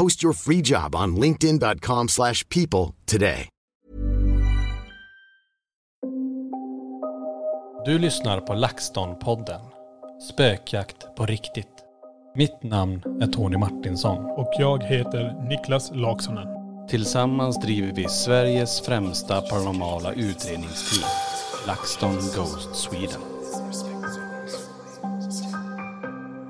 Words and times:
Post 0.00 0.24
your 0.24 0.34
free 0.34 0.60
job 0.64 0.94
on 0.94 1.16
linkedin.com/people 1.16 2.08
slash 2.08 2.48
people 2.48 2.94
today. 3.06 3.48
Du 7.84 7.98
lyssnar 7.98 8.40
på 8.40 8.52
LaxTon-podden. 8.52 9.60
Spökjakt 10.32 11.16
på 11.16 11.26
riktigt. 11.26 11.66
Mitt 12.34 12.62
namn 12.62 13.02
är 13.22 13.26
Tony 13.26 13.56
Martinsson. 13.56 14.24
Och 14.24 14.52
jag 14.58 14.82
heter 14.82 15.48
Niklas 15.48 15.90
Laksonen. 15.94 16.46
Tillsammans 16.88 17.60
driver 17.60 17.92
vi 17.92 18.08
Sveriges 18.08 18.80
främsta 18.80 19.40
paranormala 19.40 20.12
utredningsteam. 20.12 21.10
LaxTon 21.66 22.14
Ghost 22.14 22.76
Sweden. 22.76 23.29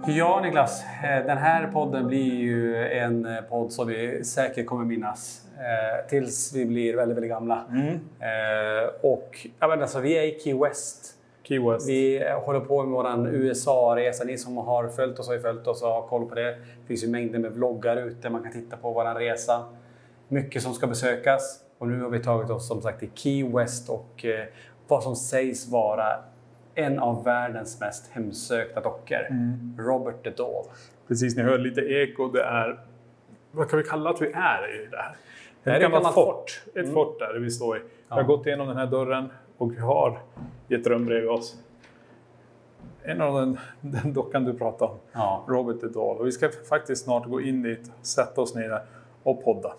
Ja, 0.06 0.40
Niklas. 0.40 0.82
eh, 1.04 1.26
Den 1.26 1.38
här 1.38 1.66
podden 1.66 2.06
blir 2.06 2.34
ju 2.34 2.86
en 2.86 3.26
eh, 3.26 3.40
podd 3.40 3.72
som 3.72 3.86
vi 3.88 4.24
säkert 4.24 4.66
kommer 4.66 4.84
minnas 4.84 5.44
eh, 5.58 6.08
tills 6.08 6.52
vi 6.54 6.64
blir 6.66 6.96
väldigt, 6.96 7.16
väldigt 7.16 7.30
gamla. 7.30 7.64
Eh, 8.20 8.88
och 9.02 9.46
ja, 9.60 9.68
men 9.68 9.82
alltså, 9.82 10.00
vi 10.00 10.18
är 10.18 10.22
i 10.22 10.40
Key 10.40 10.54
West. 10.54 11.14
Key 11.42 11.58
West. 11.58 11.88
Vi 11.88 12.22
eh, 12.26 12.40
håller 12.40 12.60
på 12.60 12.82
med 12.82 12.90
vår 12.92 13.28
USA-resa. 13.28 14.24
Ni 14.24 14.38
som 14.38 14.56
har 14.56 14.88
följt 14.88 15.18
oss 15.18 15.26
har 15.26 15.34
ju 15.34 15.40
följt 15.40 15.66
oss 15.66 15.82
och 15.82 15.88
har 15.88 16.02
koll 16.02 16.26
på 16.28 16.34
det. 16.34 16.50
Det 16.50 16.86
finns 16.86 17.04
ju 17.04 17.08
mängder 17.08 17.38
med 17.38 17.52
vloggar 17.52 17.96
ute. 17.96 18.30
Man 18.30 18.42
kan 18.42 18.52
titta 18.52 18.76
på 18.76 18.92
vår 18.92 19.04
resa. 19.14 19.64
Mycket 20.28 20.62
som 20.62 20.74
ska 20.74 20.86
besökas. 20.86 21.60
Och 21.78 21.88
nu 21.88 22.02
har 22.02 22.10
vi 22.10 22.18
tagit 22.22 22.50
oss 22.50 22.68
som 22.68 22.82
sagt 22.82 22.98
till 22.98 23.10
Key 23.14 23.48
West 23.48 23.88
och 23.90 24.24
eh, 24.24 24.44
vad 24.88 25.02
som 25.02 25.16
sägs 25.16 25.68
vara 25.68 26.06
en 26.74 26.98
av 26.98 27.24
världens 27.24 27.80
mest 27.80 28.10
hemsökta 28.12 28.80
dockor. 28.80 29.18
Robert 29.78 30.22
the 30.24 30.30
Doll. 30.30 30.64
Precis, 31.08 31.36
ni 31.36 31.42
hör 31.42 31.58
lite 31.58 31.80
eko. 31.80 32.28
Det 32.28 32.42
är... 32.42 32.80
Vad 33.52 33.70
kan 33.70 33.78
vi 33.78 33.84
kalla 33.84 34.10
att 34.10 34.22
vi 34.22 34.26
är 34.26 34.82
i 34.82 34.86
det 34.90 34.96
här? 34.96 35.16
Det 35.64 35.70
är 35.70 35.74
Ett 35.74 35.82
gammalt 35.82 36.02
gammalt 36.04 36.14
fort. 36.14 36.62
Ett 36.66 36.76
Mm. 36.76 36.92
fort 36.94 37.18
där 37.18 37.38
vi 37.38 37.50
står 37.50 37.76
i. 37.76 37.80
Vi 37.80 37.86
har 38.08 38.20
Ja. 38.20 38.26
gått 38.26 38.46
igenom 38.46 38.68
den 38.68 38.76
här 38.76 38.86
dörren 38.86 39.28
och 39.58 39.72
vi 39.72 39.78
har 39.78 40.18
ett 40.68 40.86
rum 40.86 41.04
bredvid 41.04 41.30
oss. 41.30 41.56
En 43.02 43.20
av 43.20 43.34
den, 43.40 43.58
den 43.80 44.12
dockan 44.12 44.44
du 44.44 44.54
pratade 44.54 44.90
om. 44.92 44.98
Ja. 45.12 45.44
Robert 45.48 45.80
the 45.80 45.86
Doll. 45.88 46.16
Och 46.18 46.26
vi 46.26 46.32
ska 46.32 46.48
faktiskt 46.68 47.04
snart 47.04 47.26
gå 47.26 47.40
in 47.40 47.62
dit, 47.62 47.92
sätta 48.02 48.40
oss 48.40 48.54
ner 48.54 48.80
och 49.22 49.44
podda. 49.44 49.72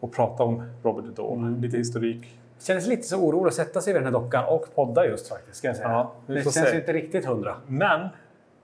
Och 0.00 0.12
prata 0.12 0.42
om 0.42 0.62
Robert 0.82 1.04
the 1.04 1.22
Doll. 1.22 1.38
Mm. 1.38 1.60
Lite 1.60 1.76
historik. 1.76 2.37
Kändes 2.58 2.86
lite 2.86 3.02
så 3.02 3.16
oroligt 3.16 3.48
att 3.48 3.66
sätta 3.66 3.80
sig 3.80 3.92
vid 3.92 4.02
den 4.02 4.14
här 4.14 4.20
dockan 4.20 4.44
och 4.44 4.74
podda 4.74 5.06
just 5.06 5.28
faktiskt. 5.28 5.56
Ska 5.56 5.68
jag 5.68 5.76
säga. 5.76 5.88
Ja, 5.88 6.14
det 6.26 6.42
känns 6.42 6.54
se. 6.54 6.76
inte 6.76 6.92
riktigt 6.92 7.24
hundra. 7.24 7.56
Men 7.66 8.08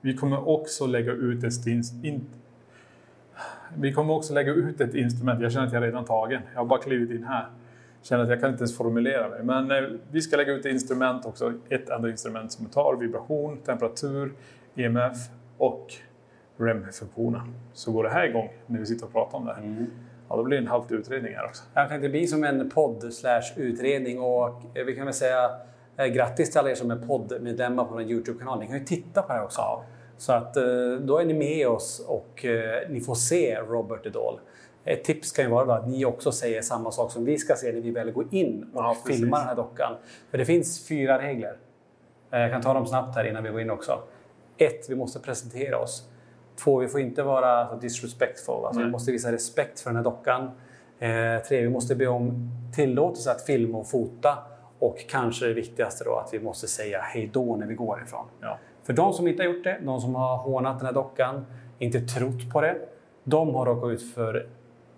vi 0.00 0.16
kommer 0.16 0.48
också 0.48 0.86
lägga 0.86 1.12
ut 1.12 1.44
ett 1.44 1.66
in, 1.66 2.26
Vi 3.76 3.92
kommer 3.92 4.14
också 4.14 4.34
lägga 4.34 4.52
ut 4.52 4.80
ett 4.80 4.94
instrument. 4.94 5.42
Jag 5.42 5.52
känner 5.52 5.66
att 5.66 5.72
jag 5.72 5.82
redan 5.82 6.04
tagen. 6.04 6.42
Jag 6.52 6.60
har 6.60 6.66
bara 6.66 6.80
klivit 6.80 7.10
in 7.10 7.24
här. 7.24 7.46
Känner 8.02 8.24
att 8.24 8.30
jag 8.30 8.40
kan 8.40 8.50
inte 8.50 8.60
ens 8.60 8.76
formulera 8.76 9.28
mig. 9.28 9.42
Men 9.42 9.70
eh, 9.70 9.90
vi 10.10 10.22
ska 10.22 10.36
lägga 10.36 10.52
ut 10.52 10.66
ett 10.66 10.72
instrument 10.72 11.26
också. 11.26 11.52
Ett 11.68 11.88
enda 11.88 12.10
instrument 12.10 12.52
som 12.52 12.66
tar 12.66 12.96
vibration, 12.96 13.58
temperatur, 13.58 14.32
EMF 14.76 15.16
och 15.58 15.94
REM-funktionen. 16.56 17.54
Så 17.72 17.92
går 17.92 18.04
det 18.04 18.10
här 18.10 18.24
igång 18.24 18.48
när 18.66 18.78
vi 18.78 18.86
sitter 18.86 19.06
och 19.06 19.12
pratar 19.12 19.38
om 19.38 19.46
det 19.46 19.54
här. 19.54 19.86
Ja, 20.28 20.36
då 20.36 20.42
blir 20.42 20.56
det 20.56 20.62
en 20.62 20.68
halv 20.68 20.92
utredning 20.92 21.34
här 21.34 21.44
också. 21.44 21.62
Jag 21.74 21.88
tänkte 21.88 22.08
bli 22.08 22.26
som 22.26 22.44
en 22.44 22.70
podd 22.70 23.14
slash 23.14 23.42
utredning 23.56 24.20
och 24.20 24.62
eh, 24.74 24.84
vi 24.84 24.96
kan 24.96 25.04
väl 25.04 25.14
säga 25.14 25.50
eh, 25.96 26.06
grattis 26.06 26.50
till 26.50 26.58
alla 26.58 26.70
er 26.70 26.74
som 26.74 26.90
är 26.90 26.96
poddmedlemmar 26.96 27.84
på 27.84 27.98
den 27.98 28.10
Youtube-kanalen. 28.10 28.60
Ni 28.60 28.66
kan 28.66 28.78
ju 28.78 28.84
titta 28.84 29.22
på 29.22 29.28
det 29.28 29.34
här 29.34 29.44
också. 29.44 29.82
Så 30.16 30.32
att 30.32 30.56
eh, 30.56 30.64
då 31.00 31.18
är 31.18 31.24
ni 31.24 31.34
med 31.34 31.68
oss 31.68 32.04
och 32.08 32.44
ni 32.88 33.00
får 33.00 33.14
se 33.14 33.58
Robert 33.60 34.12
Doll. 34.12 34.40
Ett 34.84 35.04
tips 35.04 35.32
kan 35.32 35.44
ju 35.44 35.50
vara 35.50 35.74
att 35.74 35.88
ni 35.88 36.04
också 36.04 36.32
säger 36.32 36.62
samma 36.62 36.90
sak 36.90 37.12
som 37.12 37.24
vi 37.24 37.38
ska 37.38 37.54
se 37.54 37.72
när 37.72 37.80
vi 37.80 37.90
väl 37.90 38.10
går 38.10 38.26
in 38.30 38.70
och 38.74 38.82
Ja, 38.82 38.96
filmar 39.06 39.38
den 39.38 39.48
här 39.48 39.56
dockan. 39.56 39.96
För 40.30 40.38
det 40.38 40.44
finns 40.44 40.88
fyra 40.88 41.22
regler. 41.22 41.56
Jag 42.30 42.50
kan 42.50 42.62
ta 42.62 42.74
dem 42.74 42.86
snabbt 42.86 43.16
här 43.16 43.24
innan 43.24 43.42
vi 43.42 43.50
går 43.50 43.60
in 43.60 43.70
också. 43.70 43.98
Ett, 44.58 44.90
vi 44.90 44.94
måste 44.94 45.20
presentera 45.20 45.78
oss. 45.78 46.08
Två, 46.56 46.78
vi 46.78 46.88
får 46.88 47.00
inte 47.00 47.22
vara 47.22 47.68
så 47.68 47.76
disrespectful. 47.76 48.64
Alltså, 48.64 48.82
vi 48.82 48.90
måste 48.90 49.12
visa 49.12 49.32
respekt 49.32 49.80
för 49.80 49.90
den 49.90 49.96
här 49.96 50.04
dockan. 50.04 50.50
Eh, 50.98 51.42
tre, 51.48 51.62
vi 51.62 51.68
måste 51.68 51.94
be 51.94 52.06
om 52.06 52.50
tillåtelse 52.74 53.30
att 53.30 53.42
filma 53.42 53.78
och 53.78 53.88
fota. 53.88 54.38
Och 54.78 54.98
kanske 55.08 55.46
det 55.46 55.54
viktigaste 55.54 56.04
då, 56.04 56.16
att 56.16 56.34
vi 56.34 56.40
måste 56.40 56.66
säga 56.68 57.00
hej 57.00 57.30
då 57.32 57.56
när 57.56 57.66
vi 57.66 57.74
går 57.74 58.02
ifrån. 58.02 58.24
Ja. 58.40 58.58
För 58.82 58.92
de 58.92 59.12
som 59.12 59.28
inte 59.28 59.42
har 59.42 59.50
gjort 59.50 59.64
det, 59.64 59.78
de 59.84 60.00
som 60.00 60.14
har 60.14 60.36
hånat 60.36 60.78
den 60.78 60.86
här 60.86 60.92
dockan, 60.94 61.46
inte 61.78 62.00
trott 62.00 62.52
på 62.52 62.60
det, 62.60 62.76
de 63.24 63.54
har 63.54 63.66
råkat 63.66 63.90
ut 63.90 64.14
för 64.14 64.46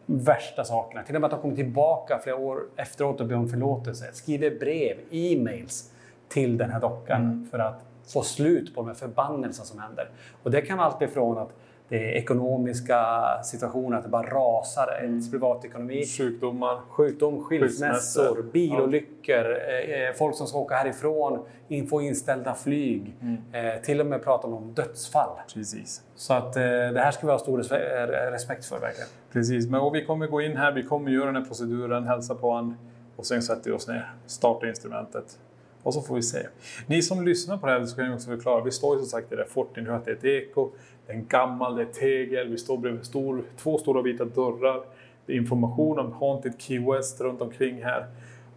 värsta 0.07 0.65
sakerna. 0.65 1.03
Till 1.03 1.15
och 1.15 1.21
med 1.21 1.29
att 1.29 1.33
de 1.33 1.41
kommer 1.41 1.57
tillbaka 1.57 2.19
flera 2.23 2.37
år 2.37 2.63
efteråt 2.77 3.21
och 3.21 3.27
ber 3.27 3.37
om 3.37 3.49
förlåtelse. 3.49 4.05
Skriver 4.13 4.59
brev, 4.59 4.97
e-mails 5.11 5.93
till 6.29 6.59
den 6.59 6.71
här 6.71 6.81
dockan 6.81 7.49
för 7.51 7.59
att 7.59 7.86
få 8.13 8.23
slut 8.23 8.75
på 8.75 8.81
de 8.81 8.87
här 8.87 8.95
förbannelserna 8.95 9.65
som 9.67 9.79
händer. 9.79 10.11
Och 10.43 10.51
det 10.51 10.61
kan 10.61 10.79
vara 10.79 10.87
allt 10.89 11.03
ifrån 11.03 11.39
att 11.39 11.49
det 11.89 11.97
är 11.97 12.13
ekonomiska 12.17 12.99
situationer, 13.45 13.97
att 13.97 14.03
det 14.03 14.09
bara 14.09 14.27
rasar, 14.31 14.99
ens 15.03 15.31
privatekonomi, 15.31 16.07
Sjukdomar. 16.07 16.81
sjukdom, 16.91 17.45
skilsmässor, 17.45 18.23
Skilsmässor. 18.23 18.53
bilolyckor, 18.53 19.51
eh, 19.53 20.13
folk 20.19 20.37
som 20.37 20.47
ska 20.47 20.59
åka 20.59 20.75
härifrån, 20.75 21.45
få 21.91 22.03
inställda 22.03 22.55
flyg, 22.55 23.17
eh, 23.53 23.83
till 23.83 24.01
och 24.01 24.07
med 24.07 24.25
prata 24.25 24.47
om 24.47 24.73
dödsfall. 24.75 25.31
Precis. 25.55 26.03
Så 26.15 26.35
att 26.35 26.57
eh, 26.57 26.63
det 26.63 27.01
här 27.01 27.11
ska 27.11 27.27
vi 27.27 27.33
ha 27.33 27.39
stor 27.39 27.63
respe- 27.63 28.27
eh, 28.27 28.31
respekt 28.31 28.65
för 28.65 28.81
verkligen. 28.81 29.09
Precis, 29.33 29.69
men 29.71 29.81
och 29.81 29.95
vi 29.95 30.05
kommer 30.05 30.27
gå 30.27 30.41
in 30.41 30.57
här, 30.57 30.73
vi 30.73 30.83
kommer 30.83 31.11
göra 31.11 31.27
den 31.27 31.37
här 31.37 31.45
proceduren, 31.45 32.05
hälsa 32.05 32.35
på 32.35 32.53
han 32.53 32.77
och 33.17 33.27
sen 33.27 33.43
sätter 33.43 33.71
vi 33.71 33.77
oss 33.77 33.89
ner, 33.89 34.15
startar 34.27 34.69
instrumentet 34.69 35.39
och 35.87 35.95
så 35.95 36.03
får 36.03 36.15
vi 36.15 36.23
se. 36.23 36.47
Ni 36.87 37.03
som 37.03 37.25
lyssnar 37.25 37.57
på 37.57 37.67
det 37.67 37.73
här 37.73 37.85
så 37.85 37.97
kan 37.97 38.05
jag 38.05 38.15
också 38.15 38.31
förklara, 38.31 38.65
vi 38.65 38.71
står 38.71 38.95
ju 38.95 39.01
som 39.01 39.09
sagt 39.09 39.33
i 39.33 39.37
det 39.37 39.83
där 39.83 39.93
att 39.93 40.05
det 40.05 40.11
är 40.11 40.15
ett 40.15 40.25
eko, 40.25 40.71
det 41.07 41.13
är 41.13 41.17
en 41.17 41.27
gammal, 41.27 41.77
det 41.77 41.83
är 41.83 41.87
tegel, 41.87 42.49
vi 42.49 42.59
står 42.59 42.79
bredvid 42.79 43.05
stor, 43.05 43.45
två 43.57 43.79
stora 43.79 44.03
vita 44.03 44.25
dörrar, 44.25 44.85
det 45.27 45.33
är 45.33 45.37
information 45.37 45.99
om 45.99 46.13
Haunted 46.13 46.53
Key 46.59 46.79
West 46.79 47.21
runt 47.21 47.41
omkring 47.41 47.85
här 47.85 48.07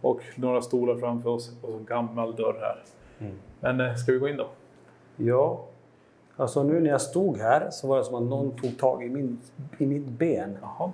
och 0.00 0.20
några 0.34 0.62
stolar 0.62 0.96
framför 0.96 1.30
oss 1.30 1.52
och 1.62 1.68
så 1.68 1.76
en 1.76 1.84
gammal 1.84 2.36
dörr 2.36 2.58
här. 2.60 2.82
Men 3.60 3.80
eh, 3.80 3.94
ska 3.94 4.12
vi 4.12 4.18
gå 4.18 4.28
in 4.28 4.36
då? 4.36 4.48
Ja. 5.16 5.64
Alltså 6.36 6.62
nu 6.62 6.80
när 6.80 6.90
jag 6.90 7.00
stod 7.00 7.38
här 7.38 7.70
så 7.70 7.86
var 7.86 7.98
det 7.98 8.04
som 8.04 8.14
att 8.14 8.22
någon 8.22 8.56
tog 8.56 8.78
tag 8.78 9.04
i, 9.04 9.08
min, 9.08 9.40
i 9.78 9.86
mitt 9.86 10.06
ben. 10.06 10.58
Jaha. 10.62 10.92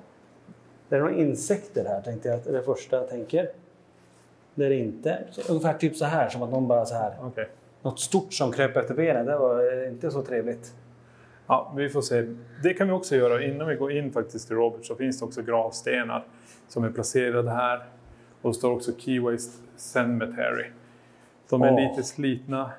Det 0.88 0.96
är 0.96 1.00
några 1.00 1.14
insekter 1.14 1.84
här 1.84 2.00
tänkte 2.00 2.28
jag. 2.28 2.40
Det 2.44 2.50
är 2.50 2.54
det 2.54 2.62
första 2.62 2.96
jag 2.96 3.08
tänker. 3.08 3.48
Det 4.56 4.66
är 4.66 4.70
det 4.70 4.76
inte. 4.76 5.18
Så, 5.30 5.52
ungefär 5.52 5.74
typ 5.74 5.96
så 5.96 6.04
här 6.04 6.28
som 6.28 6.42
att 6.42 6.50
någon 6.50 6.68
bara 6.68 6.84
så 6.84 6.94
här. 6.94 7.14
Okej. 7.20 7.48
Något 7.82 8.00
stort 8.00 8.32
som 8.32 8.52
kröp 8.52 8.76
efter 8.76 8.94
benen. 8.94 9.26
Det 9.26 9.38
var 9.38 9.82
eh, 9.82 9.88
inte 9.88 10.10
så 10.10 10.22
trevligt. 10.22 10.74
Ja, 11.46 11.72
vi 11.76 11.88
får 11.88 12.02
se. 12.02 12.26
Det 12.62 12.74
kan 12.74 12.86
vi 12.86 12.92
också 12.92 13.16
göra. 13.16 13.44
Innan 13.44 13.68
vi 13.68 13.74
går 13.74 13.92
in 13.92 14.12
faktiskt 14.12 14.46
till 14.46 14.56
Robert 14.56 14.84
så 14.84 14.94
finns 14.94 15.18
det 15.18 15.24
också 15.24 15.42
gravstenar 15.42 16.24
som 16.68 16.84
är 16.84 16.90
placerade 16.90 17.50
här. 17.50 17.86
Och 18.42 18.50
det 18.50 18.54
står 18.54 18.72
också 18.72 18.92
Key 18.98 19.20
West 19.20 19.62
Cemetery. 19.76 20.66
De 21.48 21.62
är 21.62 21.72
Åh. 21.72 21.80
lite 21.80 22.02
slitna, 22.02 22.70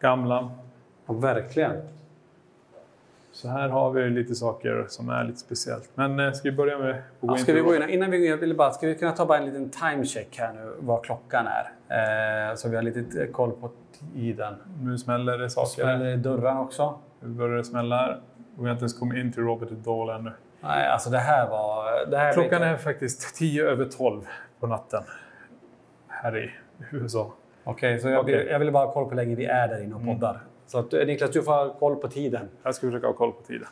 gamla. 0.00 0.50
Ja, 1.06 1.12
verkligen. 1.14 1.76
Så 3.40 3.48
här 3.48 3.68
har 3.68 3.90
vi 3.90 4.10
lite 4.10 4.34
saker 4.34 4.86
som 4.88 5.08
är 5.08 5.24
lite 5.24 5.38
speciellt. 5.38 5.90
Men 5.94 6.20
eh, 6.20 6.32
ska 6.32 6.50
vi 6.50 6.56
börja 6.56 6.78
med 6.78 6.90
att 6.90 6.96
gå 7.20 7.28
Ja, 7.28 7.32
in 7.32 7.38
ska 7.38 7.52
vi 7.52 7.60
gå 7.60 7.74
in, 7.74 7.88
innan 7.88 8.10
vi 8.10 8.18
går 8.18 8.24
in, 8.24 8.30
jag 8.30 8.38
ville 8.38 8.54
bara, 8.54 8.70
ska 8.70 8.86
vi 8.86 8.94
kunna 8.94 9.12
ta 9.12 9.26
bara 9.26 9.38
en 9.38 9.44
liten 9.44 9.70
timecheck 9.70 10.38
här 10.38 10.52
nu 10.52 10.72
vad 10.78 11.04
klockan 11.04 11.46
är? 11.46 12.50
Eh, 12.50 12.54
så 12.54 12.68
vi 12.68 12.76
har 12.76 12.82
lite 12.82 13.22
eh, 13.22 13.30
koll 13.30 13.52
på 13.52 13.70
tiden. 14.14 14.54
Nu 14.82 14.98
smäller 14.98 15.38
det 15.38 15.50
saker. 15.50 15.82
Smäller 15.82 16.04
det 16.04 16.12
i 16.12 16.16
dörren 16.16 16.56
också? 16.56 16.98
Nu 17.20 17.28
börjar 17.28 17.56
det 17.56 17.64
smälla 17.64 17.96
här. 17.96 18.20
Och 18.56 18.64
vi 18.64 18.68
har 18.68 18.72
inte 18.72 18.82
ens 18.82 18.98
kommit 18.98 19.18
in 19.18 19.32
till 19.32 19.42
Robert 19.42 19.70
Dahl 19.70 20.10
ännu. 20.10 20.32
Nej, 20.60 20.86
alltså 20.86 21.10
det 21.10 21.18
här 21.18 21.48
var... 21.50 22.06
Det 22.10 22.18
här 22.18 22.32
Klockan 22.32 22.62
är 22.62 22.76
faktiskt 22.76 23.36
10 23.36 23.64
över 23.64 23.84
12 23.84 24.22
på 24.60 24.66
natten. 24.66 25.02
Här 26.08 26.38
i 26.38 26.50
USA. 26.90 27.32
Okej, 27.64 27.98
så 27.98 28.08
jag, 28.08 28.24
vill, 28.24 28.46
jag 28.50 28.58
ville 28.58 28.72
bara 28.72 28.86
ha 28.86 28.92
koll 28.92 29.04
på 29.04 29.10
hur 29.10 29.16
länge 29.16 29.34
vi 29.34 29.44
är 29.44 29.68
där 29.68 29.84
inne 29.84 29.94
och 29.94 30.04
poddar. 30.04 30.40
Så 30.70 30.78
att, 30.78 30.92
eh, 30.92 31.06
Niklas, 31.06 31.30
du 31.30 31.42
får 31.42 31.52
ha 31.52 31.72
koll 31.78 31.96
på 31.96 32.08
tiden. 32.08 32.48
Jag 32.62 32.74
ska 32.74 32.86
försöka 32.86 33.06
ha 33.06 33.14
koll 33.14 33.32
på 33.32 33.42
tiden. 33.42 33.68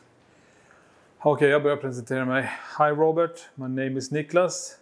Okej, 1.18 1.48
jag 1.50 1.62
börjar 1.62 1.76
presentera 1.76 2.24
mig. 2.24 2.50
Hi 2.78 2.90
Robert, 2.90 3.48
my 3.54 3.68
name 3.68 3.98
is 3.98 4.10
Niklas. 4.10 4.78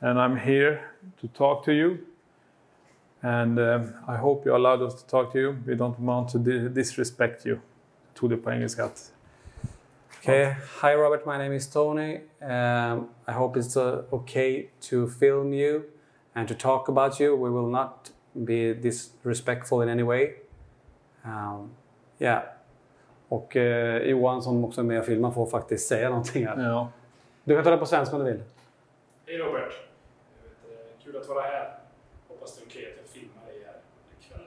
And 0.00 0.18
I'm 0.18 0.36
here 0.36 0.78
to 1.20 1.26
talk 1.28 1.64
to 1.64 1.70
you. 1.70 1.96
And 3.20 3.58
um, 3.58 3.82
I 4.08 4.16
hope 4.16 4.48
you 4.48 4.54
allowed 4.54 4.82
us 4.82 5.02
to 5.02 5.10
talk 5.10 5.32
to 5.32 5.38
you. 5.38 5.56
We 5.66 5.74
don't 5.74 5.98
want 5.98 6.32
to 6.32 6.38
di- 6.38 6.68
disrespect 6.68 7.46
you. 7.46 7.58
Tog 8.14 8.30
det 8.30 8.36
på 8.36 8.50
engelska. 8.50 8.90
Okay. 10.22 10.54
Hi, 10.82 10.94
Robert. 10.94 11.26
My 11.26 11.38
name 11.38 11.56
is 11.56 11.70
Tony. 11.72 12.20
Um, 12.40 13.08
I 13.28 13.32
hope 13.32 13.60
it's 13.60 13.76
uh, 13.76 14.04
okay 14.12 14.68
to 14.90 15.08
film 15.08 15.52
you 15.52 15.82
and 16.34 16.48
to 16.48 16.54
talk 16.54 16.88
about 16.88 17.20
you. 17.20 17.36
We 17.36 17.50
will 17.50 17.70
not 17.70 18.12
be 18.34 18.74
disrespectful 18.74 19.82
in 19.82 19.88
any 19.88 20.02
way. 20.02 20.41
Um, 21.24 21.70
yeah. 22.18 22.42
Och 23.28 23.56
eh, 23.56 24.02
Johan 24.02 24.42
som 24.42 24.64
också 24.64 24.80
är 24.80 24.84
med 24.84 25.00
och 25.00 25.06
filmar 25.06 25.30
får 25.30 25.46
faktiskt 25.46 25.88
säga 25.88 26.08
någonting 26.08 26.46
här. 26.46 26.62
Ja. 26.62 26.88
Du 27.44 27.54
kan 27.54 27.64
ta 27.64 27.70
det 27.70 27.76
på 27.76 27.86
svenska 27.86 28.16
om 28.16 28.24
du 28.24 28.32
vill. 28.32 28.42
Hej 29.26 29.38
Robert! 29.38 29.72
Vet, 30.42 30.72
eh, 30.72 31.04
kul 31.04 31.16
att 31.16 31.28
vara 31.28 31.42
här. 31.42 31.78
Hoppas 32.28 32.56
det 32.56 32.62
är 32.62 32.66
okej 32.66 32.92
att 32.92 32.96
jag 32.96 33.06
filmar 33.06 33.46
dig 33.46 33.62
här 33.66 33.76
ikväll. 34.20 34.46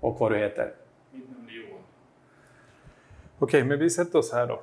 Och 0.00 0.20
vad 0.20 0.32
du 0.32 0.38
heter. 0.38 0.72
Mitt 1.10 1.30
namn 1.30 1.48
är 1.48 1.52
Johan. 1.52 1.82
Okej, 3.38 3.64
men 3.64 3.78
vi 3.78 3.90
sätter 3.90 4.18
oss 4.18 4.32
här 4.32 4.46
då. 4.46 4.60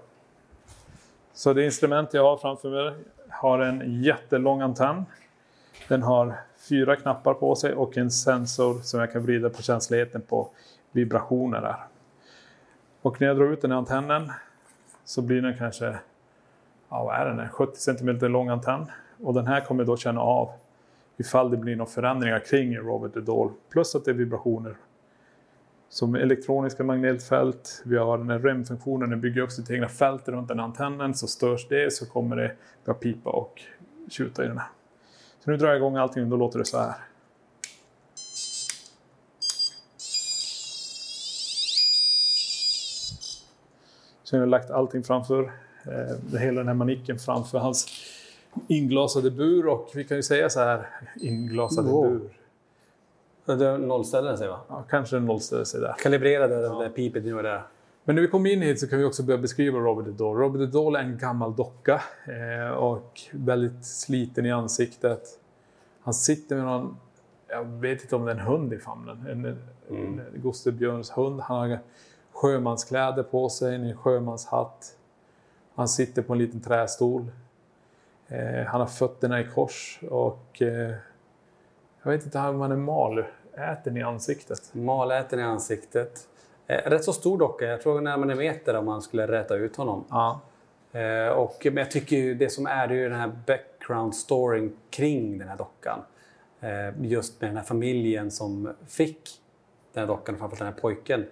Så 1.34 1.54
det 1.54 1.66
instrument 1.66 2.14
jag 2.14 2.24
har 2.24 2.38
framför 2.38 2.70
mig 2.70 2.94
har 3.30 3.60
en 3.60 4.04
jättelång 4.04 4.62
antenn. 4.62 5.06
Den 5.88 6.04
har 6.04 6.34
fyra 6.70 6.96
knappar 6.96 7.34
på 7.34 7.56
sig 7.56 7.74
och 7.74 7.98
en 7.98 8.12
sensor 8.12 8.80
som 8.80 9.00
jag 9.00 9.12
kan 9.12 9.24
vrida 9.24 9.50
på 9.50 9.62
känsligheten 9.62 10.22
på 10.22 10.50
vibrationer 10.98 11.62
där. 11.62 11.76
Och 13.02 13.22
när 13.22 13.28
jag 13.28 13.38
drar 13.38 13.46
ut 13.46 13.62
den 13.62 13.72
här 13.72 13.78
antennen 13.78 14.32
så 15.06 15.22
blir 15.22 15.42
den 15.42 15.58
kanske, 15.58 15.86
ja 16.90 17.04
vad 17.04 17.16
är 17.16 17.26
den, 17.26 17.40
En 17.40 17.50
70 17.50 17.80
cm 17.80 18.20
lång 18.20 18.50
antenn. 18.50 18.86
Och 19.24 19.34
den 19.34 19.48
här 19.48 19.62
kommer 19.62 19.86
då 19.86 19.98
känna 19.98 20.22
av 20.22 20.52
ifall 21.18 21.52
det 21.52 21.58
blir 21.58 21.76
några 21.76 21.92
förändringar 21.92 22.40
kring 22.40 22.78
Robert 22.78 23.14
the 23.14 23.50
Plus 23.70 23.96
att 23.96 24.06
det 24.06 24.12
är 24.12 24.16
vibrationer 24.16 24.76
som 25.90 26.16
elektroniska 26.16 26.84
magnetfält. 26.84 27.82
Vi 27.86 27.98
har 27.98 28.18
den 28.18 28.30
här 28.30 28.40
REM-funktionen, 28.40 29.10
den 29.10 29.22
bygger 29.22 29.42
upp 29.42 29.52
sitt 29.52 29.72
egna 29.72 29.90
fält 29.90 30.28
runt 30.28 30.48
den 30.48 30.60
här 30.60 30.66
antennen. 30.66 31.14
Så 31.14 31.28
störs 31.28 31.68
det 31.68 31.94
så 31.94 32.06
kommer 32.06 32.36
det 32.36 32.52
börja 32.86 32.98
pipa 32.98 33.30
och 33.30 33.62
tjuta 34.10 34.46
i 34.46 34.48
den 34.48 34.58
här. 34.58 34.68
Så 35.44 35.52
nu 35.52 35.58
drar 35.58 35.68
jag 35.68 35.78
igång 35.78 35.96
allting 35.96 36.24
och 36.24 36.30
då 36.30 36.36
låter 36.36 36.60
det 36.60 36.66
så 36.66 36.80
här. 36.80 36.94
Så 44.28 44.36
jag 44.36 44.42
har 44.42 44.48
lagt 44.48 44.72
allting 44.72 45.04
framför, 45.04 45.52
eh, 45.86 46.40
hela 46.40 46.60
den 46.60 46.68
här 46.68 46.74
manicken 46.74 47.20
framför 47.20 47.60
hans 47.60 47.88
inglasade 48.68 49.32
bur 49.32 49.68
och 49.68 49.92
vi 49.96 50.04
kan 50.04 50.18
ju 50.18 50.24
säga 50.24 50.50
så 50.50 50.60
här, 50.60 50.88
inglasade 51.16 51.90
Wow. 51.90 52.10
bur. 53.46 53.58
Du 53.58 53.78
nollställer 53.78 54.30
den 54.30 54.38
sig 54.38 54.48
va? 54.48 54.60
Ja, 54.68 54.86
kanske 54.90 55.16
den 55.16 55.26
nollställer 55.26 55.64
sig 55.64 55.82
där. 55.82 55.96
Kalibrerade 56.00 56.56
det 56.56 56.62
där 56.62 56.90
pipet 56.90 57.24
nu 57.24 57.36
och 57.36 57.44
där. 57.44 57.64
Men 58.04 58.16
när 58.16 58.22
vi 58.22 58.28
kommer 58.28 58.50
in 58.50 58.62
hit 58.62 58.80
så 58.80 58.88
kan 58.88 59.00
vi 59.00 59.06
också 59.06 59.24
börja 59.24 59.38
beskriva 59.38 59.80
Robert 59.80 60.06
the 60.06 60.12
Doll. 60.12 60.38
Robert 60.38 60.62
the 60.62 60.78
Doll 60.78 60.96
är 60.96 61.00
en 61.00 61.18
gammal 61.18 61.56
docka 61.56 62.02
eh, 62.26 62.70
och 62.70 63.22
väldigt 63.32 63.86
sliten 63.86 64.46
i 64.46 64.52
ansiktet. 64.52 65.40
Han 66.02 66.14
sitter 66.14 66.56
med 66.56 66.66
någon, 66.66 66.98
jag 67.48 67.64
vet 67.66 68.02
inte 68.02 68.16
om 68.16 68.26
det 68.26 68.32
är 68.32 68.36
en 68.36 68.42
hund 68.42 68.74
i 68.74 68.78
famnen, 68.78 69.26
en, 69.30 69.46
en 69.90 70.22
Gustav 70.36 70.74
Björns 70.74 71.12
hund. 71.12 71.42
Han 71.42 71.58
har 71.70 71.80
sjömanskläder 72.38 73.24
på 73.24 73.50
sig, 73.50 73.76
en 73.76 73.98
sjömanshatt. 73.98 74.96
Han 75.76 75.88
sitter 75.88 76.22
på 76.22 76.34
en 76.34 76.40
liten 76.40 76.62
trästol. 76.62 77.32
Eh, 78.28 78.66
han 78.66 78.82
har 78.82 78.88
fötterna 78.88 79.40
i 79.40 79.44
kors 79.44 80.00
och 80.10 80.62
eh, 80.62 80.94
jag 82.04 82.12
vet 82.12 82.26
inte 82.26 82.40
om 82.40 82.62
han 82.62 82.72
är 82.72 82.76
mal, 82.76 83.26
äter 83.54 83.92
ni 83.92 84.00
i 84.00 84.04
ansiktet? 84.04 84.74
Maläten 84.74 85.40
i 85.40 85.44
ansiktet. 85.44 86.28
Eh, 86.68 86.90
rätt 86.90 87.04
så 87.04 87.14
stor 87.14 87.38
docka. 87.38 87.66
Jag 87.66 87.82
tror 87.82 88.02
närmare 88.02 88.32
en 88.32 88.38
meter 88.38 88.76
om 88.76 88.86
man 88.86 89.02
skulle 89.02 89.28
räta 89.28 89.56
ut 89.56 89.76
honom. 89.76 90.06
Ja. 90.10 90.40
Eh, 90.92 91.28
och, 91.28 91.62
men 91.64 91.78
jag 91.78 91.92
tycker 91.92 92.16
ju 92.16 92.36
det 92.36 92.50
som 92.50 92.66
är, 92.66 92.88
det 92.88 92.94
är 92.94 92.98
ju 92.98 93.10
den 93.10 93.20
här 93.20 93.32
background 93.46 94.16
storyn 94.16 94.78
kring 94.90 95.38
den 95.38 95.48
här 95.48 95.58
dockan. 95.58 96.00
Eh, 96.60 97.02
just 97.02 97.42
med 97.42 97.50
den 97.50 97.58
här 97.58 97.64
familjen 97.64 98.32
som 98.32 98.74
fick 98.88 99.30
den 99.94 100.02
här 100.02 100.08
dockan, 100.08 100.38
framförallt 100.38 100.60
den 100.60 100.68
här 100.68 100.82
pojken. 100.82 101.26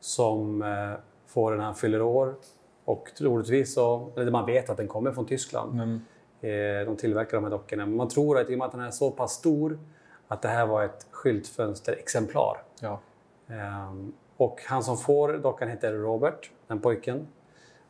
Som 0.00 0.62
eh, 0.62 0.92
får 1.26 1.52
den 1.52 1.60
han 1.60 1.74
fyller 1.74 2.02
år. 2.02 2.34
Och 2.84 3.10
troligtvis 3.18 3.74
så, 3.74 4.12
eller 4.16 4.30
man 4.30 4.46
vet 4.46 4.70
att 4.70 4.76
den 4.76 4.88
kommer 4.88 5.12
från 5.12 5.26
Tyskland. 5.26 5.80
Eh, 6.40 6.86
de 6.86 6.96
tillverkar 6.96 7.36
de 7.36 7.44
här 7.44 7.50
dockorna. 7.50 7.86
Men 7.86 7.96
man 7.96 8.08
tror 8.08 8.38
att 8.38 8.50
i 8.50 8.54
och 8.54 8.58
med 8.58 8.66
att 8.66 8.72
den 8.72 8.80
är 8.80 8.90
så 8.90 9.10
pass 9.10 9.32
stor 9.32 9.78
att 10.28 10.42
det 10.42 10.48
här 10.48 10.66
var 10.66 10.84
ett 10.84 11.06
skyltfönsterexemplar. 11.10 12.62
ja. 12.80 13.00
Ehm, 13.48 14.12
och 14.36 14.60
han 14.66 14.82
som 14.82 14.96
får 14.96 15.32
dockan 15.32 15.68
heter 15.68 15.92
Robert, 15.92 16.50
den 16.66 16.80
pojken. 16.80 17.26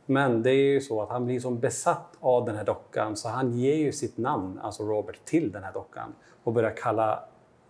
Men 0.06 0.42
det 0.42 0.50
är 0.50 0.72
ju 0.72 0.80
så 0.80 1.02
att 1.02 1.08
han 1.08 1.24
blir 1.24 1.40
som 1.40 1.58
besatt 1.58 2.16
av 2.20 2.44
den 2.44 2.56
här 2.56 2.64
dockan 2.64 3.16
så 3.16 3.28
han 3.28 3.52
ger 3.52 3.74
ju 3.74 3.92
sitt 3.92 4.18
namn, 4.18 4.58
alltså 4.62 4.82
Robert, 4.82 5.24
till 5.24 5.52
den 5.52 5.62
här 5.62 5.72
dockan. 5.72 6.14
Och 6.44 6.52
börjar 6.52 6.76
kalla 6.76 7.24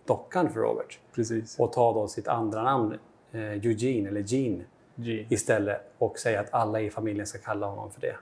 dockan 0.05 0.49
för 0.49 0.59
Robert. 0.59 0.99
Precis. 1.15 1.59
Och 1.59 1.73
tar 1.73 1.93
då 1.93 2.07
sitt 2.07 2.27
andra 2.27 2.63
namn, 2.63 2.97
Eugene, 3.33 4.09
eller 4.09 4.21
Gene, 4.21 4.63
G. 4.95 5.25
istället. 5.29 5.93
Och 5.97 6.19
säger 6.19 6.39
att 6.39 6.53
alla 6.53 6.81
i 6.81 6.89
familjen 6.89 7.27
ska 7.27 7.37
kalla 7.37 7.67
honom 7.67 7.91
för 7.91 8.01
det. 8.01 8.15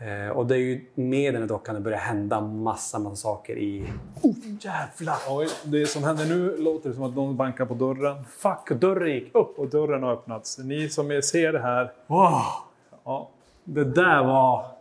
Eh, 0.00 0.28
och 0.28 0.46
det 0.46 0.54
är 0.54 0.58
ju 0.58 0.84
med 0.94 1.34
den 1.34 1.42
här 1.42 1.48
dockan 1.48 1.74
det 1.74 1.80
börjar 1.80 1.98
hända 1.98 2.40
massa, 2.40 2.98
massa 2.98 3.16
saker 3.16 3.56
i... 3.58 3.92
Oh 4.22 4.34
jävlar! 4.60 5.16
Oj, 5.28 5.48
det 5.64 5.86
som 5.86 6.04
händer 6.04 6.24
nu 6.26 6.56
låter 6.56 6.88
det 6.88 6.94
som 6.94 7.04
att 7.04 7.14
någon 7.14 7.36
bankar 7.36 7.66
på 7.66 7.74
dörren. 7.74 8.24
Fuck, 8.24 8.80
dörren 8.80 9.14
gick 9.14 9.34
upp! 9.34 9.58
Och 9.58 9.68
dörren 9.68 10.02
har 10.02 10.12
öppnats. 10.12 10.58
Ni 10.58 10.88
som 10.88 11.20
ser 11.22 11.52
det 11.52 11.60
här. 11.60 11.92
Wow! 12.06 12.42
Ja, 13.04 13.30
Det 13.64 13.84
där 13.84 14.24
var... 14.24 14.77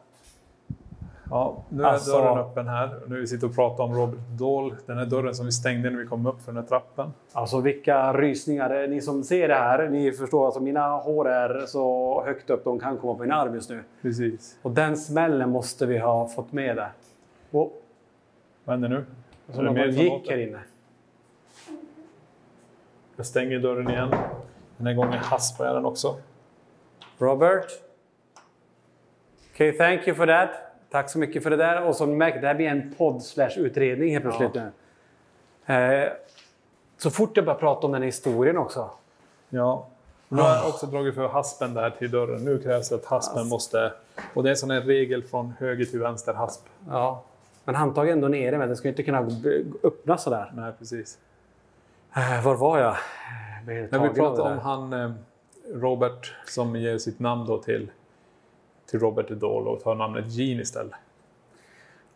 ja 1.30 1.64
nu 1.70 1.84
är 1.84 1.88
Alltså- 1.88 2.12
dörren 2.12 2.38
öppen 2.38 2.68
här. 2.68 3.00
Nu 3.08 3.20
vi 3.20 3.28
sitter 3.28 3.48
och 3.48 3.56
pratar 3.56 3.84
om 3.84 3.94
Robert 3.94 4.20
Dahl. 4.40 4.76
Den 4.86 4.98
här 4.98 5.06
dörren 5.06 5.36
som 5.36 5.46
vi 5.46 5.52
stängde 5.52 5.90
när 5.90 5.98
vi 5.98 6.06
kom 6.06 6.26
upp 6.26 6.42
för 6.42 6.52
den 6.52 6.62
här 6.62 6.68
trappan. 6.70 7.14
Alltså 7.34 7.60
vilka 7.62 8.14
rysningar. 8.14 8.88
Ni 8.88 9.02
som 9.02 9.24
ser 9.24 9.48
det 9.48 9.54
här, 9.56 9.90
ni 9.90 10.12
förstår 10.12 10.46
alltså 10.46 10.60
mina 10.62 10.90
hår 10.98 11.30
är 11.30 11.66
så 11.66 12.24
högt 12.26 12.50
upp 12.50 12.64
de 12.64 12.80
kan 12.80 12.98
komma 12.98 13.14
på 13.14 13.22
min 13.22 13.32
arm 13.32 13.54
just 13.54 13.70
nu. 13.70 13.84
Precis. 14.02 14.58
Och 14.62 14.72
den 14.72 14.98
smällen 14.98 15.50
måste 15.50 15.86
vi 15.86 15.98
ha 15.98 16.28
fått 16.28 16.52
med 16.52 16.76
där. 16.76 16.92
Och, 17.52 17.84
Vad 18.66 18.74
händer 18.74 18.90
nu? 18.90 19.06
så 19.54 19.60
Är 19.62 19.66
det 19.66 19.72
mer 19.72 19.86
gick 19.88 20.10
låter? 20.12 20.32
här 20.32 20.48
inne. 20.48 20.60
Jag 23.16 23.26
stänger 23.26 23.60
dörren 23.60 23.90
igen. 23.90 24.10
Den 24.78 24.88
här 24.88 24.94
gången 24.94 25.14
haspar 25.14 25.66
jag 25.66 25.76
den 25.76 25.86
också. 25.86 26.16
Robert? 27.18 27.66
Okay, 29.54 29.72
thank 29.72 30.08
you 30.08 30.16
for 30.16 30.26
that. 30.28 30.50
Tack 30.92 31.10
så 31.10 31.20
mycket 31.20 31.44
för 31.44 31.50
det 31.50 31.56
där. 31.58 31.84
Och 31.84 31.96
som 31.96 32.10
ni 32.10 32.16
märker, 32.16 32.42
det 32.42 32.48
här 32.48 32.56
blir 32.56 32.68
en 32.68 32.94
podd 32.98 33.24
slash 33.24 33.52
utredning 33.58 34.12
helt 34.12 34.24
plötsligt 34.24 34.54
nu. 34.54 34.72
Eh, 35.76 36.10
Så 36.98 37.12
fort 37.12 37.38
jag 37.38 37.46
börjar 37.46 37.60
prata 37.60 37.86
om 37.88 37.92
den 37.92 38.02
historien 38.02 38.58
också. 38.58 38.90
Ja. 39.50 39.88
Nu 40.30 40.42
har 40.42 40.56
jag 40.56 40.68
också 40.68 40.86
dragit 40.86 41.16
för 41.16 41.28
haspen 41.28 41.74
där 41.74 41.90
till 41.90 42.12
dörren. 42.12 42.46
Nu 42.46 42.60
krävs 42.60 42.90
det 42.90 42.96
att 42.96 43.06
haspen 43.06 43.48
måste... 43.48 43.94
Och 44.34 44.44
det 44.44 44.50
är 44.50 44.52
en 44.52 44.58
sån 44.58 44.72
här 44.72 44.82
regel 44.82 45.24
från 45.24 45.54
höger 45.60 45.86
till 45.86 46.00
vänster 46.00 46.34
hasp. 46.34 46.62
Ja. 46.90 47.24
Men 47.64 47.76
handtaget 47.76 48.14
ändå 48.14 48.28
nere, 48.28 48.58
men 48.58 48.68
den 48.68 48.78
ska 48.78 48.88
inte 48.88 49.04
kunna 49.04 49.28
öppnas 49.84 50.24
sådär. 50.24 50.52
Nej, 50.56 50.72
precis. 50.80 51.18
Eh, 52.16 52.46
var 52.46 52.56
var 52.56 52.80
jag? 52.80 52.96
När 53.66 54.00
vi 54.00 54.20
det 54.20 54.22
om 54.42 54.60
han 54.60 54.94
eh, 54.94 55.12
Robert 55.74 56.34
som 56.46 56.76
ger 56.76 56.98
sitt 56.98 57.20
namn 57.20 57.46
då 57.46 57.58
till, 57.58 57.92
till 58.90 59.00
Robert 59.00 59.32
Idol 59.32 59.68
och 59.68 59.80
tar 59.84 59.96
namnet 59.96 60.26
Gene 60.32 60.62
istället. 60.62 60.94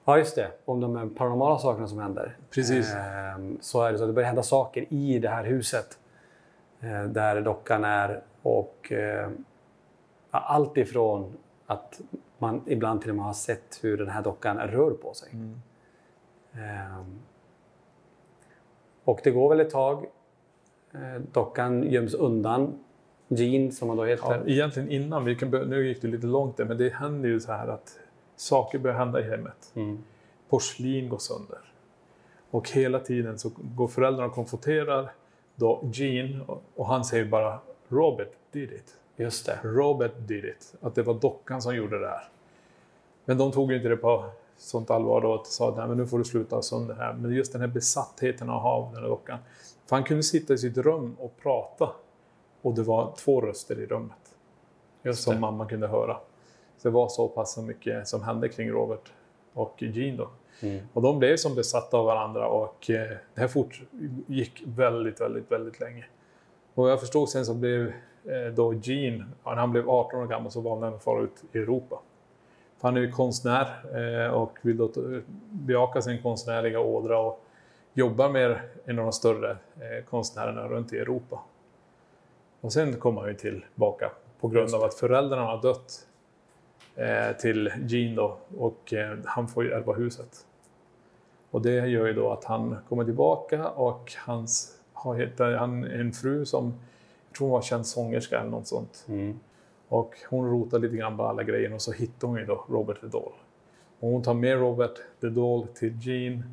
Ja, 0.06 0.18
just 0.18 0.36
det. 0.36 0.52
Om 0.66 0.80
de 0.80 1.10
paranormala 1.16 1.58
sakerna 1.60 1.88
som 1.88 2.00
händer. 2.00 2.38
Precis. 2.50 2.94
Ehm, 2.94 3.58
så 3.62 3.82
är 3.84 3.92
det 3.92 3.98
så 3.98 4.04
att 4.04 4.10
det 4.10 4.14
börjar 4.14 4.28
hända 4.28 4.44
saker 4.44 4.86
i 4.94 5.20
det 5.20 5.30
här 5.30 5.44
huset. 5.44 6.00
eh, 6.80 7.04
Där 7.04 7.42
dockan 7.42 7.84
är. 7.84 8.22
Och 8.42 8.92
eh, 8.92 9.30
allt 10.32 10.78
ifrån 10.78 11.34
att 11.66 12.02
man 12.38 12.62
ibland 12.66 13.02
till 13.02 13.10
och 13.10 13.16
med 13.16 13.26
har 13.26 13.34
sett 13.34 13.80
hur 13.82 13.98
den 13.98 14.10
här 14.10 14.22
dockan 14.22 14.58
rör 14.58 14.92
på 14.92 15.14
sig. 15.14 15.30
Ehm, 16.54 17.20
och 19.04 19.20
det 19.24 19.32
går 19.32 19.50
väl 19.50 19.60
ett 19.60 19.70
tag. 19.70 20.06
Eh, 20.94 21.22
Dockan 21.32 21.84
göms 21.84 22.14
undan. 22.14 22.80
Jean, 23.32 23.72
som 23.72 23.90
han 23.90 23.98
då 23.98 24.06
heter. 24.06 24.44
Ja, 24.46 24.52
egentligen 24.52 24.92
innan, 24.92 25.26
vi 25.26 25.36
kan 25.36 25.52
börja, 25.52 25.66
nu 25.66 25.88
gick 25.88 26.02
det 26.02 26.08
lite 26.08 26.28
långt 26.28 26.58
där, 26.58 26.66
men 26.66 26.78
det 26.78 26.94
händer 26.94 27.30
ju 27.30 27.40
så 27.40 27.52
här 27.52 27.68
att 27.68 28.00
saker 28.36 28.80
börjar 28.80 28.98
hända 28.98 29.20
i 29.20 29.24
hemmet. 29.24 29.72
Mm. 29.76 30.04
Porslin 30.50 31.10
går 31.10 31.18
sönder. 31.18 31.60
Och 32.52 32.70
hela 32.70 33.00
tiden 33.00 33.40
så 33.40 33.52
går 33.76 33.88
föräldrarna 33.88 34.28
och 34.28 34.34
konfronterar 34.34 35.12
då 35.56 35.90
Gene 35.94 36.40
och, 36.76 36.88
han 36.88 37.06
säger 37.06 37.26
bara 37.26 37.60
Robert 37.88 38.32
did 38.52 38.72
it. 38.72 38.96
Just 39.16 39.46
det. 39.46 39.60
Robert 39.64 40.12
did 40.18 40.46
it. 40.46 40.74
Att 40.82 40.96
det 40.96 41.04
var 41.04 41.14
dockan 41.14 41.62
som 41.62 41.76
gjorde 41.76 42.00
det 42.00 42.08
här. 42.08 42.28
Men 43.26 43.38
de 43.38 43.52
tog 43.52 43.74
inte 43.74 43.88
det 43.88 43.98
på 43.98 44.26
sånt 44.58 44.92
allvar 44.92 45.22
då 45.22 45.34
att 45.34 45.48
sa 45.48 45.70
att 45.70 45.78
Nej, 45.78 45.88
men 45.88 45.98
nu 45.98 46.08
får 46.08 46.18
du 46.18 46.24
sluta 46.24 46.62
sönder 46.62 46.96
här. 46.96 47.14
Men 47.14 47.32
just 47.32 47.52
den 47.52 47.62
här 47.62 47.68
besattheten 47.68 48.50
av 48.50 48.94
den 48.94 49.04
här 49.04 49.10
dockan. 49.10 49.40
För 49.86 49.96
han 49.96 50.06
kunde 50.06 50.24
sitta 50.24 50.54
i 50.54 50.58
sitt 50.58 50.78
rum 50.78 51.16
och 51.20 51.38
prata. 51.44 51.90
Och 52.62 52.74
det 52.74 52.84
var 52.84 53.14
två 53.18 53.42
röster 53.42 53.80
i 53.80 53.86
rummet. 53.86 54.36
Just 55.04 55.24
som 55.24 55.34
det. 55.34 55.40
mamma 55.40 55.66
kunde 55.66 55.88
höra. 55.88 56.18
Så 56.78 56.88
det 56.88 56.94
var 56.94 57.08
så 57.08 57.28
pass 57.28 57.58
mycket 57.58 58.08
som 58.08 58.24
hände 58.24 58.50
kring 58.50 58.70
Robert 58.70 59.14
och 59.54 59.76
Gene 59.84 60.18
då. 60.18 60.30
Mm. 60.62 60.88
Och 60.94 61.02
de 61.02 61.20
blev 61.20 61.38
som 61.38 61.56
besatta 61.56 61.98
av 61.98 62.06
varandra 62.06 62.48
och 62.48 62.90
eh, 62.90 63.10
det 63.34 63.42
här 63.42 63.48
fort 63.48 63.82
gick 64.28 64.64
väldigt, 64.66 65.22
väldigt, 65.22 65.52
väldigt 65.52 65.80
länge. 65.80 66.06
Och 66.74 66.90
jag 66.90 67.00
förstod 67.00 67.30
sen 67.30 67.46
så 67.46 67.54
blev 67.54 67.88
eh, 68.26 68.54
då 68.56 68.74
ja, 68.74 69.24
när 69.46 69.56
han 69.56 69.72
blev 69.72 69.90
18 69.90 70.20
år 70.20 70.28
gammal 70.28 70.52
så 70.52 70.62
valde 70.62 70.86
han 70.86 70.96
att 70.96 71.04
fara 71.04 71.24
ut 71.24 71.44
i 71.52 71.58
Europa. 71.58 72.00
För 72.78 72.88
han 72.88 72.98
är 72.98 73.02
ju 73.02 73.12
konstnär 73.12 73.66
eh, 74.26 74.34
och 74.34 74.58
vill 74.62 74.78
då 74.78 74.92
bejaka 75.50 76.02
sin 76.02 76.22
konstnärliga 76.22 76.80
ådra 76.80 77.20
och 77.20 77.44
jobbar 77.94 78.30
med 78.30 78.60
en 78.86 79.00
av 79.00 79.06
de 79.06 79.12
större 79.12 79.58
konstnärerna 80.10 80.68
runt 80.68 80.94
i 80.94 80.98
Europa. 80.98 81.40
Och 82.62 82.74
sen 82.74 83.00
kom 83.00 83.18
han 83.18 83.28
ju 83.28 83.34
tillbaka 83.34 84.12
på 84.40 84.48
grund 84.48 84.74
av 84.74 84.84
att 84.84 84.94
föräldrarna 84.94 85.42
har 85.42 85.62
dött 85.62 86.08
eh, 86.96 87.38
till 87.38 87.72
Gene 87.88 88.16
då 88.16 88.38
och 88.58 88.94
eh, 88.94 89.18
han 89.26 89.48
får 89.48 89.64
ju 89.64 89.72
ärva 89.72 89.94
huset. 89.94 90.46
Och 91.52 91.62
det 91.62 91.88
gör 91.88 92.08
ju 92.08 92.14
då 92.14 92.32
att 92.32 92.44
han 92.44 92.78
kommer 92.90 93.04
tillbaka 93.04 93.70
och 93.70 94.14
hans, 94.18 94.80
har 94.94 95.16
hittat 95.16 95.60
han 95.60 95.84
en 95.84 96.14
fru 96.14 96.46
som 96.46 96.74
jag 97.28 97.38
tror 97.38 97.48
hon 97.48 97.54
var 97.54 97.62
känd 97.62 97.88
sångerska 97.88 98.40
eller 98.40 98.50
något 98.50 98.68
sånt. 98.68 99.06
Mm. 99.08 99.40
Och 99.88 100.16
hon 100.30 100.52
rotar 100.52 100.80
lite 100.80 100.96
grann 100.96 101.18
på 101.18 101.24
alla 101.24 101.44
grejer 101.44 101.74
och 101.74 101.82
så 101.82 101.92
hittar 101.92 102.28
hon 102.28 102.38
ju 102.38 102.46
då 102.46 102.66
Robert 102.70 103.02
the 103.02 103.08
Doll. 103.08 103.34
Och 104.00 104.10
hon 104.10 104.24
tar 104.24 104.34
med 104.34 104.60
Robert 104.60 105.02
the 105.22 105.30
Doll 105.30 105.68
till 105.68 105.98
Gene 106.02 106.44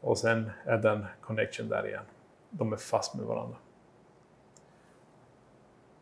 och 0.00 0.18
sen 0.18 0.50
är 0.64 0.78
den 0.78 1.06
connection 1.20 1.68
där 1.68 1.86
igen. 1.86 2.04
De 2.50 2.72
är 2.72 2.76
fast 2.76 3.14
med 3.14 3.26
varandra. 3.26 3.56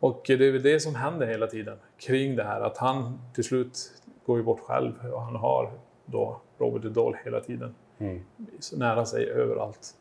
Och 0.00 0.23
det 0.26 0.33
är 0.47 0.52
väl 0.52 0.62
det 0.62 0.80
som 0.80 0.95
händer 0.95 1.26
hela 1.26 1.47
tiden 1.47 1.78
kring 1.99 2.37
det 2.37 2.45
här 2.45 2.61
att 2.61 2.78
han 2.78 3.19
till 3.35 3.45
slut 3.45 3.92
går 4.26 4.38
ju 4.38 4.45
bort 4.45 4.61
själv 4.61 5.12
och 5.12 5.23
han 5.23 5.37
har 5.37 5.73
då 6.07 6.40
Robert 6.59 6.95
Doll 6.95 7.16
hela 7.25 7.40
tiden 7.40 7.75
Mm. 8.00 8.25
nära 8.73 9.07
sig 9.07 9.30
överallt. 9.30 9.95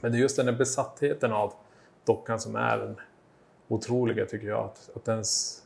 Men 0.00 0.12
det 0.12 0.18
är 0.18 0.20
just 0.20 0.36
den 0.36 0.48
här 0.48 0.54
besattheten 0.56 1.32
av 1.32 1.52
dockan 2.04 2.40
som 2.40 2.56
är 2.56 2.78
den 2.78 2.96
otroliga 3.68 4.26
tycker 4.26 4.46
jag 4.46 4.64
att, 4.64 4.90
att 4.96 5.08
ens 5.08 5.62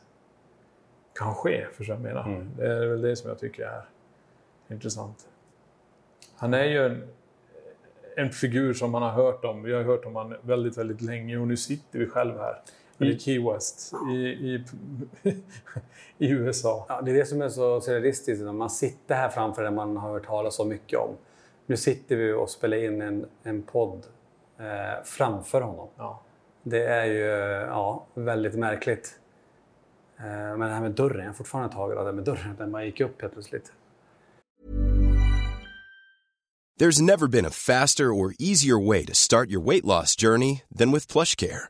kan 1.13 1.35
ske. 1.35 1.65
För 1.73 1.89
jag 1.89 2.01
menar. 2.01 2.25
Mm. 2.25 2.49
Det 2.57 2.67
är 2.67 2.87
väl 2.87 3.01
det 3.01 3.15
som 3.15 3.29
jag 3.29 3.39
tycker 3.39 3.63
är 3.63 3.85
intressant. 4.69 5.27
Han 6.35 6.53
är 6.53 6.65
ju 6.65 6.85
en, 6.85 7.07
en 8.17 8.29
figur 8.29 8.73
som 8.73 8.91
man 8.91 9.01
har 9.01 9.11
hört 9.11 9.45
om. 9.45 9.63
Vi 9.63 9.73
har 9.73 9.83
hört 9.83 10.05
om 10.05 10.15
han 10.15 10.35
väldigt, 10.41 10.77
väldigt 10.77 11.01
länge 11.01 11.37
och 11.37 11.47
nu 11.47 11.57
sitter 11.57 11.99
vi 11.99 12.07
själv 12.07 12.37
här 12.37 12.61
i 13.03 13.19
Key 13.19 13.39
West 13.39 13.93
i, 14.11 14.15
i, 14.15 14.63
i 16.17 16.29
USA. 16.29 16.85
Ja, 16.89 17.01
det 17.01 17.11
är 17.11 17.15
det 17.15 17.25
som 17.25 17.41
är 17.41 17.49
så 17.49 17.81
surrealistiskt. 17.81 18.43
när 18.43 18.53
Man 18.53 18.69
sitter 18.69 19.15
här 19.15 19.29
framför 19.29 19.63
det 19.63 19.71
man 19.71 19.97
har 19.97 20.11
hört 20.11 20.25
talas 20.25 20.55
så 20.55 20.65
mycket 20.65 20.99
om. 20.99 21.17
Nu 21.65 21.77
sitter 21.77 22.15
vi 22.15 22.33
och 22.33 22.49
spelar 22.49 22.77
in 22.77 23.01
en, 23.01 23.25
en 23.43 23.61
podd 23.61 24.05
eh, 24.59 25.03
framför 25.03 25.61
honom. 25.61 25.87
Ja. 25.97 26.21
Det 26.63 26.85
är 26.85 27.05
ju 27.05 27.25
ja, 27.67 28.05
väldigt 28.13 28.55
märkligt. 28.55 29.19
Eh, 30.19 30.25
men 30.25 30.59
det 30.59 30.67
här 30.73 30.81
med 30.81 30.91
dörren, 30.91 31.19
jag 31.19 31.27
har 31.27 31.33
fortfarande 31.33 31.73
tagit 31.75 31.97
av 31.97 32.05
det 32.05 32.13
med 32.13 32.23
dörren. 32.23 32.55
Den 32.57 32.71
bara 32.71 32.85
gick 32.85 33.01
upp 33.01 33.21
helt 33.21 33.33
plötsligt. 33.33 33.71
There's 36.79 37.01
never 37.01 37.27
been 37.27 37.45
a 37.45 37.51
faster 37.51 38.05
or 38.05 38.33
easier 38.39 38.87
way 38.87 39.05
to 39.05 39.13
start 39.13 39.49
your 39.49 39.61
weight 39.61 39.85
loss 39.85 40.15
journey 40.15 40.63
than 40.77 40.91
with 40.91 41.07
PlushCare. 41.11 41.69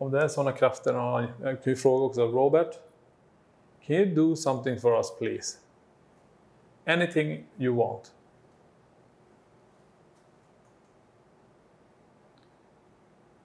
om 0.00 0.10
det 0.10 0.22
är 0.22 0.28
sådana 0.28 0.52
krafter, 0.52 0.94
jag 1.42 1.62
kan 1.62 1.72
ju 1.72 1.76
fråga 1.76 2.04
också 2.04 2.26
Robert. 2.26 2.78
Can 3.86 3.96
you 3.96 4.14
do 4.14 4.36
something 4.36 4.80
for 4.80 4.96
us 4.96 5.18
please? 5.18 5.58
Anything 6.86 7.46
you 7.56 7.76
want. 7.76 8.12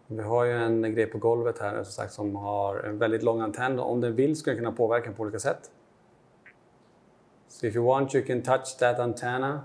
Vi 0.07 0.23
har 0.23 0.43
ju 0.43 0.51
en 0.51 0.81
grej 0.81 1.05
på 1.05 1.17
golvet 1.17 1.59
här 1.59 1.83
som 1.83 1.91
sagt 1.91 2.13
som 2.13 2.35
har 2.35 2.75
en 2.75 2.97
väldigt 2.97 3.23
lång 3.23 3.41
antenn. 3.41 3.79
Om 3.79 4.01
den 4.01 4.15
vill 4.15 4.35
skulle 4.35 4.55
den 4.55 4.63
kunna 4.63 4.77
påverka 4.77 5.11
på 5.11 5.23
olika 5.23 5.39
sätt. 5.39 5.71
So 7.47 7.67
if 7.67 7.75
you 7.75 7.85
want 7.85 8.15
you 8.15 8.25
can 8.25 8.41
touch 8.41 8.77
that 8.79 8.99
antenna. 8.99 9.61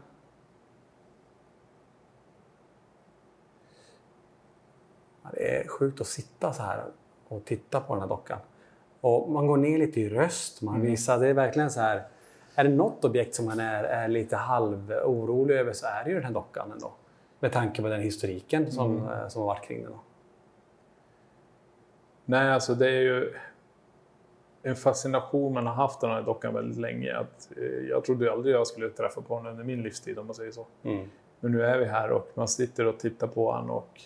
Ja, 5.23 5.30
Det 5.30 5.30
är 5.41 5.69
sjukt 5.69 6.01
att 6.01 6.07
sitta 6.07 6.53
så 6.53 6.63
här 6.63 6.85
och 7.29 7.45
titta 7.45 7.81
på 7.81 7.95
den 7.95 8.01
här 8.03 8.09
dockan. 8.09 8.39
Och 9.01 9.31
man 9.31 9.47
går 9.47 9.57
ner 9.57 9.79
lite 9.79 10.01
i 10.01 10.09
röst. 10.09 10.63
Man 10.63 10.81
visar, 10.81 11.19
det 11.19 11.29
är 11.29 11.35
verkligen 11.35 11.71
så 11.71 11.81
här. 11.81 12.03
Är 12.55 12.65
det 12.65 12.71
något 12.71 13.05
objekt 13.05 13.35
som 13.35 13.45
man 13.45 13.61
är, 13.61 13.85
är 13.85 14.09
lite 14.09 14.37
halv 14.37 14.93
orolig 15.05 15.55
över 15.55 15.73
så 15.73 15.87
är 15.87 16.05
det 16.05 16.11
ju 16.11 16.17
den 16.17 16.25
här 16.25 16.33
dockan 16.33 16.73
ändå. 16.73 16.93
Med 17.41 17.53
tanke 17.53 17.83
på 17.83 17.89
den 17.89 18.01
historiken 18.01 18.73
som, 18.73 18.97
Mm. 18.97 19.09
eh, 19.13 19.29
som 19.29 19.41
har 19.43 19.47
varit 19.47 19.65
kring 19.65 19.83
den. 19.83 19.91
då. 19.93 19.99
Nej, 22.25 22.51
alltså 22.51 22.75
det 22.75 22.87
är 22.87 23.01
ju 23.01 23.35
en 24.63 24.77
fascination 24.77 25.53
man 25.53 25.67
har 25.67 25.75
haft 25.75 26.01
den 26.01 26.11
här 26.11 26.23
dockan 26.23 26.55
väldigt 26.55 26.79
länge. 26.79 27.17
Att, 27.17 27.49
eh, 27.57 27.65
jag 27.65 28.05
trodde 28.05 28.33
aldrig 28.33 28.55
jag 28.55 28.67
skulle 28.67 28.89
träffa 28.91 29.21
på 29.21 29.37
den 29.37 29.47
under 29.47 29.65
min 29.65 29.83
livstid 29.83 30.19
om 30.19 30.27
man 30.27 30.35
säger 30.35 30.53
så. 30.53 30.67
Mm. 30.83 31.09
Men 31.41 31.53
nu 31.53 31.63
är 31.65 31.79
vi 31.79 31.85
här 31.85 32.11
och 32.11 32.29
man 32.35 32.49
sitter 32.49 32.87
och 32.87 32.99
tittar 32.99 33.27
på 33.27 33.53
han 33.53 33.71
och 33.71 34.01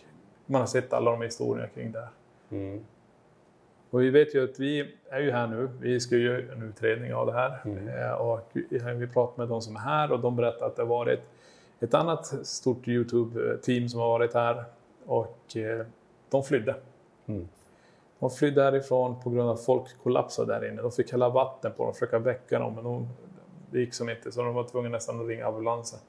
man 0.46 0.60
har 0.60 0.66
sett 0.66 0.92
alla 0.92 1.10
de 1.10 1.22
historierna 1.22 1.68
kring 1.68 1.92
det 1.92 2.00
här. 2.00 2.08
Mm. 2.50 2.84
Och 3.90 4.02
vi 4.02 4.10
vet 4.10 4.34
ju 4.34 4.44
att 4.44 4.60
vi 4.60 4.94
är 5.10 5.20
ju 5.20 5.30
här 5.30 5.46
nu. 5.46 5.68
Vi 5.80 6.00
ska 6.00 6.16
ju 6.16 6.24
göra 6.24 6.52
en 6.52 6.62
utredning 6.62 7.14
av 7.14 7.26
det 7.26 7.32
här. 7.32 7.60
Mm. 7.64 7.88
Eh, 7.88 8.12
Och 8.12 8.40
vi, 8.52 9.06
pratar 9.06 9.38
med 9.38 9.48
de 9.48 9.62
som 9.62 9.76
är 9.76 9.80
här 9.80 10.12
och 10.12 10.20
de 10.20 10.36
berättar 10.36 10.66
att 10.66 10.76
det 10.76 10.82
har 10.82 10.88
varit 10.88 11.20
ett 11.80 11.94
annat 11.94 12.46
stort 12.46 12.88
Youtube-team 12.88 13.88
som 13.88 14.00
har 14.00 14.08
varit 14.08 14.34
här 14.34 14.64
och 15.06 15.56
eh, 15.56 15.86
de 16.30 16.44
flydde. 16.44 16.74
Mm. 17.26 17.48
De 18.18 18.30
flydde 18.30 18.62
härifrån 18.62 19.20
på 19.22 19.30
grund 19.30 19.48
av 19.48 19.54
att 19.54 19.64
folk 19.64 19.98
kollapsade 20.02 20.54
där 20.54 20.68
inne. 20.68 20.82
De 20.82 20.92
fick 20.92 21.12
hälla 21.12 21.28
vatten 21.28 21.72
på 21.76 21.84
dem, 21.84 21.92
försöka 21.92 22.18
väcka 22.18 22.58
dem, 22.58 22.74
men 22.74 22.84
de, 22.84 23.08
det 23.70 23.80
gick 23.80 23.94
som 23.94 24.08
inte. 24.08 24.32
Så 24.32 24.42
de 24.42 24.54
var 24.54 24.64
tvungna 24.64 24.88
nästan 24.88 25.20
att 25.20 25.26
ringa 25.26 25.46
ambulansen. 25.46 26.00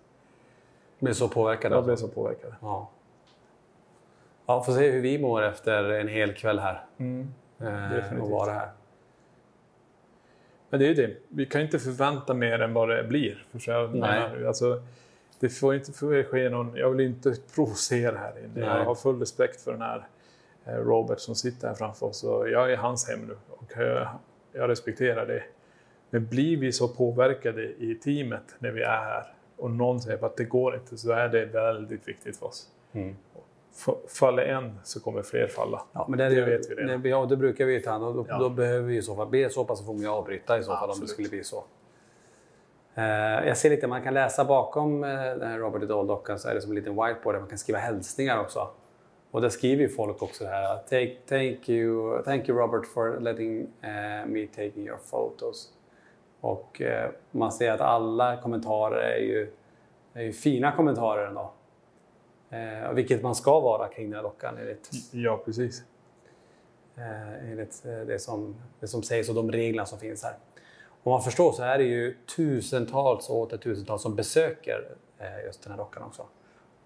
Blev 1.00 1.13
så 1.13 1.27
påverkade? 1.27 1.75
De 1.75 1.84
blev 1.84 1.94
alltså? 1.94 2.08
så 2.08 2.13
påverkade. 2.13 2.56
Ja. 2.62 2.89
Ja, 4.46 4.64
får 4.64 4.74
se 4.74 4.92
hur 4.92 5.02
vi 5.02 5.20
mår 5.20 5.42
efter 5.42 5.84
en 5.84 6.08
hel 6.08 6.34
kväll 6.34 6.60
här. 6.60 6.84
Mm. 6.98 7.34
Eh, 7.60 8.22
och 8.22 8.30
vara 8.30 8.52
här. 8.52 8.70
Men 10.70 10.80
det 10.80 10.86
är 10.86 10.88
ju 10.88 11.08
det. 11.08 11.16
Vi 11.30 11.46
kan 11.46 11.62
inte 11.62 11.80
förvänta 11.80 12.34
mer 12.34 12.60
än 12.60 12.74
vad 12.74 12.90
det 12.90 13.04
blir. 13.04 13.46
För 13.52 13.60
så 13.60 13.88
Nej. 13.88 14.48
Alltså, 14.48 14.84
det 15.40 15.50
får 15.50 15.75
inte 15.75 15.92
får 15.92 16.24
ske 16.24 16.50
någon... 16.50 16.75
Jag 16.75 16.90
vill 16.90 17.06
inte 17.06 17.36
provocera 17.56 18.18
här 18.18 18.40
inne. 18.40 18.50
Nej. 18.54 18.64
Jag 18.64 18.86
har 18.86 18.96
full 18.96 19.20
respekt 19.20 19.62
för 19.62 19.72
den 19.72 19.82
här 19.82 20.08
eh, 20.66 20.74
Robert 20.74 21.20
som 21.20 21.36
sitter 21.36 21.68
här 21.68 21.75
framför 21.75 22.06
oss. 22.06 22.24
Och 22.24 22.50
jag 22.50 22.72
är 22.72 22.78
hans 22.78 23.10
hem 23.10 23.20
nu 23.20 23.38
och 23.50 23.78
eh, 23.78 24.08
jag 24.54 24.70
respekterar 24.70 25.25
det. 25.25 25.44
Men 26.10 26.28
blir 26.28 26.58
vi 26.58 26.72
så 26.72 26.88
påverkade 26.88 27.64
i 27.64 27.96
teamet 28.04 28.56
när 28.60 28.72
vi 28.72 28.82
är 28.82 28.98
här 28.98 29.34
och 29.58 29.72
någon 29.72 30.02
säger 30.02 30.25
att 30.25 30.38
det 30.38 30.44
går 30.44 30.75
inte 30.75 30.98
så 30.98 31.12
är 31.12 31.30
det 31.30 31.46
väldigt 31.46 32.08
viktigt 32.08 32.38
för 32.38 32.46
oss. 32.46 32.70
Mm. 32.94 33.16
Faller 34.20 34.44
en 34.44 34.79
så 34.84 35.00
kommer 35.00 35.22
fler 35.22 35.48
falla. 35.48 35.82
Ja, 35.94 36.05
men 36.10 36.20
det, 36.20 36.29
det 36.29 36.46
vet 36.46 36.72
vi 36.72 36.75
redan. 36.75 37.01
Ja, 37.10 37.25
det 37.25 37.38
brukar 37.38 37.65
vi 37.65 37.74
ju 37.74 37.79
ta 37.79 37.96
om. 37.96 38.15
Då, 38.15 38.25
Ja. 38.29 38.38
då 38.39 38.50
behöver 38.50 38.88
vi 38.88 38.98
i 38.98 39.01
så 39.01 39.15
fall, 39.15 39.32
det 39.32 39.53
så 39.53 39.65
pass 39.65 39.86
får 39.86 39.94
vi 39.94 40.08
avbryta 40.08 40.58
i 40.58 40.63
så 40.63 40.72
fall 40.72 40.82
om 40.84 40.88
det 40.88 40.91
Absolut. 40.91 41.10
skulle 41.10 41.29
bli 41.29 41.44
så. 41.44 41.63
Eh, 42.96 43.48
jag 43.48 43.58
ser 43.58 43.70
lite, 43.70 43.88
man 43.88 44.01
kan 44.03 44.13
läsa 44.13 44.46
bakom 44.46 45.03
eh, 45.03 45.10
den 45.10 45.48
här 45.51 45.58
Robert 45.60 45.84
Idol-dockan 45.84 46.39
så 46.39 46.50
är 46.50 46.55
det 46.55 46.62
som 46.62 46.72
en 46.72 46.75
liten 46.75 46.94
whiteboard 46.96 47.36
där 47.36 47.39
man 47.39 47.50
kan 47.50 47.58
skriva 47.58 47.79
hälsningar 47.79 48.39
också. 48.41 48.67
Och 49.32 49.41
där 49.41 49.50
skriver 49.50 49.82
ju 49.84 49.89
folk 49.89 50.22
också 50.24 50.44
det 50.44 50.50
här. 50.50 50.77
Take, 50.77 51.15
thank, 51.29 51.70
you, 51.70 52.24
thank 52.24 52.50
you 52.50 52.58
Robert 52.60 52.86
for 52.86 53.20
letting 53.20 53.62
eh, 53.82 54.25
me 54.25 54.48
taking 54.48 54.88
your 54.88 54.98
photos. 55.10 55.70
Och 56.41 56.82
man 57.32 57.51
ser 57.51 57.72
att 57.72 57.82
alla 57.82 58.38
kommentarer 58.38 59.01
är 59.01 59.17
ju, 59.20 59.51
är 60.13 60.22
ju 60.24 60.32
fina 60.34 60.72
kommentarer 60.72 61.27
ändå. 61.27 61.51
Eh, 62.50 62.94
vilket 62.94 63.24
man 63.24 63.36
ska 63.36 63.60
vara 63.60 63.88
kring 63.88 64.10
den 64.10 64.16
här 64.16 64.24
dockan 64.24 64.58
enligt 64.58 64.90
Ja, 65.12 65.42
precis. 65.46 65.84
eh, 66.96 67.52
enligt 67.52 67.86
eh, 67.86 68.00
det 68.00 68.20
som, 68.20 68.56
det 68.80 68.88
som 68.88 69.04
sägs 69.04 69.30
och 69.30 69.36
de 69.36 69.52
reglerna 69.52 69.86
som 69.86 70.00
finns 70.00 70.24
här. 70.24 70.38
Om 71.04 71.12
man 71.12 71.22
förstår 71.22 71.52
så 71.52 71.64
är 71.64 71.78
det 71.78 71.84
ju 71.84 72.18
tusentals 72.36 73.30
och 73.30 73.38
åter 73.38 73.58
tusentals 73.58 74.02
som 74.02 74.16
besöker 74.16 74.96
eh, 75.18 75.46
just 75.46 75.64
den 75.64 75.72
här 75.72 75.78
dockan 75.78 76.04
också. 76.04 76.25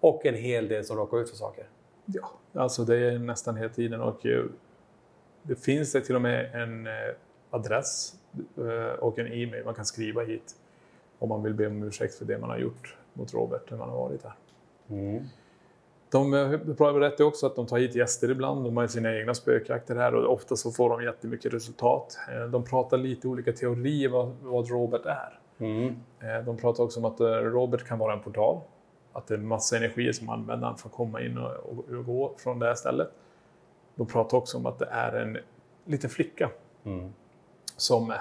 Och 0.00 0.26
en 0.26 0.34
hel 0.34 0.68
del 0.68 0.84
som 0.84 0.96
råkar 0.96 1.18
ut 1.20 1.30
för 1.30 1.36
saker. 1.36 1.68
Ja, 2.04 2.30
alltså 2.54 2.84
det 2.84 2.96
är 2.96 3.18
nästan 3.18 3.56
hela 3.56 3.68
tiden. 3.72 4.00
Och 4.00 4.26
eh, 4.26 4.44
det 5.42 5.56
finns 5.56 5.92
det 5.92 6.00
till 6.00 6.14
och 6.14 6.22
med 6.22 6.54
en 6.54 6.86
eh, 6.86 6.92
adress 7.50 8.14
och 8.98 9.18
en 9.18 9.26
e-mail 9.26 9.64
man 9.64 9.74
kan 9.74 9.84
skriva 9.84 10.22
hit 10.22 10.54
om 11.18 11.28
man 11.28 11.42
vill 11.42 11.54
be 11.54 11.66
om 11.66 11.82
ursäkt 11.82 12.14
för 12.14 12.24
det 12.24 12.38
man 12.38 12.50
har 12.50 12.58
gjort 12.58 12.96
mot 13.12 13.34
Robert 13.34 13.70
när 13.70 13.78
man 13.78 13.88
har 13.88 13.96
varit 13.96 14.22
här. 14.22 14.34
De 16.10 16.30
berättar 16.78 17.24
också 17.24 17.46
att 17.46 17.56
de 17.56 17.66
tar 17.66 17.78
hit 17.78 17.94
gäster 17.94 18.30
ibland. 18.30 18.64
De 18.64 18.76
har 18.76 18.86
sina 18.86 19.16
egna 19.16 19.34
spökjakter 19.34 19.96
här 19.96 20.14
och 20.14 20.32
ofta 20.32 20.56
så 20.56 20.70
får 20.70 20.90
de 20.90 21.02
jättemycket 21.04 21.54
resultat. 21.54 22.18
Eh, 22.34 22.46
De 22.50 22.64
pratar 22.64 22.98
lite 22.98 23.28
olika 23.28 23.52
teorier 23.52 24.08
vad, 24.08 24.36
vad 24.42 24.68
Robert 24.70 25.06
är. 25.06 25.40
Eh, 26.20 26.44
De 26.44 26.56
pratar 26.56 26.84
också 26.84 26.98
om 27.00 27.04
att 27.04 27.20
eh, 27.20 27.26
Robert 27.26 27.84
kan 27.86 27.98
vara 27.98 28.12
en 28.12 28.20
portal. 28.20 28.60
Att 29.12 29.26
det 29.26 29.34
är 29.34 29.38
massa 29.38 29.76
energier 29.76 30.12
som 30.12 30.26
för 30.78 30.88
att 30.88 30.94
komma 30.94 31.20
in 31.22 31.38
och, 31.38 31.50
och, 31.50 31.88
och 31.98 32.04
gå 32.06 32.34
från 32.38 32.58
det 32.58 32.66
här 32.66 32.74
stället. 32.74 33.08
De 33.94 34.06
pratar 34.06 34.38
också 34.38 34.56
om 34.58 34.66
att 34.66 34.78
det 34.78 34.88
är 34.90 35.12
en 35.12 35.38
liten 35.84 36.10
flicka 36.10 36.50
som 37.76 38.10
eh, 38.10 38.16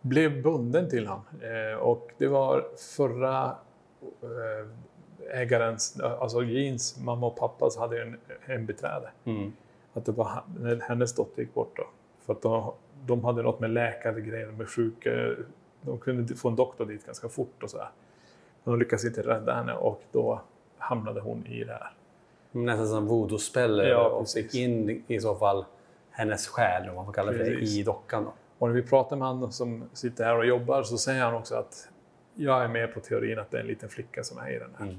blev 0.00 0.42
bunden 0.42 0.90
till 0.90 1.06
han. 1.06 1.20
Eh, 1.40 1.78
och 1.78 2.10
det 2.18 2.26
var 2.26 2.64
förra 2.96 3.56
ägarens, 5.32 6.00
alltså 6.00 6.42
Jeans 6.42 7.00
mamma 7.00 7.26
och 7.26 7.36
pappa 7.36 7.70
så 7.70 7.80
hade 7.80 7.96
ju 7.96 8.02
en 8.02 8.16
hembiträde. 8.40 9.10
Att 9.92 10.04
det 10.04 10.12
var 10.12 10.44
när 10.60 10.80
hennes 10.80 11.14
dotter 11.14 11.42
gick 11.42 11.54
bort 11.54 11.76
då. 11.76 11.86
För 12.26 12.32
att 12.32 12.42
de, 12.42 12.72
de 13.06 13.24
hade 13.24 13.42
något 13.42 13.60
med 13.60 13.70
läkargrejer, 13.70 14.46
med 14.46 14.68
sjuka... 14.68 15.10
De 15.80 15.98
kunde 15.98 16.34
få 16.34 16.48
en 16.48 16.56
doktor 16.56 16.86
dit 16.86 17.06
ganska 17.06 17.28
fort 17.28 17.62
och 17.62 17.70
sådär. 17.70 17.88
Men 18.64 18.72
de 18.72 18.78
lyckades 18.78 19.04
inte 19.04 19.22
rädda 19.22 19.54
henne 19.54 19.74
och 19.74 20.02
då 20.12 20.40
hamnade 20.78 21.20
hon 21.20 21.46
i 21.46 21.64
det 21.64 21.72
här. 21.72 21.92
Nästan 22.52 22.88
som 22.88 23.06
voodoo-spel 23.06 23.82
Ja, 23.88 24.08
och 24.08 24.28
fick 24.28 24.54
in 24.54 25.04
i 25.06 25.20
så 25.20 25.34
fall 25.34 25.64
hennes 26.10 26.48
själ, 26.48 26.88
om 26.88 26.94
man 26.94 27.06
får 27.06 27.12
kalla 27.12 27.32
det, 27.32 27.38
Precis. 27.38 27.76
i 27.76 27.82
dockan. 27.82 28.24
Då. 28.24 28.32
Och 28.58 28.68
när 28.68 28.74
vi 28.74 28.82
pratar 28.82 29.16
med 29.16 29.28
han 29.28 29.52
som 29.52 29.84
sitter 29.92 30.24
här 30.24 30.36
och 30.36 30.46
jobbar 30.46 30.82
så 30.82 30.98
säger 30.98 31.24
han 31.24 31.34
också 31.34 31.54
att 31.54 31.88
jag 32.34 32.64
är 32.64 32.68
med 32.68 32.94
på 32.94 33.00
teorin 33.00 33.38
att 33.38 33.50
det 33.50 33.56
är 33.56 33.60
en 33.60 33.66
liten 33.66 33.88
flicka 33.88 34.22
som 34.24 34.38
är 34.38 34.50
i 34.50 34.58
den 34.58 34.74
här. 34.78 34.98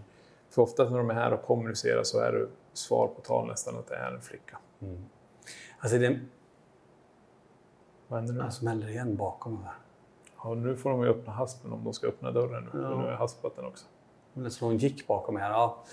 För 0.49 0.61
ofta 0.61 0.89
när 0.89 0.97
de 0.97 1.09
är 1.09 1.13
här 1.13 1.33
och 1.33 1.41
kommunicerar 1.43 2.03
så 2.03 2.19
är 2.19 2.31
det 2.31 2.47
svar 2.73 3.07
på 3.07 3.21
tal 3.21 3.47
nästan 3.47 3.75
att 3.77 3.87
det 3.87 3.95
är 3.95 4.11
en 4.11 4.21
flicka. 4.21 4.57
Alltså 5.79 5.97
det 5.97 6.19
Vad 8.07 8.19
händer 8.19 8.33
nu? 8.33 8.41
alltså, 8.41 8.59
smäller 8.59 8.89
igen 8.89 9.15
bakom 9.15 9.63
här. 9.63 9.73
Ja, 10.43 10.53
nu 10.53 10.75
får 10.75 10.89
de 10.89 11.01
ju 11.03 11.09
öppna 11.09 11.33
haspen 11.33 11.71
om 11.71 11.83
de 11.83 11.93
ska 11.93 12.07
öppna 12.07 12.31
dörren 12.31 12.63
nu. 12.63 12.69
För 12.71 12.95
nu 12.97 13.05
jag 13.07 13.17
haspat 13.17 13.55
den 13.55 13.65
också. 13.65 13.85
Det 14.33 14.49
som 14.49 14.67
hon 14.67 14.77
gick 14.77 15.07
bakom 15.07 15.33
mig 15.33 15.43
här. 15.43 15.49
Ja. 15.51 15.83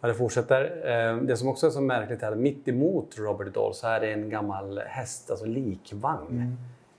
Ja, 0.00 0.08
det 0.08 0.14
fortsätter. 0.14 0.62
Eh, 1.10 1.16
Det 1.16 1.36
som 1.36 1.48
också 1.48 1.66
är 1.66 1.70
så 1.70 1.80
märkligt 1.80 2.22
är 2.22 2.32
att 2.32 2.38
mitt 2.38 2.68
emot 2.68 3.18
Robert 3.18 3.54
Doll 3.54 3.74
så 3.74 3.86
är 3.86 4.00
det 4.00 4.12
en 4.12 4.30
gammal 4.30 4.78
häst, 4.78 5.30
alltså 5.30 5.46
likvagn. 5.46 6.56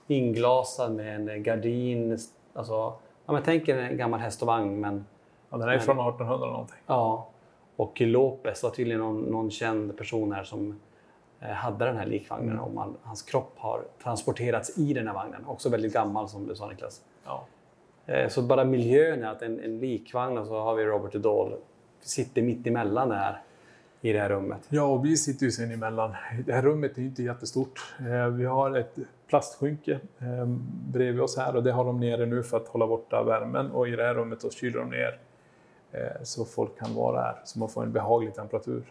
Inglasad 0.08 0.96
med 0.96 1.30
en 1.30 1.44
gardin. 1.44 2.18
Alltså, 2.54 3.00
ja, 3.28 3.34
men 3.34 3.44
tänk 3.44 3.68
er 3.68 3.78
en 3.78 3.98
gammal 3.98 4.20
häst 4.20 4.42
och 4.42 4.48
vagn 4.48 4.80
men 4.80 5.06
Ja, 5.50 5.58
den 5.58 5.70
är 5.70 5.80
från 5.80 6.00
1800 6.00 6.48
någonting. 6.48 6.78
Ja, 6.88 7.28
och 7.76 8.02
Lopez 8.02 8.64
var 8.64 8.70
tydligen 8.70 9.02
någon, 9.02 9.22
någon 9.22 9.52
känd 9.52 9.98
person 9.98 10.32
här 10.32 10.44
som 10.44 10.80
eh, 11.40 11.50
hade 11.50 11.86
den 11.86 11.98
här 11.98 12.06
likvagnen 12.06 12.60
och 12.60 12.74
man, 12.74 12.98
hans 13.04 13.22
kropp 13.22 13.54
har 13.58 13.84
transporterats 14.04 14.78
i 14.78 14.94
den 14.94 15.08
här 15.08 15.14
vagnen. 15.14 15.46
Också 15.46 15.70
väldigt 15.70 15.94
gammal 15.94 16.30
som 16.30 16.48
du 16.48 16.56
sa 16.56 16.68
Niklas. 16.68 17.02
Ja. 17.26 17.46
Eh, 18.06 18.30
så 18.30 18.42
bara 18.42 18.64
miljön 18.64 19.24
är 19.24 19.28
att 19.28 19.42
en, 19.42 19.60
en 19.60 19.80
likvagn 19.80 20.38
och 20.38 20.48
så 20.48 20.60
har 20.60 20.76
vi 20.76 20.86
Robert 20.86 21.16
Idol 21.16 21.54
sitter 22.00 22.42
mitt 22.42 22.68
emellan 22.68 23.10
där 23.10 23.42
i 24.10 24.14
det 24.14 24.20
här 24.20 24.30
rummet. 24.30 24.62
Ja, 24.70 24.84
och 24.84 25.06
vi 25.06 25.18
sitter 25.18 25.46
ju 25.46 25.52
sen 25.52 25.72
emellan. 25.72 26.16
Det 26.46 26.54
här 26.54 26.62
rummet 26.62 26.98
är 26.98 27.02
inte 27.02 27.24
jättestort. 27.24 27.94
Eh, 28.00 28.28
Vi 28.28 28.46
har 28.46 28.78
ett 28.78 28.96
plastskynke 29.28 30.00
eh, 30.20 30.46
bredvid 30.94 31.22
oss 31.22 31.38
här 31.38 31.56
och 31.56 31.64
det 31.64 31.72
har 31.72 31.86
de 31.86 32.00
nere 32.00 32.26
nu 32.26 32.44
för 32.44 32.58
att 32.58 32.68
hålla 32.68 32.88
borta 32.88 33.24
värmen. 33.24 33.72
Och 33.72 33.88
i 33.88 33.92
det 33.92 34.04
här 34.04 34.14
rummet 34.14 34.42
så 34.42 34.50
kyler 34.50 34.80
de 34.80 34.90
ner 34.90 35.20
eh, 35.92 36.24
så 36.24 36.46
folk 36.46 36.80
kan 36.80 36.96
vara 36.96 37.22
här, 37.22 37.36
så 37.46 37.60
man 37.60 37.70
får 37.70 37.84
en 37.84 37.92
behaglig 37.92 38.36
temperatur. 38.36 38.84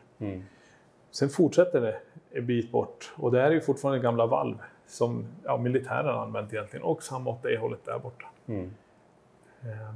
Sen 1.10 1.28
fortsätter 1.28 1.80
det 1.80 1.96
en 2.30 2.46
bit 2.46 2.72
bort 2.72 3.12
och 3.16 3.32
det 3.32 3.40
är 3.42 3.50
ju 3.50 3.60
fortfarande 3.60 4.00
gamla 4.00 4.26
valv 4.26 4.56
som 4.86 5.26
ja, 5.44 5.56
militären 5.56 6.18
använt 6.18 6.52
egentligen 6.52 6.84
och 6.84 7.02
samma 7.02 7.30
åt 7.30 7.42
det 7.42 7.58
hållet 7.58 7.84
där 7.84 7.98
borta. 7.98 8.26
Eh, 8.46 8.54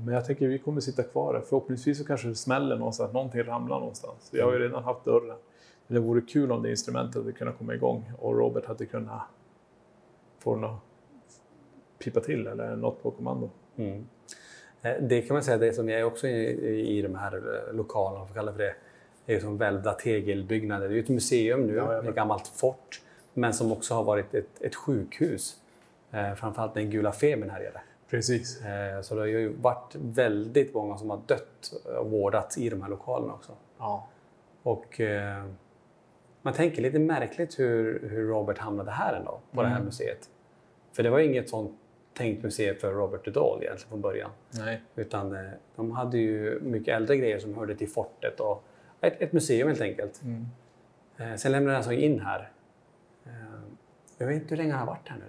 Men 0.04 0.14
jag 0.14 0.24
tänker 0.24 0.48
vi 0.48 0.58
kommer 0.58 0.80
sitta 0.80 1.02
kvar 1.02 1.34
här. 1.34 1.40
Förhoppningsvis 1.40 1.98
så 1.98 2.04
kanske 2.04 2.28
det 2.28 2.34
smäller 2.34 2.76
någonstans, 2.76 3.12
någonting 3.12 3.42
ramlar 3.42 3.78
någonstans. 3.80 4.28
Vi 4.32 4.40
har 4.40 4.52
ju 4.52 4.58
redan 4.58 4.84
haft 4.84 5.04
dörren. 5.04 5.36
Men 5.86 5.94
det 5.94 6.00
vore 6.00 6.20
kul 6.20 6.52
om 6.52 6.62
det 6.62 6.70
instrumentet 6.70 7.14
hade 7.14 7.32
kunnat 7.32 7.58
komma 7.58 7.74
igång 7.74 8.12
och 8.18 8.36
Robert 8.38 8.66
hade 8.66 8.86
kunnat 8.86 9.20
få 10.38 10.54
den 10.54 10.64
att 10.64 10.78
pipa 11.98 12.20
till 12.20 12.46
eller 12.46 12.76
något 12.76 13.02
på 13.02 13.10
kommando. 13.10 13.50
Eh, 14.82 14.92
Det 15.02 15.22
kan 15.22 15.34
man 15.34 15.42
säga, 15.44 15.58
det 15.58 15.72
som 15.72 15.88
är 15.88 16.04
också 16.04 16.26
i, 16.26 16.98
i, 16.98 17.02
de 17.02 17.14
här 17.14 17.36
eh, 17.36 17.74
lokalerna, 17.74 18.20
om 18.20 18.26
man 18.26 18.34
kalla 18.34 18.52
för 18.52 18.58
det, 18.58 18.74
är 19.26 19.34
ju 19.34 19.40
som 19.40 19.58
välvda 19.58 19.92
tegelbyggnader. 19.92 20.88
Det 20.88 20.94
är 20.94 20.96
ju 20.96 21.02
ett 21.02 21.08
museum 21.08 21.66
nu, 21.66 21.74
Ja, 21.74 21.92
ja, 21.94 22.08
ett 22.08 22.14
gammalt 22.14 22.46
fort, 22.48 23.00
men 23.34 23.54
som 23.54 23.72
också 23.72 23.94
har 23.94 24.04
varit 24.04 24.34
ett, 24.34 24.60
ett 24.62 24.74
sjukhus. 24.74 25.56
Eh, 26.10 26.34
framförallt 26.34 26.74
den 26.74 26.90
gula 26.90 27.12
febern 27.12 27.50
härjade. 27.50 27.80
Precis. 28.10 28.64
Eh, 28.64 29.00
så 29.00 29.14
det 29.14 29.20
har 29.20 29.26
ju 29.26 29.48
varit 29.48 29.94
väldigt 29.94 30.74
många 30.74 30.96
som 30.96 31.10
har 31.10 31.20
dött 31.26 31.72
och 31.98 32.10
vårdats 32.10 32.58
i 32.58 32.68
de 32.70 32.82
här 32.82 32.88
lokalerna 32.88 33.32
också. 33.34 33.52
Ja. 33.78 34.08
Och 34.62 35.00
eh, 35.00 35.44
man 36.42 36.52
tänker 36.54 36.82
lite 36.82 36.98
märkligt 36.98 37.58
hur, 37.58 38.08
hur 38.10 38.26
Robert 38.28 38.58
hamnade 38.58 38.90
här 38.90 39.14
ändå, 39.14 39.40
på 39.52 39.62
det 39.62 39.68
här 39.68 39.74
Mm. 39.76 39.84
museet. 39.86 40.30
För 40.92 41.02
det 41.02 41.10
var 41.10 41.18
inget 41.18 41.48
sånt 41.48 41.76
tänkt 42.14 42.42
museum 42.42 42.76
för 42.80 42.92
Robert 42.92 43.24
Dudall 43.24 43.62
egentligen 43.62 43.90
från 43.90 44.00
början. 44.00 44.30
Nej. 44.50 44.82
Utan 44.96 45.34
eh, 45.36 45.50
de 45.76 45.90
hade 45.90 46.18
ju 46.18 46.60
mycket 46.60 46.94
äldre 46.96 47.16
grejer 47.16 47.38
som 47.38 47.54
hörde 47.54 47.74
till 47.74 47.88
fortet 47.88 48.40
och 48.40 48.64
ett, 49.00 49.22
ett 49.22 49.32
museum 49.32 49.68
helt 49.68 49.80
enkelt. 49.80 50.22
Mm. 50.22 50.46
Eh, 51.16 51.36
sen 51.36 51.52
lämnade 51.52 51.74
han 51.76 51.84
sig 51.84 52.00
in 52.00 52.20
här. 52.20 52.50
Jag 54.18 54.26
vet 54.26 54.36
inte 54.36 54.48
hur 54.50 54.56
länge 54.56 54.72
han 54.72 54.80
har 54.88 54.94
varit 54.94 55.08
här 55.08 55.16
nu. 55.16 55.24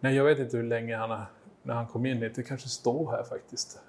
Nej, 0.00 0.14
jag 0.16 0.24
vet 0.24 0.38
inte 0.38 0.56
hur 0.56 0.64
länge 0.64 0.96
han 0.96 1.10
har, 1.10 1.24
när 1.68 1.74
han 1.74 1.86
kom 1.86 2.06
in. 2.06 2.20
Det 2.20 2.42
kanske 2.42 2.68
står 2.68 3.10
här 3.10 3.22
faktiskt. 3.22 3.80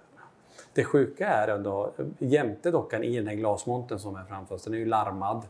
Det 0.73 0.83
sjuka 0.83 1.27
är 1.27 1.47
ändå, 1.47 1.91
jämte 2.19 2.71
dockan 2.71 3.03
i 3.03 3.17
den 3.17 3.27
här 3.27 3.35
glasmonten 3.35 3.99
som 3.99 4.15
är 4.15 4.23
framför 4.23 4.55
oss, 4.55 4.63
den 4.63 4.73
är 4.73 4.77
ju 4.77 4.85
larmad. 4.85 5.43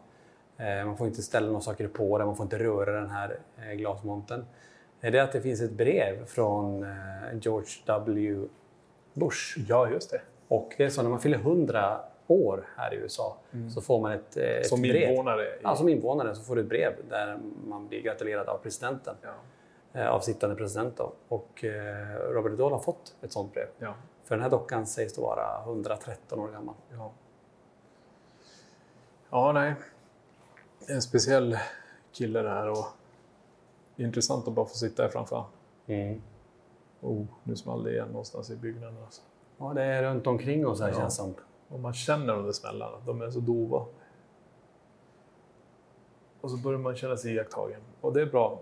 Eh, 0.57 0.85
Man 0.85 0.97
får 0.97 1.07
inte 1.07 1.21
ställa 1.21 1.47
några 1.47 1.61
saker 1.61 1.87
på 1.87 2.17
den, 2.17 2.27
man 2.27 2.35
får 2.35 2.43
inte 2.43 2.59
röra 2.59 3.01
den 3.01 3.09
här 3.09 3.39
eh, 3.57 3.73
glasmonten. 3.73 4.45
Eh, 5.01 5.11
Det 5.11 5.19
är 5.19 5.23
att 5.23 5.31
det 5.31 5.41
finns 5.41 5.61
ett 5.61 5.71
brev 5.71 6.25
från 6.25 6.85
George 7.41 7.67
W. 7.85 8.47
Bush. 9.13 9.57
Ja, 9.67 9.89
just 9.89 10.11
det. 10.11 10.21
Och 10.47 10.73
det 10.77 10.83
är 10.83 10.89
så 10.89 11.01
när 11.01 11.09
man 11.09 11.19
fyller 11.19 11.37
100 11.37 11.99
år 12.27 12.67
här 12.77 12.93
i 12.93 12.97
USA 12.97 13.37
så 13.73 13.81
får 13.81 14.01
man 14.01 14.11
ett, 14.11 14.37
ett 14.37 14.67
Som 14.67 14.81
brev. 14.81 15.09
invånare 15.09 15.43
i- 15.45 15.59
Ja, 15.63 15.75
som 15.75 15.89
invånare 15.89 16.35
så 16.35 16.43
får 16.43 16.55
du 16.55 16.61
ett 16.61 16.69
brev 16.69 16.93
där 17.09 17.39
man 17.67 17.87
blir 17.87 18.01
gratulerad 18.01 18.47
av 18.49 18.57
presidenten. 18.57 19.15
Eh, 19.23 19.29
Av 19.93 20.19
sittande 20.19 20.56
president 20.56 20.97
då. 20.97 21.13
Och 21.28 21.63
eh, 21.63 22.15
Robert 22.32 22.58
Dole 22.58 22.75
har 22.75 22.82
fått 22.82 23.15
ett 23.21 23.32
sånt 23.32 23.54
brev. 23.54 23.67
Ja. 23.80 23.93
För 24.23 24.36
den 24.36 24.43
här 24.43 24.49
dockan 24.49 24.88
sägs 24.88 25.13
då 25.13 25.21
vara 25.21 25.63
113 25.63 26.39
år 26.39 26.47
gammal. 26.47 26.75
Ja. 26.91 27.12
Ja, 29.30 29.52
nej. 29.52 29.75
En 30.88 31.02
speciell 31.02 31.58
kille 32.12 32.41
det 32.41 32.49
här 32.49 32.69
och 32.69 32.86
intressant 33.95 34.47
att 34.47 34.54
bara 34.54 34.65
få 34.65 34.75
sitta 34.75 35.04
här 35.04 35.10
framför 35.10 35.36
honom. 35.36 35.52
Mm. 35.88 36.21
Oh, 37.02 37.25
nu 37.43 37.56
small 37.56 37.84
det 37.84 37.91
igen 37.91 38.08
någonstans 38.08 38.49
i 38.49 38.56
byggnaden. 38.56 39.04
Alltså. 39.04 39.21
Ja, 39.58 39.73
det 39.73 39.84
är 39.84 40.04
runt 40.04 40.28
omkring 40.28 40.67
oss 40.67 40.82
här 40.82 40.88
Ja. 40.88 40.93
känns 40.95 41.15
som. 41.15 41.34
Och 41.67 41.80
man 41.80 41.93
känner 41.93 42.34
de 42.36 42.45
där 42.45 42.52
smällarna, 42.52 42.97
de 43.06 43.21
är 43.21 43.32
så 43.32 43.39
dova. 43.39 43.86
Och 46.41 46.52
så 46.52 46.58
börjar 46.58 46.80
man 46.80 46.95
känna 46.95 47.17
sig 47.17 47.34
iakttagen. 47.36 47.82
Och 48.02 48.13
det 48.13 48.21
är 48.21 48.25
bra. 48.25 48.60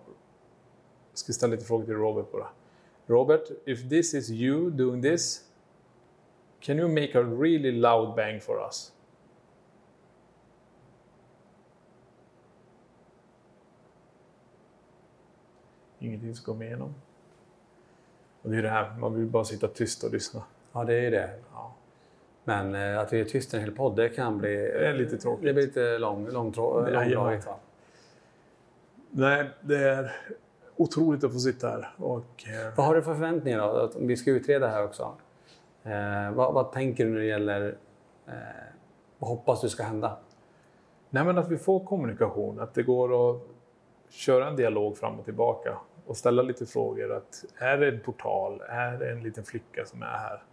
Jag 1.18 1.20
ska 1.20 1.34
ställa 1.34 1.52
lite 1.52 1.66
frågor 1.66 1.86
till 1.86 1.94
Robert 1.94 2.32
bara. 2.32 2.48
Robert, 3.06 3.50
if 3.66 3.90
this 3.90 4.14
is 4.14 4.30
you 4.30 4.70
doing 4.70 5.02
this, 5.02 5.44
can 6.60 6.80
you 6.80 6.88
make 6.88 7.20
a 7.20 7.24
really 7.24 7.72
loud 7.72 8.16
bang 8.16 8.42
for 8.42 8.64
us? 8.66 8.94
Ingenting 16.00 16.36
som 16.36 16.46
kommer 16.46 16.66
igenom. 16.66 16.96
Och 18.42 18.50
det 18.50 18.58
är 18.58 18.62
det 18.62 18.70
här, 18.70 18.98
man 18.98 19.16
vill 19.16 19.26
bara 19.26 19.46
sitta 19.46 19.68
tyst 19.68 20.04
och 20.04 20.12
lyssna. 20.12 20.44
Ja, 20.72 20.84
det 20.84 20.94
är 20.94 21.12
det. 21.12 21.40
Ja. 21.54 21.76
Men 22.44 22.76
eh, 22.76 23.00
att 23.00 23.14
vi 23.14 23.22
är 23.22 23.26
tysta 23.26 23.58
en 23.58 23.64
hel 23.64 23.72
podd, 23.72 23.96
det 23.96 24.10
kan 24.10 24.38
bli... 24.38 24.56
Det 24.56 24.88
är 24.88 24.94
lite 24.94 25.18
tråkigt. 25.18 25.46
Det 25.46 25.54
blir 25.54 25.64
lite 25.64 25.98
lång, 25.98 26.30
lång, 26.30 26.54
Jajamän. 26.56 27.10
långdraget. 27.12 27.48
Nej, 29.12 29.50
det 29.62 29.78
är 29.78 30.16
otroligt 30.78 31.24
att 31.24 31.34
få 31.34 31.40
sitta 31.40 31.70
här. 31.70 31.90
Och, 31.98 32.44
eh, 32.48 32.74
Vad 32.76 32.86
har 32.86 32.96
du 32.96 33.02
för 33.02 33.14
förväntningar 33.14 33.58
då? 33.58 33.64
Att 33.64 33.96
vi 33.96 34.18
ska 34.18 34.32
utreda 34.32 34.68
här 34.68 34.84
också. 34.84 35.14
Eh, 35.84 36.32
vad, 36.32 36.54
vad 36.54 36.72
tänker 36.72 37.06
du 37.06 37.12
när 37.12 37.20
det 37.20 37.26
gäller... 37.26 37.78
Eh, 38.28 38.34
vad 39.20 39.30
hoppas 39.30 39.62
du 39.62 39.70
ska 39.70 39.84
hända? 39.84 40.18
nej, 41.10 41.24
men 41.26 41.38
att 41.38 41.52
vi 41.52 41.58
får 41.58 41.86
kommunikation, 41.86 42.60
att 42.60 42.74
det 42.74 42.84
går 42.84 43.32
att 43.32 43.42
köra 44.10 44.48
en 44.48 44.56
dialog 44.56 44.98
fram 44.98 45.20
och 45.20 45.26
tillbaka 45.26 45.78
och 46.06 46.18
ställa 46.18 46.42
lite 46.42 46.66
frågor. 46.66 47.12
Att, 47.14 47.46
är 47.58 47.78
det 47.78 47.88
en 47.88 48.00
portal? 48.00 48.62
Är 48.70 48.98
det 48.98 49.12
en 49.12 49.24
liten 49.24 49.44
flicka 49.44 49.86
som 49.86 50.02
är 50.02 50.06
här? 50.06 50.44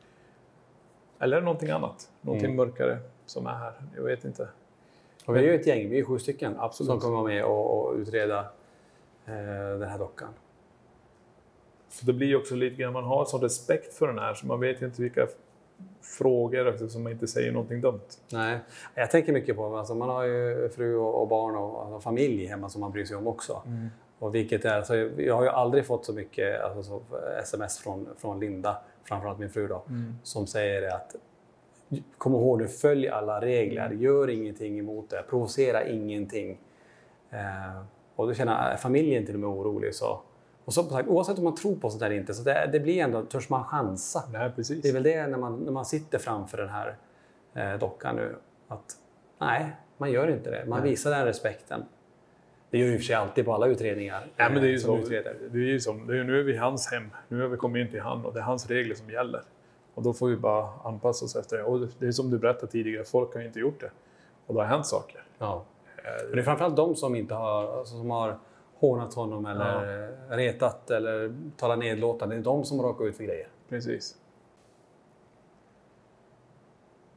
Eller 1.19 1.37
är 1.37 1.41
det 1.41 1.45
någonting 1.45 1.71
annat? 1.71 2.11
Någonting 2.21 2.51
Mm. 2.51 2.57
mörkare 2.67 2.99
som 3.27 3.47
är 3.47 3.51
här? 3.55 3.73
Jag 3.97 4.03
vet 4.03 4.25
inte. 4.25 4.49
Och 5.27 5.37
vi 5.37 5.39
är 5.39 5.43
ju 5.43 5.55
ett 5.55 5.67
gäng, 5.67 5.89
vi 5.91 5.99
är 5.99 6.05
sju 6.05 6.19
stycken 6.19 6.55
Absolut. 6.59 6.91
som 6.91 7.01
kommer 7.01 7.15
vara 7.17 7.27
med 7.27 7.45
och, 7.45 7.79
och 7.89 7.95
utreda 7.95 8.47
den 9.79 9.89
här 9.89 9.99
dockan. 9.99 10.29
Så 11.89 12.07
det 12.07 12.13
blir 12.13 12.37
också 12.37 12.55
lite 12.55 12.77
grann, 12.77 12.93
man 12.93 13.05
har 13.05 13.25
sån 13.25 13.41
respekt 13.41 13.95
för 13.95 14.07
den 14.07 14.19
här 14.19 14.35
så 14.35 14.47
man 14.47 14.61
vet 14.61 14.83
ju 14.83 14.87
inte 14.87 15.03
vilka 15.03 15.27
frågor 16.03 16.69
eftersom 16.69 17.03
man 17.03 17.13
inte 17.13 17.27
säger 17.27 17.53
någonting 17.53 17.81
dumt. 17.81 18.01
Nej, 18.33 18.59
jag 18.95 19.11
tänker 19.11 19.33
mycket 19.33 19.57
på 19.57 19.77
alltså 19.77 19.95
man 19.95 20.09
har 20.09 20.25
ju 20.25 20.69
fru 20.69 20.97
och, 20.97 21.29
barn 21.29 21.57
och 21.57 21.83
alltså 21.83 22.01
familj 22.01 22.47
hemma 22.47 22.69
som 22.69 22.81
man 22.81 22.93
bryr 22.93 23.05
sig 23.05 23.17
om 23.17 23.27
också. 23.27 23.63
Och 24.19 24.35
vilket 24.35 24.65
är, 24.65 24.77
alltså, 24.77 24.97
jag 24.97 25.35
har 25.37 25.43
ju 25.43 25.49
aldrig 25.49 25.87
fått 25.87 26.05
så 26.05 26.13
mycket 26.13 26.61
alltså, 26.61 26.83
så, 26.83 27.03
sms 27.43 27.79
från, 27.79 28.09
från 28.19 28.41
Linda, 28.41 28.83
framförallt 29.05 29.39
min 29.39 29.51
fru 29.51 29.69
då, 29.69 29.83
som 30.23 30.47
säger 30.47 30.95
att 30.95 31.17
kom 32.19 32.35
ihåg 32.35 32.61
nu, 32.61 32.69
följ 32.69 33.09
alla 33.09 33.41
regler, 33.41 33.91
gör 33.91 34.31
ingenting 34.31 34.79
emot 34.79 35.11
det, 35.11 35.25
provocera 35.29 35.85
ingenting. 35.87 36.59
Eh, 37.31 37.83
och 38.17 38.27
då 38.27 38.35
känner 38.35 38.71
jag, 38.71 38.81
familjen 38.81 39.27
till 39.27 39.35
och 39.35 39.41
med 39.41 39.49
orolig 39.51 39.95
så 39.95 40.21
och 40.65 40.75
så, 40.75 40.83
sagt, 40.83 41.09
oavsett 41.09 41.39
om 41.39 41.45
man 41.45 41.55
tror 41.55 41.77
på 41.77 41.91
sånt 41.91 42.03
eller 42.03 42.17
inte, 42.17 42.35
så 42.35 42.43
det, 42.43 42.69
det 42.73 42.81
blir 42.81 43.03
ändå, 43.03 43.23
törs 43.23 43.49
man 43.49 43.65
chansa? 43.65 44.23
Nej, 44.33 44.51
precis. 44.57 44.83
Det 44.83 44.89
är 44.89 44.93
väl 44.93 45.03
det 45.03 45.27
när 45.27 45.39
man, 45.39 45.57
när 45.57 45.73
man 45.73 45.85
sitter 45.85 46.19
framför 46.19 46.59
den 46.59 46.69
här 46.69 46.97
eh, 47.55 47.79
dockan 47.79 48.17
nu. 48.17 48.37
Att 48.69 48.97
nej, 49.41 49.77
man 49.99 50.11
gör 50.13 50.29
inte 50.31 50.51
det. 50.51 50.65
Man 50.67 50.83
visar 50.83 51.11
den 51.11 51.25
respekten. 51.25 51.85
Det 52.71 52.79
gör 52.79 52.87
ju 52.87 52.93
i 52.93 52.97
och 52.97 53.01
för 53.01 53.05
sig 53.07 53.15
alltid 53.17 53.45
på 53.45 53.55
alla 53.55 53.67
utredningar. 53.67 54.27
Ja, 54.37 54.49
men 54.49 54.63
det 54.63 54.69
är 54.69 54.71
ju 54.71 54.75
eh, 54.75 54.81
som 54.81 54.99
utreder. 54.99 55.37
det 55.51 55.59
är 55.59 55.63
ju 55.63 55.81
som, 55.81 56.07
det 56.07 56.19
är, 56.19 56.25
nu 56.25 56.41
är 56.41 56.43
vi 56.43 56.53
i 56.53 56.57
hans 56.57 56.87
hem. 56.93 57.11
Nu 57.29 57.41
har 57.43 57.49
vi 57.49 57.57
kommit 57.57 57.87
in 57.87 57.91
till 57.93 58.01
han 58.01 58.25
och 58.25 58.35
det 58.35 58.41
är 58.41 58.45
hans 58.45 58.67
regler 58.71 58.95
som 58.95 59.11
gäller. 59.11 59.43
Och 59.95 60.03
då 60.03 60.13
får 60.13 60.29
vi 60.29 60.37
bara 60.37 60.69
anpassa 60.85 61.25
oss 61.25 61.37
efter 61.37 61.57
det. 61.57 61.63
Och 61.65 61.81
det- 61.81 61.89
det 61.99 62.07
är 62.07 62.13
som 62.13 62.31
du 62.31 62.39
berättade 62.39 62.73
tidigare, 62.73 63.05
folk 63.05 63.35
har 63.35 63.41
ju 63.41 63.47
inte 63.47 63.59
gjort 63.61 63.81
det. 63.81 63.91
Och 64.47 64.55
det 64.55 64.61
har 64.61 64.67
hänt 64.67 64.87
saker. 64.87 65.25
Ja. 65.39 65.65
Men 66.05 66.33
det 66.33 66.39
är 66.39 66.43
framförallt 66.43 66.77
de 66.77 66.97
som 66.97 67.15
inte 67.15 67.35
har, 67.35 67.79
alltså, 67.79 67.97
som 67.97 68.11
har 68.11 68.39
hånat 68.75 69.15
honom 69.15 69.47
eller 69.47 70.03
eh, 70.03 70.37
retat 70.37 70.91
eller 70.91 71.35
talat 71.57 71.79
nedlåtande. 71.79 72.35
Det 72.35 72.41
är 72.41 72.45
de 72.45 72.65
som 72.65 72.83
råkar 72.83 73.05
ut 73.05 73.17
för 73.17 73.25
grejer. 73.25 73.49
Precis. 73.69 74.17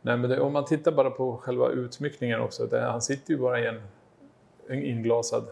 Nej, 0.02 0.18
men 0.18 0.30
det, 0.30 0.40
om 0.40 0.54
man 0.54 0.66
tittar 0.66 0.92
bara 0.92 1.10
på 1.10 1.38
själva 1.38 1.70
utsmyckningen 1.70 2.42
också. 2.42 2.66
Det, 2.66 2.82
han 2.82 3.02
sitter 3.02 3.34
ju 3.34 3.40
bara 3.40 3.60
i 3.60 3.68
en, 3.68 3.82
en 4.68 4.84
inglasad 4.84 5.48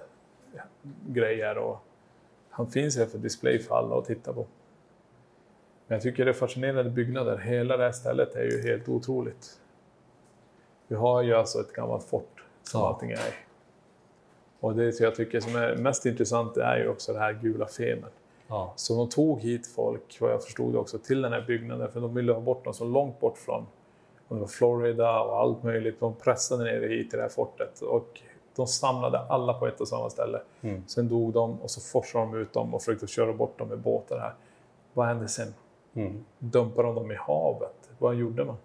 grej 1.07 1.41
här 1.41 1.57
och 1.57 1.77
han 2.49 2.67
finns 2.67 2.97
här 2.97 3.05
för 3.05 3.17
display 3.17 3.59
för 3.59 3.75
alla 3.75 3.97
att 3.97 4.05
titta 4.05 4.33
på. 4.33 4.45
Men 5.87 5.95
jag 5.95 6.01
tycker 6.01 6.25
det 6.25 6.31
är 6.31 6.33
fascinerande 6.33 6.91
byggnader. 6.91 7.37
Hela 7.37 7.77
det 7.77 7.83
här 7.83 7.91
stället 7.91 8.35
är 8.35 8.43
ju 8.43 8.61
helt 8.61 8.89
otroligt. 8.89 9.61
Vi 10.87 10.95
har 10.95 11.21
ju 11.21 11.33
alltså 11.33 11.59
ett 11.59 11.73
gammalt 11.73 12.03
fort 12.03 12.44
som 12.69 12.81
Ja. 12.81 12.87
allting 12.87 13.11
är 13.11 13.15
i. 13.15 13.31
Och 14.59 14.75
det 14.75 14.99
jag 14.99 15.15
tycker 15.15 15.39
som 15.39 15.55
är 15.55 15.75
mest 15.75 16.05
intressant 16.05 16.57
är 16.57 16.77
ju 16.77 16.89
också 16.89 17.13
det 17.13 17.19
här 17.19 17.33
gula 17.33 17.67
femen. 17.67 18.09
Ja. 18.47 18.73
Så 18.75 18.95
de 18.97 19.09
tog 19.09 19.39
hit 19.39 19.67
folk, 19.67 20.17
vad 20.21 20.31
jag 20.31 20.43
förstod 20.43 20.73
det 20.73 20.77
också, 20.77 20.97
till 20.97 21.21
den 21.21 21.33
här 21.33 21.41
byggnaden 21.47 21.91
för 21.91 22.01
de 22.01 22.13
ville 22.15 22.33
ha 22.33 22.41
bort 22.41 22.63
dem 22.63 22.73
så 22.73 22.85
långt 22.85 23.19
bort 23.19 23.37
från 23.37 23.65
om 24.27 24.37
det 24.37 24.41
var 24.41 24.47
Florida 24.47 25.19
och 25.21 25.39
allt 25.39 25.63
möjligt. 25.63 25.99
De 25.99 26.13
pressade 26.15 26.63
ner 26.63 26.79
det 26.81 26.87
hit 26.87 27.09
till 27.09 27.17
det 27.17 27.23
här 27.23 27.29
fortet 27.29 27.81
och 27.81 28.21
de 28.55 28.67
samlade 28.67 29.19
alla 29.19 29.53
på 29.53 29.67
ett 29.67 29.81
och 29.81 29.87
samma 29.87 30.09
ställe. 30.09 30.41
Mm. 30.61 30.83
Sen 30.87 31.09
dog 31.09 31.33
de 31.33 31.61
och 31.61 31.71
så 31.71 31.81
forsade 31.81 32.25
de 32.25 32.35
ut 32.37 32.53
dem 32.53 32.73
och 32.73 32.81
försökte 32.81 33.07
köra 33.07 33.33
bort 33.33 33.59
dem 33.59 33.67
med 33.67 33.79
båtar 33.79 34.19
här. 34.19 34.33
Vad 34.93 35.07
hände 35.07 35.27
sen? 35.27 35.53
Mm. 35.93 36.25
Dumpade 36.39 36.87
de 36.87 36.95
dem 36.95 37.11
i 37.11 37.15
havet? 37.15 37.89
Vad 37.97 38.15
gjorde 38.15 38.45
man? 38.45 38.57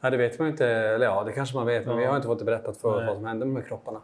Ja, 0.00 0.10
det 0.10 0.16
vet 0.16 0.38
man 0.38 0.48
inte. 0.48 0.66
Eller 0.66 1.06
ja, 1.06 1.24
det 1.24 1.32
kanske 1.32 1.56
man 1.56 1.66
vet, 1.66 1.86
men 1.86 1.94
Ja. 1.94 2.00
vi 2.00 2.06
har 2.06 2.16
inte 2.16 2.28
fått 2.28 2.38
det 2.38 2.44
berättat 2.44 2.76
för 2.76 2.96
Nej. 2.96 3.06
vad 3.06 3.16
som 3.16 3.24
hände 3.24 3.46
med 3.46 3.66
kropparna. 3.66 4.00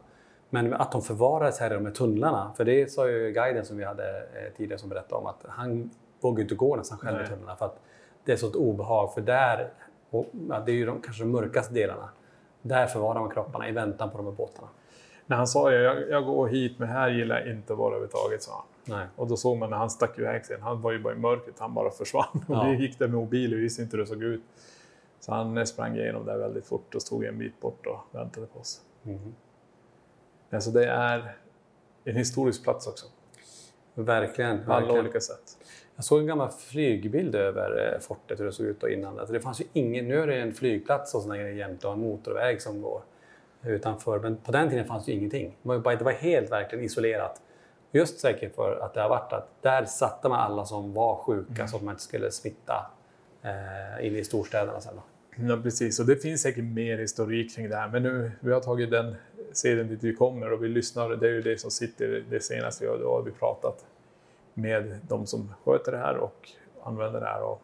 Men 0.50 0.74
att 0.74 0.92
de 0.92 1.02
förvarades 1.02 1.60
här 1.60 1.70
i 1.70 1.74
de 1.74 1.86
här 1.86 1.92
tunnlarna, 1.92 2.52
för 2.56 2.64
det 2.64 2.92
sa 2.92 3.08
ju 3.08 3.32
guiden 3.32 3.64
som 3.64 3.76
vi 3.76 3.84
hade 3.84 4.18
eh, 4.18 4.52
tidigare 4.56 4.78
som 4.78 4.88
berättade 4.88 5.14
om 5.14 5.26
att 5.26 5.44
han 5.48 5.90
vågade 6.20 6.42
inte 6.42 6.54
gå 6.54 6.76
nästan 6.76 6.98
själv 6.98 7.24
i 7.24 7.26
tunnlarna 7.26 7.56
för 7.56 7.64
att 7.66 7.80
det 8.24 8.32
är 8.32 8.36
så 8.36 8.46
ett 8.48 8.54
obehag. 8.56 9.14
För 9.14 9.20
där, 9.20 9.68
och, 10.10 10.26
ja, 10.48 10.62
det 10.66 10.72
är 10.72 10.76
ju 10.76 10.86
de, 10.86 11.00
kanske 11.02 11.22
de 11.22 11.30
mörkaste 11.30 11.74
delarna, 11.74 12.08
där 12.62 12.86
förvarar 12.86 13.20
man 13.20 13.30
kropparna 13.30 13.68
i 13.68 13.72
väntan 13.72 14.10
på 14.10 14.16
de 14.16 14.26
här 14.26 14.32
båtarna. 14.32 14.68
När 15.26 15.36
han 15.36 15.46
sa 15.46 15.72
jag, 15.72 16.08
jag 16.10 16.24
går 16.24 16.46
hit 16.48 16.78
men 16.78 16.88
här 16.88 17.08
gillar 17.10 17.38
jag 17.40 17.48
inte 17.48 17.72
att 17.72 17.78
vara 17.78 17.88
överhuvudtaget, 17.88 18.42
sa 18.42 18.52
han. 18.52 18.96
Nej. 18.98 19.06
Och 19.16 19.26
då 19.26 19.36
såg 19.36 19.58
man 19.58 19.70
när 19.70 19.76
han 19.76 19.90
stack 19.90 20.18
iväg 20.18 20.44
sen, 20.46 20.62
han 20.62 20.80
var 20.82 20.92
ju 20.92 20.98
bara 20.98 21.12
i 21.12 21.16
mörkret, 21.16 21.54
han 21.58 21.74
bara 21.74 21.90
försvann. 21.90 22.44
Och 22.48 22.54
Ja. 22.56 22.64
vi 22.70 22.76
gick 22.76 22.98
där 22.98 23.08
med 23.08 23.16
mobil 23.16 23.52
och 23.54 23.58
visste 23.60 23.82
inte 23.82 23.96
hur 23.96 24.04
det 24.04 24.08
såg 24.10 24.22
ut. 24.22 24.42
Så 25.26 25.32
han 25.34 25.58
eh, 25.58 25.64
sprang 25.64 25.96
igenom 25.96 26.26
där 26.26 26.38
väldigt 26.38 26.66
fort 26.66 26.94
och 26.94 27.02
stod 27.02 27.24
en 27.24 27.38
bit 27.38 27.60
bort 27.60 27.86
och 27.86 28.18
väntade 28.18 28.46
på 28.46 28.58
oss. 28.58 28.80
Mhm. 29.02 29.34
Alltså 30.50 30.70
det 30.70 30.86
är 30.86 31.36
en 32.04 32.16
historisk 32.16 32.62
plats 32.64 32.86
också. 32.86 33.06
Verkligen. 33.94 34.64
På 34.64 34.72
alla 34.72 34.80
verkligen. 34.80 35.04
olika 35.04 35.20
sätt. 35.20 35.58
Jag 35.96 36.04
såg 36.04 36.20
en 36.20 36.26
gammal 36.26 36.48
flygbild 36.48 37.34
över 37.34 37.92
eh, 37.94 38.00
fortet, 38.00 38.40
hur 38.40 38.44
det 38.44 38.52
såg 38.52 38.66
ut 38.66 38.80
då 38.80 38.88
innan. 38.88 39.18
Alltså 39.18 39.32
det 39.32 39.40
fanns 39.40 39.60
ju 39.60 39.64
ingen, 39.72 40.08
nu 40.08 40.20
är 40.20 40.26
det 40.26 40.36
en 40.36 40.52
flygplats 40.54 41.14
och 41.14 41.22
sådana 41.22 41.40
grejer 41.40 41.54
jämte 41.54 41.86
och 41.86 41.92
en 41.92 42.00
motorväg 42.00 42.62
som 42.62 42.82
går 42.82 43.02
utanför. 43.62 44.18
Men 44.18 44.36
på 44.36 44.52
den 44.52 44.70
tiden 44.70 44.84
fanns 44.84 45.04
det 45.04 45.12
ju 45.12 45.18
ingenting. 45.18 45.56
Det 45.62 45.68
var, 45.68 45.78
bara, 45.78 45.96
det 45.96 46.04
var 46.04 46.12
helt 46.12 46.50
verkligen 46.50 46.84
isolerat. 46.84 47.42
Just 47.92 48.20
säkert 48.20 48.54
för 48.54 48.78
att 48.82 48.94
det 48.94 49.00
har 49.00 49.08
varit 49.08 49.32
att 49.32 49.48
där 49.62 49.84
satte 49.84 50.28
man 50.28 50.40
alla 50.40 50.64
som 50.64 50.92
var 50.94 51.16
sjuka 51.16 51.52
Mm. 51.54 51.68
så 51.68 51.76
att 51.76 51.82
man 51.82 51.92
inte 51.92 52.02
skulle 52.02 52.30
smitta 52.30 52.90
eh, 53.42 54.06
in 54.06 54.16
i 54.16 54.24
storstäderna 54.24 54.80
sen. 54.80 54.96
Då. 54.96 55.02
Ja, 55.36 55.56
precis. 55.62 56.00
Och 56.00 56.06
det 56.06 56.16
finns 56.16 56.42
säkert 56.42 56.64
mer 56.64 56.98
historik 56.98 57.54
kring 57.56 57.68
det 57.68 57.76
här. 57.76 57.88
Men 57.88 58.02
nu, 58.02 58.30
vi 58.40 58.52
har 58.52 58.60
tagit 58.60 58.90
den 58.90 59.14
serien 59.52 59.88
dit 59.88 60.02
vi 60.02 60.14
kommer 60.14 60.52
och 60.52 60.64
vi 60.64 60.68
lyssnar. 60.68 61.08
Det 61.10 61.26
är 61.28 61.32
ju 61.32 61.42
det 61.42 61.60
som 61.60 61.70
sitter 61.70 62.24
det 62.30 62.40
senaste 62.40 62.84
vi 62.84 62.90
har, 62.90 62.98
då 62.98 63.10
har 63.12 63.22
vi 63.22 63.30
pratat 63.30 63.84
med 64.54 64.98
de 65.08 65.26
som 65.26 65.54
sköter 65.64 65.92
det 65.92 65.98
här 65.98 66.16
och 66.16 66.48
använder 66.82 67.20
det 67.20 67.26
här. 67.26 67.42
Och 67.42 67.62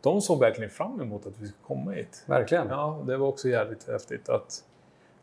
de 0.00 0.20
såg 0.20 0.40
verkligen 0.40 0.70
fram 0.70 1.00
emot 1.00 1.26
att 1.26 1.32
vi 1.38 1.46
skulle 1.46 1.66
komma 1.66 1.90
hit. 1.90 2.24
Verkligen. 2.26 2.68
Ja, 2.68 3.02
det 3.06 3.16
var 3.16 3.28
också 3.28 3.48
jävligt 3.48 3.88
häftigt. 3.88 4.28
Att, 4.28 4.64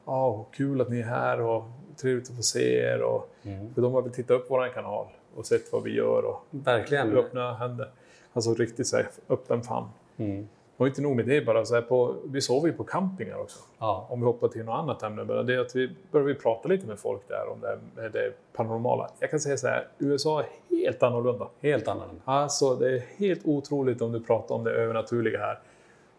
ja, 0.05 0.45
kul 0.51 0.81
att 0.81 0.89
ni 0.89 0.99
är 0.99 1.03
här 1.03 1.41
och 1.41 1.63
trevligt 1.97 2.29
att 2.29 2.35
få 2.35 2.41
se 2.43 2.75
er. 2.77 3.01
Och, 3.01 3.29
För 3.75 3.81
de 3.81 3.93
har 3.93 4.01
väl 4.01 4.11
tittat 4.11 4.31
upp 4.41 4.45
vår 4.49 4.73
kanal 4.73 5.05
och 5.35 5.45
sett 5.45 5.71
vad 5.71 5.83
vi 5.83 5.91
gör. 5.95 6.25
Och 6.25 6.45
Verkligen. 6.49 7.17
öppna 7.17 7.53
händer. 7.53 7.89
Alltså 8.33 8.53
riktigt 8.53 8.87
så 8.87 8.97
här, 8.97 9.07
öppen 9.29 9.61
famn. 9.63 9.87
Mm. 10.17 10.47
Och 10.79 10.87
inte 10.87 11.01
nog 11.01 11.15
med 11.15 11.25
det, 11.25 11.45
bara 11.45 11.65
så 11.65 11.81
på, 11.81 12.15
vi 12.25 12.41
sover 12.41 12.67
ju 12.67 12.73
på 12.73 12.83
campingar 12.83 13.37
också. 13.41 13.59
Ja. 13.79 14.07
Om 14.09 14.19
vi 14.19 14.25
hoppar 14.25 14.47
till 14.47 14.63
något 14.63 14.79
annat 14.79 15.03
ämne. 15.03 15.25
Bara 15.25 15.43
det 15.43 15.55
är 15.55 15.59
att 15.59 15.75
vi 15.75 15.89
börjar 16.11 16.35
prata 16.35 16.69
lite 16.69 16.87
med 16.87 16.99
folk 16.99 17.21
där 17.27 17.49
om 17.51 17.61
det, 17.61 17.79
med 17.95 18.11
det 18.11 18.33
paranormala. 18.53 19.09
Jag 19.19 19.31
kan 19.31 19.39
säga 19.39 19.57
så 19.57 19.67
här, 19.67 19.87
USA 19.97 20.43
är 20.43 20.47
helt 20.69 21.03
annorlunda. 21.03 21.47
Helt 21.61 21.87
annorlunda. 21.87 22.21
Alltså 22.25 22.75
det 22.75 22.95
är 22.95 22.99
helt 23.17 23.41
otroligt 23.45 24.01
om 24.01 24.11
du 24.11 24.19
pratar 24.19 24.55
om 24.55 24.63
det 24.63 24.71
övernaturliga 24.71 25.39
här. 25.39 25.59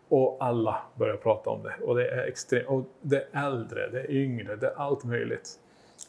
Och 0.08 0.36
alla 0.40 0.76
börjar 0.94 1.16
prata 1.16 1.50
om 1.50 1.62
det. 1.62 1.84
Och 1.84 1.96
det 1.96 2.08
är 2.08 2.26
extremt. 2.26 2.68
Och 2.68 2.82
det 3.00 3.26
är 3.32 3.46
äldre, 3.46 3.88
det 3.88 4.00
är 4.00 4.10
yngre, 4.10 4.56
det 4.56 4.66
är 4.66 4.74
allt 4.76 5.04
möjligt. 5.04 5.58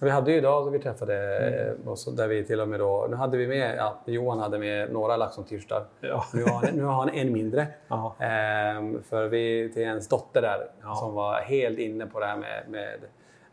Vi 0.03 0.09
hade 0.09 0.31
ju 0.31 0.37
idag 0.37 0.65
då 0.65 0.69
vi 0.69 0.79
träffade, 0.79 1.37
Mm. 1.47 1.87
eh, 1.87 1.93
så 1.95 2.11
där 2.11 2.27
vi 2.27 2.43
till 2.45 2.61
och 2.61 2.67
med 2.67 2.79
då, 2.79 3.07
nu 3.09 3.15
hade 3.15 3.37
vi 3.37 3.47
med, 3.47 3.75
ja, 3.77 4.01
Johan 4.05 4.39
hade 4.39 4.59
med 4.59 4.91
några 4.93 5.17
LaxTon-t-shirtar. 5.17 5.83
Ja. 5.99 6.25
Nu, 6.33 6.43
har 6.43 6.51
han, 6.51 6.65
nu 6.75 6.83
har 6.83 6.93
han 6.93 7.09
en 7.09 7.33
mindre. 7.33 7.67
Ja. 7.87 8.15
Ehm, 8.19 9.03
för 9.03 9.27
vi, 9.27 9.71
till 9.73 9.81
ens 9.81 10.07
dotter 10.07 10.41
där, 10.41 10.67
Ja. 10.83 10.95
som 10.95 11.13
var 11.13 11.33
helt 11.33 11.79
inne 11.79 12.05
på 12.05 12.19
det 12.19 12.25
här 12.25 12.37
med, 12.37 12.63
med 12.69 12.99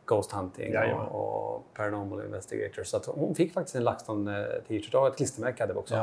Ghost 0.05 0.33
Hunting 0.33 0.73
Jajamän. 0.73 1.07
och, 1.07 1.55
och 1.55 1.65
Paranormal 1.75 2.25
Investigators. 2.25 2.87
Så 2.87 3.01
hon 3.07 3.35
fick 3.35 3.53
faktiskt 3.53 3.77
en 3.77 3.83
LaxTon-t-shirt 3.85 4.95
och 4.95 5.07
ett 5.09 5.17
klistermärke 5.17 5.63
hade 5.63 5.73
vi 5.73 5.79
också. 5.79 5.95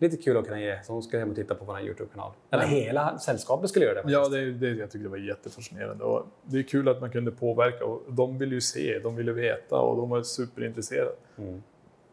Ja. 0.00 0.06
Lite 0.06 0.16
kul 0.16 0.36
att 0.36 0.44
kunna 0.44 0.60
ge, 0.60 0.82
så 0.82 0.92
hon 0.92 1.02
ska 1.02 1.18
hem 1.18 1.30
och 1.30 1.36
titta 1.36 1.54
på 1.54 1.64
vår 1.64 1.80
YouTube-kanal. 1.80 2.32
Eller 2.50 2.64
hela 2.64 3.18
sällskapet 3.18 3.70
skulle 3.70 3.84
göra 3.84 4.02
det. 4.02 4.12
Ja, 4.12 4.18
faktiskt. 4.24 4.60
det, 4.60 4.70
det, 4.70 4.78
jag 4.78 4.90
tyckte 4.90 4.98
det 4.98 5.08
var 5.08 5.16
jättefascinerande. 5.16 6.04
Och 6.04 6.26
det 6.44 6.58
är 6.58 6.62
kul 6.62 6.88
att 6.88 7.00
man 7.00 7.10
kunde 7.10 7.30
påverka. 7.30 7.84
Och 7.84 8.02
de 8.08 8.38
ville 8.38 8.54
ju 8.54 8.60
se, 8.60 8.98
de 8.98 9.16
ville 9.16 9.32
veta 9.32 9.76
och 9.80 9.96
de 9.96 10.10
var 10.10 10.22
superintresserade. 10.22 11.12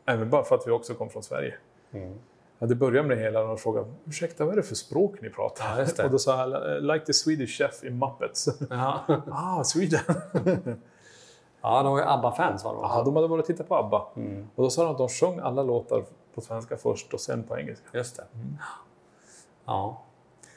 Även 0.06 0.30
bara 0.30 0.43
för 0.43 0.56
att 0.56 0.67
vi 0.67 0.71
också 0.71 0.93
kom 0.93 1.10
från 1.10 1.23
Sverige. 1.23 1.54
Ja, 2.60 2.67
det 2.67 2.76
började 2.76 3.08
med 3.08 3.17
det 3.17 3.23
hela 3.23 3.39
när 3.39 3.47
de 3.47 3.58
frågade 3.58 3.88
ursäkta, 4.06 4.45
vad 4.45 4.54
är 4.54 4.58
det 4.58 4.63
för 4.63 4.76
språk 4.76 5.21
ni 5.21 5.30
pratar? 5.30 5.88
Ja. 5.97 6.04
Och 6.06 6.12
då 6.12 6.19
sa 6.19 6.50
jag 6.50 6.84
like 6.84 7.06
the 7.06 7.13
Swedish 7.13 7.58
chef 7.58 7.84
in 7.84 8.00
Muppets. 8.00 8.47
Ja. 8.69 9.04
ah, 9.32 9.63
Sweden! 9.63 10.00
ja, 11.62 11.84
de 11.84 11.91
var 11.91 12.00
ju 12.00 12.06
ABBA-fans 12.06 12.63
var 12.63 12.73
de. 12.73 12.82
Ja, 12.82 13.04
de 13.06 13.15
hade 13.15 13.28
varit 13.28 13.41
och 13.41 13.47
tittat 13.47 13.67
på 13.67 13.76
ABBA. 13.76 14.08
Mm. 14.15 14.47
Och 14.56 14.63
då 14.63 14.69
sa 14.69 14.84
de 14.84 14.91
att 14.91 14.97
de 14.97 15.10
sjöng 15.10 15.39
alla 15.39 15.63
låtar 15.63 16.04
på 16.38 16.41
svenska 16.41 16.78
först 16.78 17.13
och 17.13 17.21
sen 17.21 17.43
på 17.43 17.58
engelska. 17.58 17.86
Just 17.93 18.15
det. 18.15 18.23
Mm. 18.34 18.58
Ja. 19.65 20.04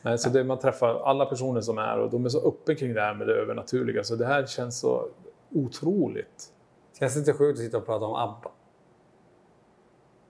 Nej, 0.03 0.19
så 0.19 0.31
det, 0.31 0.45
man 0.45 0.59
träffar 0.59 0.95
alla 0.95 1.27
personer 1.27 1.61
som 1.61 1.79
är 1.79 1.99
och 1.99 2.11
de 2.11 2.25
är 2.25 2.29
så 2.29 2.49
öppen 2.49 2.77
kring 2.77 2.95
det 2.95 3.01
här 3.01 3.15
med 3.15 3.27
det 3.27 3.35
övernaturliga. 3.35 4.05
Så 4.05 4.17
det 4.17 4.27
här 4.27 4.47
känns 4.47 4.79
så 4.79 5.09
otroligt. 5.51 6.53
Känns 6.99 7.15
det 7.15 7.19
inte 7.19 7.33
sjukt 7.33 7.59
att 7.59 7.65
sitta 7.65 7.77
och 7.77 7.87
prata 7.87 8.05
om 8.05 8.15
ABBA? 8.15 8.51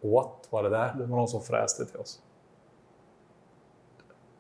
What 0.01 0.49
var 0.51 0.63
det 0.63 0.69
där? 0.69 0.95
Det 0.95 1.07
var 1.07 1.17
någon 1.17 1.29
som 1.29 1.43
fräste 1.43 1.87
till 1.87 1.97
oss. 1.97 2.23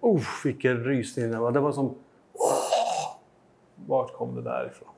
Uff, 0.00 0.42
vilken 0.44 0.84
rysning 0.84 1.30
det 1.30 1.38
var. 1.38 1.52
Det 1.52 1.60
var 1.60 1.72
som... 1.72 1.94
Vart 3.86 4.12
kom 4.12 4.34
det 4.34 4.42
där 4.42 4.66
ifrån? 4.66 4.88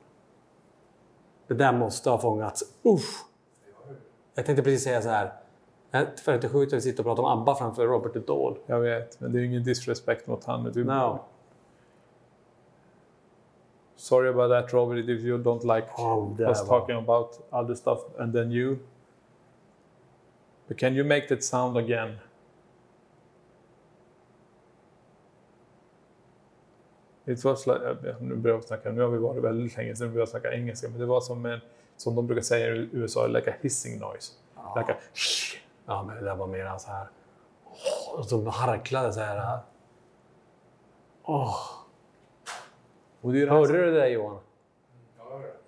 Det 1.47 1.53
där 1.53 1.73
måste 1.73 2.09
ha 2.09 2.17
fångats. 2.17 2.63
Uff. 2.83 3.23
Jag 4.35 4.45
tänkte 4.45 4.63
precis 4.63 4.83
säga 4.83 5.01
så 5.01 5.09
här. 5.09 5.42
För 5.93 6.31
är 6.31 6.49
sjukt 6.49 6.73
att 6.73 6.77
vi 6.77 6.81
sitter 6.81 6.99
och 6.99 7.05
pratar 7.05 7.23
om 7.23 7.39
ABBA 7.39 7.55
framför 7.55 7.87
Robert 7.87 8.13
Duvall. 8.13 8.57
Jag 8.65 8.79
vet, 8.79 9.19
men 9.19 9.31
det 9.31 9.39
är 9.39 9.43
ingen 9.43 9.63
disrespect 9.63 10.27
mot 10.27 10.43
han. 10.43 10.63
Du, 10.63 10.83
No. 10.83 11.19
Sorry 13.95 14.29
about 14.29 14.51
that 14.51 14.73
Robert, 14.73 15.09
if 15.09 15.21
you 15.21 15.37
don't 15.37 15.75
like 15.75 15.87
Oh, 15.97 16.41
us 16.41 16.67
talking 16.67 16.95
about 16.95 17.39
other 17.51 17.75
stuff 17.75 17.99
and 18.19 18.33
then 18.33 18.51
you. 18.51 18.77
But 20.67 20.77
can 20.77 20.95
you 20.95 21.07
make 21.07 21.27
that 21.27 21.43
sound 21.43 21.77
again? 21.77 22.17
It 27.25 27.45
was 27.45 27.67
like, 27.67 27.79
nu 28.19 28.35
börjar 28.35 28.57
jag 28.57 28.63
snacka, 28.63 28.91
nu 28.91 29.01
har 29.01 29.09
vi 29.09 29.17
varit 29.17 29.43
väldigt 29.43 29.77
länge 29.77 29.95
sedan 29.95 30.07
vi 30.07 30.13
började 30.13 30.31
snacka 30.31 30.53
engelska, 30.53 30.89
men 30.89 30.99
det 30.99 31.05
var 31.05 31.21
som 31.21 31.45
en, 31.45 31.59
som 31.97 32.15
de 32.15 32.27
brukar 32.27 32.43
säga 32.43 32.75
i 32.75 32.89
USA, 32.91 33.27
like 33.27 33.51
a 33.51 33.53
hissing 33.61 33.99
noise. 33.99 34.33
Like 34.75 34.93
a 34.93 34.95
Ja, 35.85 36.03
men 36.03 36.15
det 36.15 36.23
där 36.23 36.35
var 36.35 36.47
mer 36.47 36.77
så 36.77 36.91
här... 36.91 37.07
Och 38.17 38.25
så 38.25 38.49
harklade 38.49 39.13
så 39.13 39.19
här. 39.19 39.59
Åh. 41.23 41.55
Är 43.23 43.27
här 43.27 43.47
Hörde 43.47 43.73
du 43.73 43.85
det 43.91 43.99
där 43.99 44.07
Johan? 44.07 44.39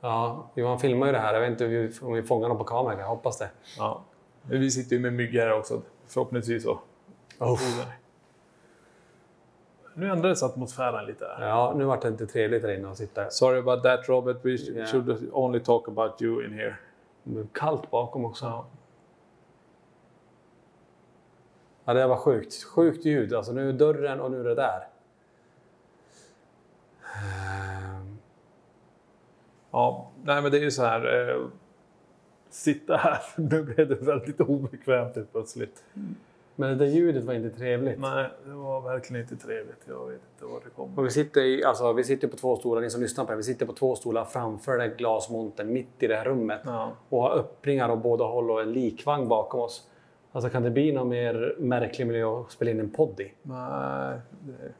Ja, 0.01 0.47
Johan 0.55 0.79
filmar 0.79 1.05
ju 1.07 1.11
det 1.13 1.19
här. 1.19 1.33
Jag 1.33 1.41
vet 1.41 1.61
inte 1.61 1.65
om 2.05 2.13
vi- 2.13 2.23
fångar 2.23 2.49
dem 2.49 2.57
på 2.57 2.63
kamera. 2.63 2.99
Jag 2.99 3.07
hoppas 3.07 3.37
det. 3.37 3.49
Ja. 3.77 4.01
Men 4.41 4.59
vi 4.59 4.71
sitter 4.71 4.95
ju 4.95 5.01
med 5.01 5.13
myggor 5.13 5.39
här 5.39 5.53
också. 5.53 5.81
Förhoppningsvis 6.07 6.63
så. 6.63 6.79
Oh. 7.39 7.59
Nu 9.93 10.09
ändrades 10.09 10.43
atmosfären 10.43 11.05
lite. 11.05 11.25
Här. 11.37 11.47
Ja, 11.47 11.73
nu 11.75 11.83
vart 11.85 12.01
det 12.01 12.07
inte 12.07 12.27
trevligt 12.27 12.61
där 12.61 12.75
inne 12.77 12.91
att 12.91 12.97
sitta. 12.97 13.29
Sorry 13.29 13.59
about 13.59 13.83
that 13.83 14.09
Robert, 14.09 14.37
we 14.45 14.49
Yeah. 14.49 14.87
should 14.87 15.29
only 15.33 15.59
talk 15.59 15.87
about 15.87 16.21
you 16.21 16.45
in 16.45 16.53
here. 16.53 16.75
Det 17.23 17.29
blev 17.29 17.47
kallt 17.53 17.91
bakom 17.91 18.25
också. 18.25 18.45
Ja. 18.45 18.65
Ja, 21.85 21.93
det 21.93 22.07
var 22.07 22.17
sjukt. 22.17 22.63
Sjukt 22.63 23.05
ljud. 23.05 23.33
Alltså 23.33 23.51
nu 23.51 23.69
är 23.69 23.73
dörren 23.73 24.21
och 24.21 24.31
nu 24.31 24.39
är 24.39 24.43
det 24.43 24.55
där. 24.55 24.87
Ja, 29.71 30.11
nej 30.23 30.41
men 30.41 30.51
det 30.51 30.57
är 30.57 30.61
ju 30.61 30.71
så 30.71 30.83
här. 30.83 31.29
Eh, 31.29 31.47
sitta 32.49 32.97
här, 32.97 33.21
nu 33.41 33.63
blev 33.63 33.87
det 33.87 33.95
väldigt 33.95 34.41
obekvämt 34.41 35.15
helt 35.15 35.31
plötsligt. 35.31 35.83
Men 36.55 36.69
det 36.69 36.75
där 36.85 36.91
ljudet 36.91 37.23
var 37.23 37.33
inte 37.33 37.49
trevligt. 37.49 37.99
Nej, 37.99 38.29
det 38.45 38.53
var 38.53 38.81
verkligen 38.81 39.21
inte 39.21 39.35
trevligt. 39.35 39.85
Jag 39.87 40.07
vet 40.07 40.21
inte 40.33 40.45
var 40.45 40.61
det 40.63 40.69
kom. 40.69 40.97
Och 40.97 41.05
vi 41.05 41.09
sitter, 41.09 41.41
i, 41.41 41.63
alltså, 41.63 41.93
vi 41.93 42.03
sitter 42.03 42.27
på 42.27 42.37
två 42.37 42.55
stolar, 42.55 42.81
ni 42.81 42.89
som 42.89 43.01
lyssnar 43.01 43.25
på 43.25 43.31
det, 43.31 43.37
vi 43.37 43.43
sitter 43.43 43.65
på 43.65 43.73
två 43.73 43.95
stolar 43.95 44.25
framför 44.25 44.71
den 44.71 44.81
här 44.81 44.97
glasmontern 44.97 45.73
mitt 45.73 46.03
i 46.03 46.07
det 46.07 46.15
här 46.15 46.25
rummet. 46.25 46.61
Ja. 46.65 46.91
Och 47.09 47.21
har 47.21 47.37
öppningar 47.37 47.89
åt 47.89 48.03
båda 48.03 48.25
håll 48.25 48.51
och 48.51 48.61
en 48.61 48.73
likvagn 48.73 49.27
bakom 49.27 49.59
oss. 49.59 49.89
Alltså 50.35 50.49
kan 50.49 50.63
det 50.63 50.71
bli 50.71 50.91
någon 50.91 51.09
mer 51.09 51.55
märklig 51.59 52.07
miljö 52.07 52.39
att 52.39 52.51
spela 52.51 52.71
in 52.71 52.79
en 52.79 52.89
podd 52.89 53.19
i? 53.19 53.33
Nej, 53.41 54.19
det, 54.39 54.73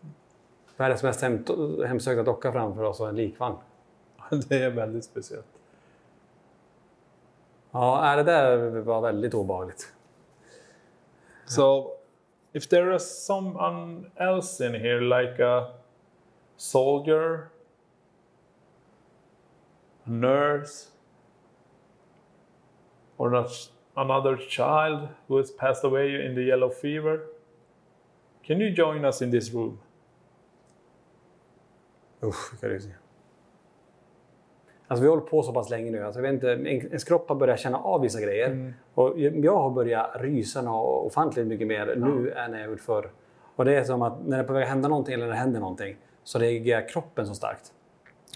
Världens 0.77 1.03
mest 1.03 1.21
hem, 1.21 1.45
hemsökta 1.87 2.23
docka 2.23 2.51
framför 2.51 2.83
oss 2.83 2.99
och 2.99 3.09
en 3.09 3.15
likvagn. 3.15 3.55
det 4.49 4.63
är 4.63 4.69
väldigt 4.69 5.05
speciellt. 5.05 5.45
Ja, 7.71 8.15
det 8.15 8.23
där 8.23 8.69
var 8.79 9.01
väldigt 9.01 9.33
obehagligt. 9.33 9.93
So, 11.45 11.91
if 12.53 12.67
there 12.67 12.95
is 12.95 13.25
someone 13.25 14.05
else 14.15 14.65
in 14.65 14.73
here, 14.73 15.01
like 15.01 15.43
a 15.43 15.67
soldier, 16.57 17.47
a 20.03 20.09
nurse, 20.09 20.87
or 23.17 23.29
not 23.29 23.74
another 23.95 24.37
child 24.37 25.07
who 25.27 25.37
has 25.37 25.57
passed 25.57 25.83
away 25.85 26.25
in 26.25 26.35
the 26.35 26.41
yellow 26.41 26.69
fever, 26.69 27.19
can 28.43 28.61
you 28.61 28.69
join 28.75 29.05
us 29.05 29.21
in 29.21 29.31
this 29.31 29.53
room? 29.53 29.77
Usch, 32.23 32.53
vilka 32.53 32.67
rysningar. 32.69 32.97
Alltså 34.87 35.01
vi 35.03 35.07
har 35.09 35.15
hållit 35.17 35.29
på 35.31 35.43
så 35.43 35.53
pass 35.53 35.69
länge 35.69 35.91
nu. 35.91 36.03
Alltså, 36.03 36.19
jag 36.19 36.23
vet 36.23 36.33
inte, 36.33 36.51
en- 36.53 36.65
ens 36.67 37.03
kropp 37.03 37.29
har 37.29 37.35
börjat 37.35 37.59
känna 37.59 37.77
av 37.77 38.01
vissa 38.01 38.21
grejer. 38.21 38.73
Och 38.93 39.19
jag 39.19 39.57
har 39.57 39.69
börjat 39.69 40.09
rysa 40.15 40.71
ofantligt 40.71 41.47
mycket 41.47 41.67
mer 41.67 41.95
nu 41.97 42.31
än 42.31 42.53
jag 42.53 42.69
gjort 42.69 42.79
förr. 42.79 43.09
Och 43.55 43.65
det 43.65 43.75
är 43.75 43.83
som 43.83 44.01
att 44.01 44.25
när 44.25 44.37
det 44.37 44.43
är 44.43 44.47
på 44.47 44.53
väg 44.53 44.63
att 44.63 44.69
hända 44.69 44.87
någonting 44.89 45.13
eller 45.13 45.25
när 45.25 45.31
det 45.33 45.39
händer 45.39 45.59
någonting 45.59 45.97
så 46.23 46.39
reagerar 46.39 46.89
kroppen 46.89 47.27
så 47.27 47.35
starkt. 47.35 47.73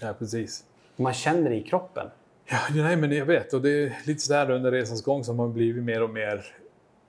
Ja, 0.02 0.12
precis. 0.18 0.64
Man 0.96 1.12
känner 1.12 1.50
det 1.50 1.56
i 1.56 1.62
kroppen. 1.62 2.06
Ja, 2.52 2.58
nej, 2.74 2.96
men 2.96 3.12
jag 3.12 3.26
vet. 3.26 3.52
Och 3.52 3.62
det 3.62 3.70
är 3.70 3.98
lite 4.06 4.20
sådär 4.20 4.50
under 4.50 4.70
resans 4.70 5.02
gång 5.02 5.24
som 5.24 5.36
man 5.36 5.52
blivit 5.52 5.84
mer 5.84 6.02
och 6.02 6.10
mer 6.10 6.56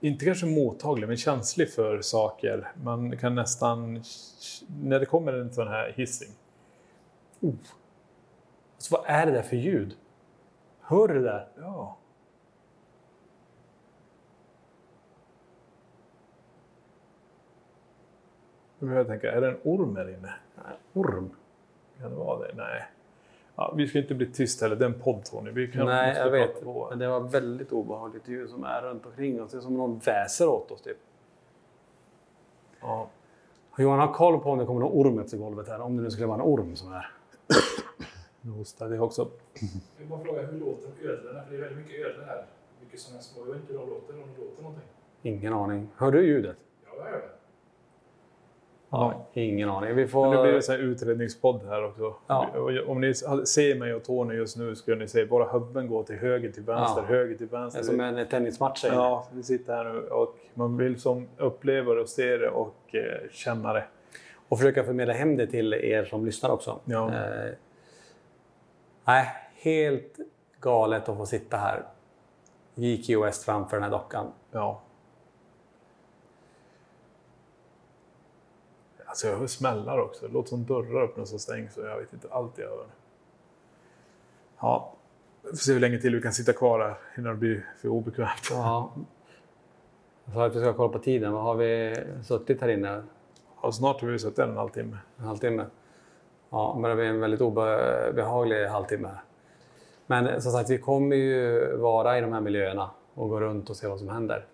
inte 0.00 0.24
kanske 0.24 0.46
mottaglig, 0.46 1.08
men 1.08 1.16
känslig 1.16 1.72
för 1.72 2.00
saker. 2.00 2.72
Man 2.82 3.16
kan 3.16 3.34
nästan, 3.34 4.02
när 4.82 5.00
det 5.00 5.06
kommer 5.06 5.32
en 5.32 5.52
sån 5.52 5.68
här 5.68 5.92
hissing. 5.96 6.28
Oh. 7.40 7.54
Alltså, 8.74 8.96
vad 8.96 9.04
är 9.06 9.26
det 9.26 9.32
där 9.32 9.42
för 9.42 9.56
ljud? 9.56 9.96
Hör 10.80 11.08
du 11.08 11.14
det 11.14 11.22
där? 11.22 11.48
Ja. 11.56 11.96
Nu 18.78 18.86
börjar 18.86 19.00
jag 19.00 19.08
tänka, 19.08 19.32
är 19.32 19.40
det 19.40 19.48
en 19.48 19.58
orm 19.64 19.96
här 19.96 20.08
inne? 20.08 20.34
Nej, 20.56 20.76
orm? 20.92 21.30
Kan 22.00 22.10
det 22.10 22.16
vara 22.16 22.46
det? 22.46 22.54
Nej. 22.56 22.91
Ja, 23.56 23.74
vi 23.76 23.88
ska 23.88 23.98
inte 23.98 24.14
bli 24.14 24.26
tyst 24.26 24.60
heller, 24.60 24.76
det 24.76 24.84
är 24.84 24.88
en 24.88 25.00
podd 25.00 25.24
Tony. 25.24 25.50
Vi 25.50 25.72
kan 25.72 25.86
Nej, 25.86 26.16
jag 26.16 26.30
vet. 26.30 26.64
på. 26.64 26.86
Men 26.90 26.98
det 26.98 27.08
var 27.08 27.20
väldigt 27.20 27.72
obehagligt 27.72 28.28
ljud 28.28 28.50
som 28.50 28.64
är 28.64 28.82
runt 28.82 29.06
omkring 29.06 29.42
oss. 29.42 29.50
Det 29.50 29.56
är 29.56 29.60
som 29.60 29.76
någon 29.76 29.98
väser 29.98 30.48
åt 30.48 30.70
oss 30.70 30.82
typ. 30.82 30.96
Ja. 32.80 33.08
Johan 33.78 33.98
har 33.98 34.12
koll 34.12 34.40
på 34.40 34.50
om 34.50 34.58
det 34.58 34.66
kommer 34.66 34.80
någon 34.80 35.06
orm 35.06 35.18
efter 35.18 35.36
golvet 35.36 35.68
här. 35.68 35.80
Om 35.80 35.96
det 35.96 36.02
nu 36.02 36.10
skulle 36.10 36.26
vara 36.26 36.36
en 36.36 36.42
orm 36.42 36.76
som 36.76 36.92
är. 36.92 37.10
Nu 38.44 38.50
hostade 38.50 38.94
jag 38.94 39.04
också. 39.04 39.28
Jag 39.54 39.68
vill 39.98 40.08
bara 40.08 40.20
fråga, 40.24 40.42
hur 40.42 40.60
låter 40.60 40.88
ödlorna? 41.08 41.42
För 41.42 41.50
det 41.50 41.56
är 41.56 41.60
väldigt 41.60 41.78
mycket 41.78 42.06
ödlor 42.06 42.24
här. 42.24 42.44
Mycket 42.80 43.00
sådana 43.00 43.22
små. 43.22 43.46
Jag 43.46 43.52
vet 43.52 43.60
inte 43.60 43.72
hur 43.72 43.80
de 43.80 43.88
låter, 43.88 44.14
om 44.14 44.20
de 44.36 44.42
låter 44.42 44.62
någonting. 44.62 44.88
Ingen 45.22 45.52
aning. 45.52 45.88
Hör 45.96 46.10
du 46.10 46.26
ljudet? 46.26 46.56
Ja, 46.84 46.90
jag 46.96 47.10
gör 47.12 47.18
det. 47.18 47.28
Ja. 48.94 49.14
Ingen 49.32 49.68
aning. 49.70 49.88
Vi 49.88 49.94
Men 49.96 50.08
får... 50.08 50.34
det 50.36 50.42
blir 50.42 50.54
en 50.54 50.62
sån 50.62 50.74
här 50.74 50.82
utredningspodd 50.82 51.60
här 51.68 51.84
också. 51.84 52.14
Ja. 52.26 52.48
Om 52.86 53.00
ni 53.00 53.14
ser 53.14 53.78
mig 53.78 53.94
och 53.94 54.04
Tony 54.04 54.34
just 54.34 54.56
nu 54.56 54.74
skulle 54.76 54.96
ni 54.96 55.08
se 55.08 55.24
bara 55.26 55.44
hubben 55.44 55.88
gå 55.88 56.02
till 56.02 56.16
höger 56.16 56.52
till 56.52 56.62
vänster, 56.62 57.02
Ja. 57.02 57.08
höger 57.08 57.36
till 57.36 57.48
Det 57.48 57.56
vänster. 57.56 57.80
är 57.80 57.84
som 57.84 58.00
en 58.00 58.28
tennismatch. 58.28 58.84
Ja, 58.84 59.26
vi 59.32 59.42
sitter 59.42 59.74
här 59.76 59.84
nu 59.84 60.00
och 60.08 60.36
man 60.54 60.76
vill 60.76 61.00
som 61.00 61.28
uppleva 61.38 61.94
det 61.94 62.00
och 62.00 62.08
se 62.08 62.36
det 62.36 62.48
och 62.50 62.94
eh, 62.94 63.28
känna 63.30 63.72
det. 63.72 63.84
Och 64.48 64.58
försöka 64.58 64.84
förmedla 64.84 65.12
hem 65.14 65.36
det 65.36 65.46
till 65.46 65.74
er 65.74 66.04
som 66.04 66.24
lyssnar 66.26 66.50
också. 66.50 66.80
Ja. 66.84 67.08
Eh, 67.08 67.50
nej, 69.04 69.26
helt 69.56 70.16
galet 70.60 71.08
att 71.08 71.16
få 71.16 71.26
sitta 71.26 71.56
här. 71.56 71.82
JQ 72.74 73.08
West 73.24 73.44
framför 73.44 73.76
den 73.76 73.84
här 73.84 73.90
dockan. 73.90 74.26
Ja. 74.50 74.80
Alltså 79.12 79.26
jag 79.26 79.36
hör 79.36 79.46
smällar 79.46 79.98
också. 79.98 80.26
Det 80.26 80.32
låter 80.32 80.48
som 80.48 80.64
dörrar 80.64 81.02
öppnas 81.02 81.32
och 81.32 81.40
stängs 81.40 81.76
och 81.76 81.86
jag 81.86 81.98
vet 81.98 82.12
inte 82.12 82.28
allt 82.30 82.58
jag 82.58 82.68
hör. 82.68 82.86
Ja, 84.60 84.92
vi 85.42 85.48
får 85.48 85.56
se 85.56 85.72
hur 85.72 85.80
länge 85.80 85.98
till 85.98 86.14
vi 86.14 86.22
kan 86.22 86.32
sitta 86.32 86.52
kvar 86.52 86.80
här 86.80 86.94
innan 87.18 87.32
det 87.32 87.38
blir 87.38 87.66
för 87.80 87.88
obekvämt. 87.88 88.48
Ja. 88.50 88.92
Jag 90.24 90.34
sa 90.34 90.46
att 90.46 90.56
vi 90.56 90.60
ska 90.60 90.72
kolla 90.72 90.92
på 90.92 90.98
tiden. 90.98 91.32
Vad 91.32 91.42
har 91.42 91.54
vi 91.54 91.96
suttit 92.24 92.60
här 92.60 92.68
inne? 92.68 93.02
Ja, 93.62 93.72
snart 93.72 94.00
har 94.00 94.08
vi 94.08 94.18
suttit 94.18 94.38
en 94.38 94.56
halvtimme. 94.56 94.98
En 95.16 95.24
halvtimme? 95.24 95.66
Ja, 96.50 96.78
men 96.80 96.90
det 96.90 96.96
blir 96.96 97.06
en 97.06 97.20
väldigt 97.20 97.40
obehaglig 97.40 98.66
halvtimme. 98.66 99.10
Men 100.06 100.42
som 100.42 100.52
sagt, 100.52 100.70
vi 100.70 100.78
kommer 100.78 101.16
ju 101.16 101.76
vara 101.76 102.18
i 102.18 102.20
de 102.20 102.32
här 102.32 102.40
miljöerna 102.40 102.90
och 103.14 103.28
gå 103.28 103.40
runt 103.40 103.70
och 103.70 103.76
se 103.76 103.86
vad 103.86 103.98
som 103.98 104.08
händer. 104.08 104.46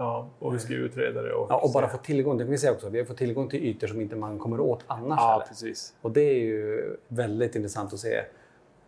Ja, 0.00 0.28
och 0.38 0.54
vi 0.54 0.58
ska 0.58 0.72
ju 0.72 0.78
utreda 0.78 1.22
det. 1.22 1.32
Och, 1.32 1.50
Ja, 1.50 1.60
och 1.60 1.72
bara 1.72 1.88
få 1.88 1.98
tillgång, 1.98 2.38
det 2.38 2.44
kan 2.44 2.50
vi 2.50 2.58
säga 2.58 2.72
också, 2.72 2.88
vi 2.88 2.98
har 2.98 3.04
fått 3.04 3.16
tillgång 3.16 3.48
till 3.48 3.64
ytor 3.64 3.86
som 3.86 4.00
inte 4.00 4.16
man 4.16 4.38
kommer 4.38 4.60
åt 4.60 4.84
annars. 4.86 5.18
Ja, 5.20 5.44
precis. 5.48 5.94
Och 6.02 6.10
det 6.10 6.20
är 6.20 6.38
ju 6.38 6.96
väldigt 7.08 7.54
intressant 7.54 7.92
att 7.92 7.98
se 7.98 8.24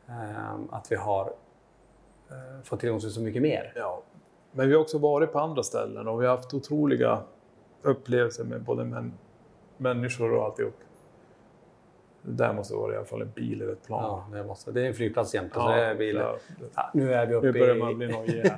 ehm, 0.09 0.69
att 0.71 0.93
vi 0.93 0.97
har 0.97 1.33
eh, 2.31 2.63
fått 2.65 2.81
tillgång 2.81 3.01
till 3.01 3.11
så 3.11 3.21
mycket 3.21 3.43
mer. 3.43 3.73
Ja. 3.77 4.03
Men 4.53 4.69
vi 4.69 4.75
har 4.75 4.81
också 4.81 4.99
varit 4.99 5.33
på 5.33 5.39
andra 5.39 5.63
ställen 5.63 6.09
och 6.09 6.23
vi 6.23 6.27
har 6.27 6.37
haft 6.37 6.55
otroliga 6.55 7.23
upplevelser 7.83 8.45
med 8.45 8.63
både 8.63 8.85
män, 8.85 9.13
människor 9.77 10.33
och 10.33 10.45
alltihop. 10.45 10.75
Det 12.23 12.33
där 12.45 12.53
måste 12.53 12.75
vara 12.75 12.93
i 12.95 12.97
alla 12.97 13.05
fall 13.05 13.23
en 13.23 13.31
bil 13.31 13.63
eller 13.63 13.73
ett 13.73 13.87
plan. 13.87 14.23
Ja, 14.33 14.37
det, 14.39 14.45
måste, 14.45 14.73
det 14.73 14.81
är 14.83 14.85
en 14.87 14.95
flygplats 14.95 15.35
jämt 15.35 15.57
och 15.57 15.63
så 15.63 15.69
Ja, 15.71 15.75
är 15.75 15.89
det 15.89 15.95
bilar. 15.95 16.23
ja. 16.23 16.39
Ja, 16.75 16.91
nu 16.95 17.15
är 17.15 17.27
vi 17.27 17.35
uppe 17.35 17.47
Nu 17.47 17.53
börjar 17.53 17.77
i... 17.77 17.79
man 17.79 17.99
bli 17.99 18.09
nojig 18.13 18.53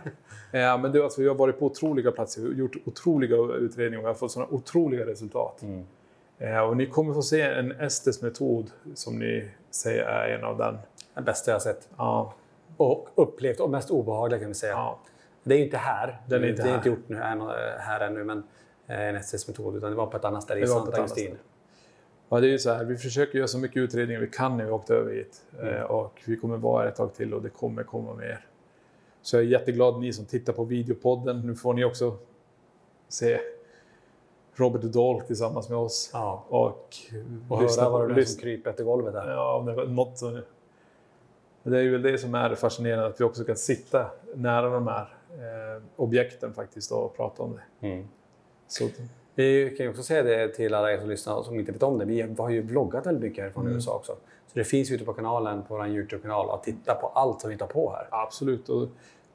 ja, 0.50 0.76
men 0.76 0.92
det, 0.92 1.04
alltså, 1.04 1.20
vi 1.20 1.28
har 1.28 1.34
varit 1.34 1.58
på 1.58 1.66
otroliga 1.66 2.10
platser, 2.12 2.42
gjort 2.42 2.76
otroliga 2.84 3.36
utredningar 3.36 3.98
och 3.98 4.04
vi 4.04 4.06
har 4.06 4.14
fått 4.14 4.32
sådana 4.32 4.52
otroliga 4.52 5.06
resultat. 5.06 5.62
Mm. 5.62 5.84
Eh, 6.38 6.60
och 6.60 6.76
ni 6.76 6.86
kommer 6.86 7.14
få 7.14 7.22
se 7.22 7.40
en 7.42 7.72
Estes 7.72 8.22
metod 8.22 8.70
som 8.94 9.18
ni 9.18 9.50
säger 9.70 10.02
är 10.04 10.38
en 10.38 10.44
av 10.44 10.58
den. 10.58 10.78
Den 11.14 11.24
bästa 11.24 11.50
jag 11.50 11.54
har 11.54 11.60
sett. 11.60 11.88
Ja, 11.96 12.34
Och 12.76 13.08
upplevt 13.14 13.60
och 13.60 13.70
mest 13.70 13.90
obehagliga 13.90 14.38
kan 14.40 14.48
vi 14.48 14.54
säga. 14.54 14.72
ja. 14.72 14.98
Det 15.46 15.54
är 15.54 15.58
ju 15.58 15.64
inte 15.64 15.76
här. 15.76 16.20
Den 16.28 16.44
är 16.44 16.48
inte 16.48 16.62
det 16.62 16.68
är 16.68 16.70
här. 16.70 16.76
inte 16.76 16.88
gjort 16.88 17.08
nu 17.08 17.16
här 17.78 18.00
ännu, 18.00 18.24
men 18.24 18.42
eh, 18.86 19.00
en 19.00 19.16
SS-metod. 19.16 19.76
Utan 19.76 19.90
det 19.90 19.96
var 19.96 20.06
på 20.06 20.16
ett 20.16 20.24
annat 20.24 20.42
ställe 20.42 20.58
i 20.60 20.62
Det 20.62 20.68
Santa 20.68 21.08
ställe. 21.08 21.36
Ja, 22.28 22.40
det 22.40 22.46
är 22.46 22.50
ju 22.50 22.58
så 22.58 22.70
här, 22.70 22.84
vi 22.84 22.96
försöker 22.96 23.38
göra 23.38 23.48
så 23.48 23.58
mycket 23.58 23.76
utredningar 23.76 24.20
vi 24.20 24.30
kan 24.30 24.56
när 24.56 24.64
vi 24.64 24.70
åkte 24.70 24.94
över 24.94 25.12
hit. 25.12 25.42
Mm. 25.60 25.74
Eh, 25.74 25.82
och 25.82 26.22
vi 26.26 26.36
kommer 26.36 26.56
vara 26.56 26.82
här 26.82 26.88
ett 26.88 26.96
tag 26.96 27.14
till 27.14 27.34
och 27.34 27.42
det 27.42 27.48
kommer 27.48 27.82
komma 27.82 28.14
mer. 28.14 28.46
Så 29.22 29.36
jag 29.36 29.44
är 29.44 29.48
jätteglad 29.48 30.00
ni 30.00 30.12
som 30.12 30.24
tittar 30.24 30.52
på 30.52 30.64
videopodden. 30.64 31.40
Nu 31.40 31.54
får 31.54 31.74
ni 31.74 31.84
också 31.84 32.16
se 33.08 33.40
Robert 34.54 34.82
Dahl 34.82 35.20
tillsammans 35.20 35.68
med 35.68 35.78
oss. 35.78 36.10
Ja. 36.12 36.44
Och, 36.48 36.96
Och 37.48 37.58
höra 37.58 37.90
vad 37.90 38.14
det 38.14 38.20
är 38.20 38.24
som 38.24 38.40
kryper 38.40 38.70
efter 38.70 38.84
golvet 38.84 39.12
där. 39.12 39.30
Ja, 39.30 39.64
det 39.66 39.72
var 39.72 39.86
något 39.86 40.18
som... 40.18 40.42
Det 41.62 41.78
är 41.78 41.82
ju 41.82 41.98
det 41.98 42.18
som 42.18 42.34
är 42.34 42.54
fascinerande, 42.54 43.06
att 43.06 43.20
vi 43.20 43.24
också 43.24 43.44
kan 43.44 43.56
sitta 43.56 44.10
nära 44.34 44.70
de 44.70 44.86
här 44.86 45.14
eh, 45.30 45.82
objekten 45.96 46.54
faktiskt 46.54 46.92
och 46.92 47.16
prata 47.16 47.42
om 47.42 47.56
det. 47.80 47.86
Mm. 47.86 48.08
Så, 48.66 48.88
Vi 49.34 49.74
kan 49.76 49.86
ju 49.86 49.90
också 49.90 50.02
säga 50.02 50.22
det 50.22 50.48
till 50.48 50.74
alla 50.74 50.92
er 50.92 50.98
som 50.98 51.08
lyssnar 51.08 51.42
som 51.42 51.54
inte 51.60 51.72
vet 51.72 51.82
om 51.82 51.98
det. 51.98 52.04
Vi 52.04 52.34
har 52.38 52.50
ju 52.50 52.62
vloggat 52.62 53.06
väldigt 53.06 53.22
mycket 53.22 53.44
härifrån 53.44 53.62
Mm. 53.64 53.74
USA 53.76 53.94
också. 53.96 54.12
Så 54.46 54.58
det 54.58 54.64
finns 54.64 54.90
ute 54.90 55.04
på 55.04 55.12
kanalen, 55.12 55.62
på 55.62 55.76
vår 55.76 55.86
Youtube-kanal, 55.86 56.50
att 56.50 56.62
titta 56.62 56.94
på 56.94 57.06
allt 57.06 57.40
som 57.40 57.50
vi 57.50 57.58
tar 57.58 57.66
på 57.66 57.90
här. 57.90 58.06
absolut. 58.10 58.68
Och 58.68 58.88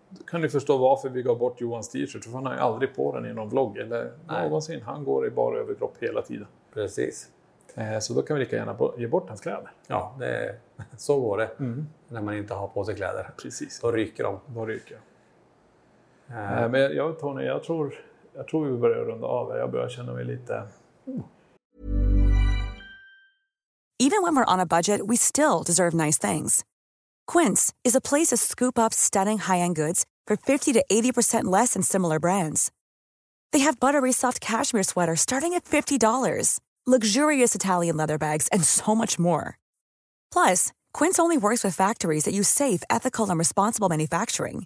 då 0.10 0.24
kan 0.28 0.42
ni 0.42 0.50
förstå 0.50 0.78
varför 0.78 1.10
vi 1.10 1.22
gav 1.24 1.38
bort 1.38 1.62
Johans 1.62 1.90
t-shirt. 1.90 2.24
För 2.26 2.32
han 2.32 2.46
har 2.46 2.54
ju 2.54 2.60
aldrig 2.60 2.96
på 2.96 3.16
den 3.16 3.26
i 3.26 3.34
någon 3.34 3.50
vlogg 3.50 3.78
eller 3.78 4.12
Nej. 4.28 4.44
någonsin. 4.44 4.82
Han 4.82 5.04
går 5.04 5.28
i 5.28 5.30
bara 5.30 5.60
överkropp 5.60 5.94
hela 6.00 6.22
tiden. 6.22 6.48
Precis. 6.74 7.30
Eh, 7.76 8.00
så 8.00 8.14
då 8.14 8.22
kan 8.22 8.38
vi 8.38 8.44
lika 8.44 8.56
gärna 8.56 8.78
ge 8.98 9.08
bort 9.08 9.26
hans 9.28 9.42
kläder. 9.42 9.72
Ja, 9.88 10.16
det, 10.20 10.56
så 10.98 11.20
går 11.20 11.38
det 11.38 11.50
Mm. 11.60 11.88
när 12.08 12.22
man 12.22 12.38
inte 12.38 12.54
har 12.54 12.68
på 12.68 12.84
sig 12.84 12.96
kläder. 12.96 13.30
Precis. 13.44 13.80
Då 13.80 13.92
ryker 13.92 14.24
de. 14.24 14.40
Då 14.46 14.66
ryker 14.66 14.92
jag. 14.96 15.02
Eh, 16.38 16.64
Eh, 16.64 16.70
men 16.70 16.82
jag, 16.96 17.20
Tony, 17.20 17.44
jag 17.44 17.64
tror, 17.64 17.96
jag 18.40 18.48
tror 18.48 18.66
vi 18.66 18.78
börjar 18.78 19.06
runda 19.06 19.28
av. 19.28 19.58
Jag 19.58 19.72
börjar 19.72 19.90
känna 19.90 20.14
mig 20.14 20.26
lite... 20.26 20.64
Even 24.02 24.24
when 24.24 24.34
we're 24.34 24.54
on 24.54 24.60
a 24.60 24.66
budget, 24.66 25.02
we 25.08 25.18
still 25.18 25.62
deserve 25.66 25.94
nice 25.94 26.18
things. 26.18 26.64
Quince 27.28 27.74
is 27.84 27.96
a 27.96 28.02
place 28.02 28.28
to 28.28 28.38
scoop 28.38 28.80
up 28.80 28.94
stunning 28.94 29.40
high-end 29.40 29.76
goods 29.76 30.06
for 30.26 30.38
50 30.38 30.72
to 30.74 30.86
80% 30.90 31.44
less 31.44 31.74
than 31.74 31.84
similar 31.84 32.20
brands. 32.20 32.72
They 33.52 33.60
have 33.60 33.80
buttery 33.80 34.14
soft 34.14 34.40
cashmere 34.40 34.84
sweaters 34.84 35.20
starting 35.20 35.54
at 35.54 35.66
$50, 35.66 36.60
luxurious 36.88 37.56
Italian 37.56 37.98
leather 37.98 38.18
bags, 38.18 38.48
and 38.54 38.64
so 38.64 38.96
much 38.96 39.20
more. 39.20 39.58
Plus, 40.32 40.72
Quince 40.94 41.20
only 41.20 41.38
works 41.38 41.64
with 41.64 41.76
factories 41.76 42.24
that 42.24 42.34
use 42.34 42.48
safe, 42.48 42.84
ethical, 42.90 43.30
and 43.30 43.38
responsible 43.38 43.90
manufacturing. 43.90 44.66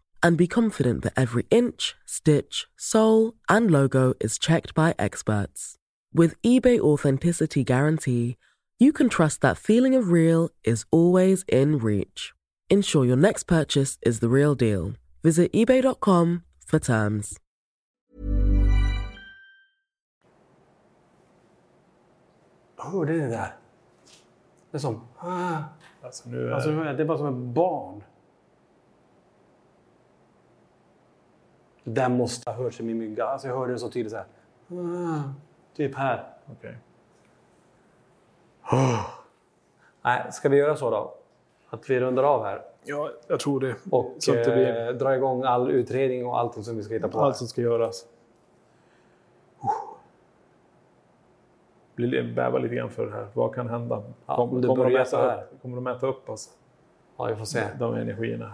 and 0.23 0.37
be 0.37 0.47
confident 0.47 1.03
that 1.03 1.13
every 1.17 1.45
inch, 1.51 1.95
stitch, 2.05 2.67
sole, 2.77 3.33
and 3.49 3.71
logo 3.71 4.13
is 4.19 4.37
checked 4.37 4.73
by 4.73 4.93
experts. 4.97 5.75
With 6.13 6.41
eBay 6.41 6.79
Authenticity 6.79 7.63
Guarantee, 7.63 8.37
you 8.79 8.91
can 8.91 9.09
trust 9.09 9.41
that 9.41 9.57
feeling 9.57 9.95
of 9.95 10.11
real 10.11 10.49
is 10.63 10.85
always 10.91 11.43
in 11.47 11.77
reach. 11.77 12.33
Ensure 12.69 13.05
your 13.05 13.17
next 13.17 13.43
purchase 13.43 13.97
is 14.01 14.19
the 14.19 14.29
real 14.29 14.55
deal. 14.55 14.93
Visit 15.23 15.51
eBay.com 15.53 16.43
for 16.65 16.79
terms. 16.79 17.37
Hörde 22.77 23.11
ni 23.11 23.19
det 23.19 23.27
där? 23.27 23.55
Det 24.71 24.77
är 24.77 24.79
som... 24.79 25.01
Ah. 25.17 25.57
Alltså, 26.01 26.29
nu 26.29 26.47
är... 26.47 26.51
Alltså, 26.51 26.69
det 26.71 27.03
är 27.03 27.05
bara 27.05 27.17
som 27.17 27.27
ett 27.27 27.55
barn. 27.55 28.03
Den 31.83 32.17
måste 32.17 32.49
ha 32.51 32.57
hört 32.57 32.73
sig 32.73 32.85
min 32.85 32.97
mygga. 32.97 33.25
Alltså, 33.25 33.47
jag 33.47 33.55
hörde 33.57 33.73
det 33.73 33.79
så 33.79 33.89
tydligt 33.89 34.11
så 34.11 34.17
här. 34.17 34.25
Ah. 34.69 35.33
Typ 35.75 35.95
här. 35.95 36.23
Okej. 36.51 36.77
Nej, 40.01 40.27
ska 40.31 40.49
vi 40.49 40.57
göra 40.57 40.75
så 40.75 40.89
då? 40.89 41.13
Att 41.69 41.89
vi 41.89 41.99
rundar 41.99 42.23
av 42.23 42.43
här 42.45 42.61
Ja, 42.83 43.09
jag 43.27 43.39
tror 43.39 43.59
det. 43.59 43.75
och 43.91 44.15
Så 44.19 44.31
att 44.31 44.43
det 44.45 44.51
blir 44.51 44.87
eh, 44.87 44.93
drar 44.93 45.11
igång 45.11 45.43
all 45.43 45.71
utredning 45.71 46.25
och 46.25 46.39
allting 46.39 46.63
som 46.63 46.77
vi 46.77 46.83
ska 46.83 46.93
hitta 46.93 47.07
på. 47.07 47.19
allt 47.19 47.37
som 47.37 47.47
ska 47.47 47.61
göras. 47.61 48.05
Blir 51.95 52.33
bävar 52.35 52.59
lite 52.59 52.75
grann 52.75 52.89
för 52.89 53.05
det 53.05 53.11
här. 53.11 53.27
Vad 53.33 53.55
kan 53.55 53.69
hända? 53.69 54.03
Ja, 54.25 54.35
Kom- 54.35 54.49
om 54.49 54.61
det 54.61 54.67
kommer, 54.67 54.83
de 54.85 54.93
mäta 54.93 55.17
här. 55.17 55.43
upp, 55.43 55.61
kommer 55.61 55.75
de 55.75 55.83
mäta 55.83 56.07
upp 56.07 56.29
alltså, 56.29 56.49
Ja, 57.17 57.25
vi 57.25 57.35
får 57.35 57.45
se. 57.45 57.67
de 57.79 57.95
energierna? 57.95 58.53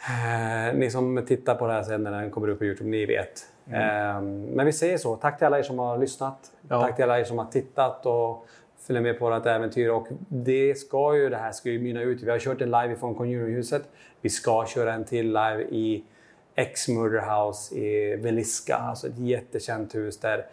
Eh, 0.00 0.74
ni 0.74 0.90
som 0.90 1.24
tittar 1.26 1.54
på 1.54 1.66
det 1.66 1.72
här 1.72 1.82
sen 1.82 2.02
när 2.02 2.10
den 2.10 2.30
kommer 2.30 2.48
upp 2.48 2.58
på 2.58 2.64
Youtube, 2.64 2.90
ni 2.90 3.06
vet. 3.06 3.46
Mm. 3.66 3.80
Eh, 3.80 4.22
men 4.54 4.66
vi 4.66 4.72
säger 4.72 4.98
så. 4.98 5.16
Tack 5.16 5.38
till 5.38 5.46
alla 5.46 5.58
er 5.58 5.62
som 5.62 5.78
har 5.78 5.98
lyssnat. 5.98 6.52
Ja. 6.68 6.80
Tack 6.80 6.96
till 6.96 7.04
alla 7.04 7.20
er 7.20 7.24
som 7.24 7.38
har 7.38 7.46
tittat 7.46 8.06
och 8.06 8.46
följer 8.78 9.02
med 9.02 9.18
på 9.18 9.30
vårt 9.30 9.46
äventyr. 9.46 9.88
Och 9.88 10.08
det 10.28 10.78
ska 10.78 11.16
ju, 11.16 11.28
det 11.28 11.36
här 11.36 11.52
ska 11.52 11.70
ju 11.70 11.78
mynna 11.78 12.02
ut. 12.02 12.22
Vi 12.22 12.30
har 12.30 12.38
kört 12.38 12.60
en 12.60 12.70
live 12.70 12.96
från 12.96 13.14
Conjuringhuset. 13.14 13.82
Vi 14.20 14.28
ska 14.28 14.66
köra 14.66 14.92
en 14.92 15.04
till 15.04 15.26
live 15.26 15.62
i 15.62 16.04
X-Murder 16.54 17.20
House 17.20 17.74
i 17.74 18.16
Veliska. 18.16 18.74
Alltså 18.74 19.06
ett 19.06 19.18
jättekänt 19.18 19.94
hus 19.94 20.20
där 20.20 20.46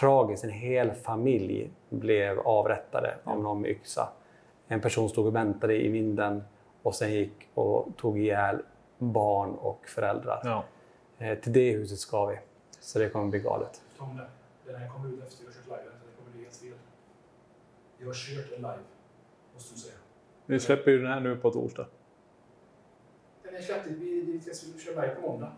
tragiskt 0.00 0.44
en 0.44 0.50
hel 0.50 0.92
familj 0.92 1.70
blev 1.88 2.38
avrättade 2.38 3.14
av 3.24 3.42
någon 3.42 3.60
med 3.60 3.70
yxa. 3.70 4.08
En 4.68 4.80
person 4.80 5.08
stod 5.08 5.26
och 5.26 5.34
väntade 5.34 5.84
i 5.84 5.88
vinden 5.88 6.42
och 6.88 6.94
sen 6.94 7.12
gick 7.12 7.48
och 7.54 7.88
tog 7.96 8.18
ihjäl 8.18 8.62
barn 8.98 9.54
och 9.54 9.88
föräldrar. 9.88 10.40
Ja. 10.44 10.64
Eh, 11.18 11.38
till 11.38 11.52
det 11.52 11.72
huset 11.72 11.98
ska 11.98 12.26
vi. 12.26 12.38
Så 12.80 12.98
det 12.98 13.08
kommer 13.08 13.26
bli 13.26 13.38
galet. 13.38 13.82
Tom 13.98 14.16
det. 14.16 14.28
Den 14.72 14.80
här 14.80 14.88
kommer 14.88 15.08
ut 15.08 15.22
efter 15.22 15.40
vi 15.40 15.46
har 15.46 15.52
kört 15.52 15.64
live. 15.64 15.82
Det 15.82 16.16
kommer 16.18 16.30
bli 16.32 16.42
helt 16.42 16.56
fel. 16.56 16.72
Vi 17.98 18.06
har 18.06 18.14
kört 18.14 18.52
en 18.52 18.56
live. 18.56 18.82
Måste 19.54 19.74
du 19.74 19.80
säga. 19.80 19.94
Vi 20.46 20.60
släpper 20.60 20.90
ju 20.90 20.98
den 20.98 21.12
här 21.12 21.20
nu 21.20 21.36
på 21.36 21.50
torsdag. 21.50 21.86
Den 23.42 23.54
är 23.54 23.60
släppt. 23.60 23.86
Vi, 23.86 24.22
vi 24.22 24.40
ska 24.54 24.78
köra 24.78 25.02
live 25.02 25.14
på 25.14 25.20
måndag. 25.20 25.52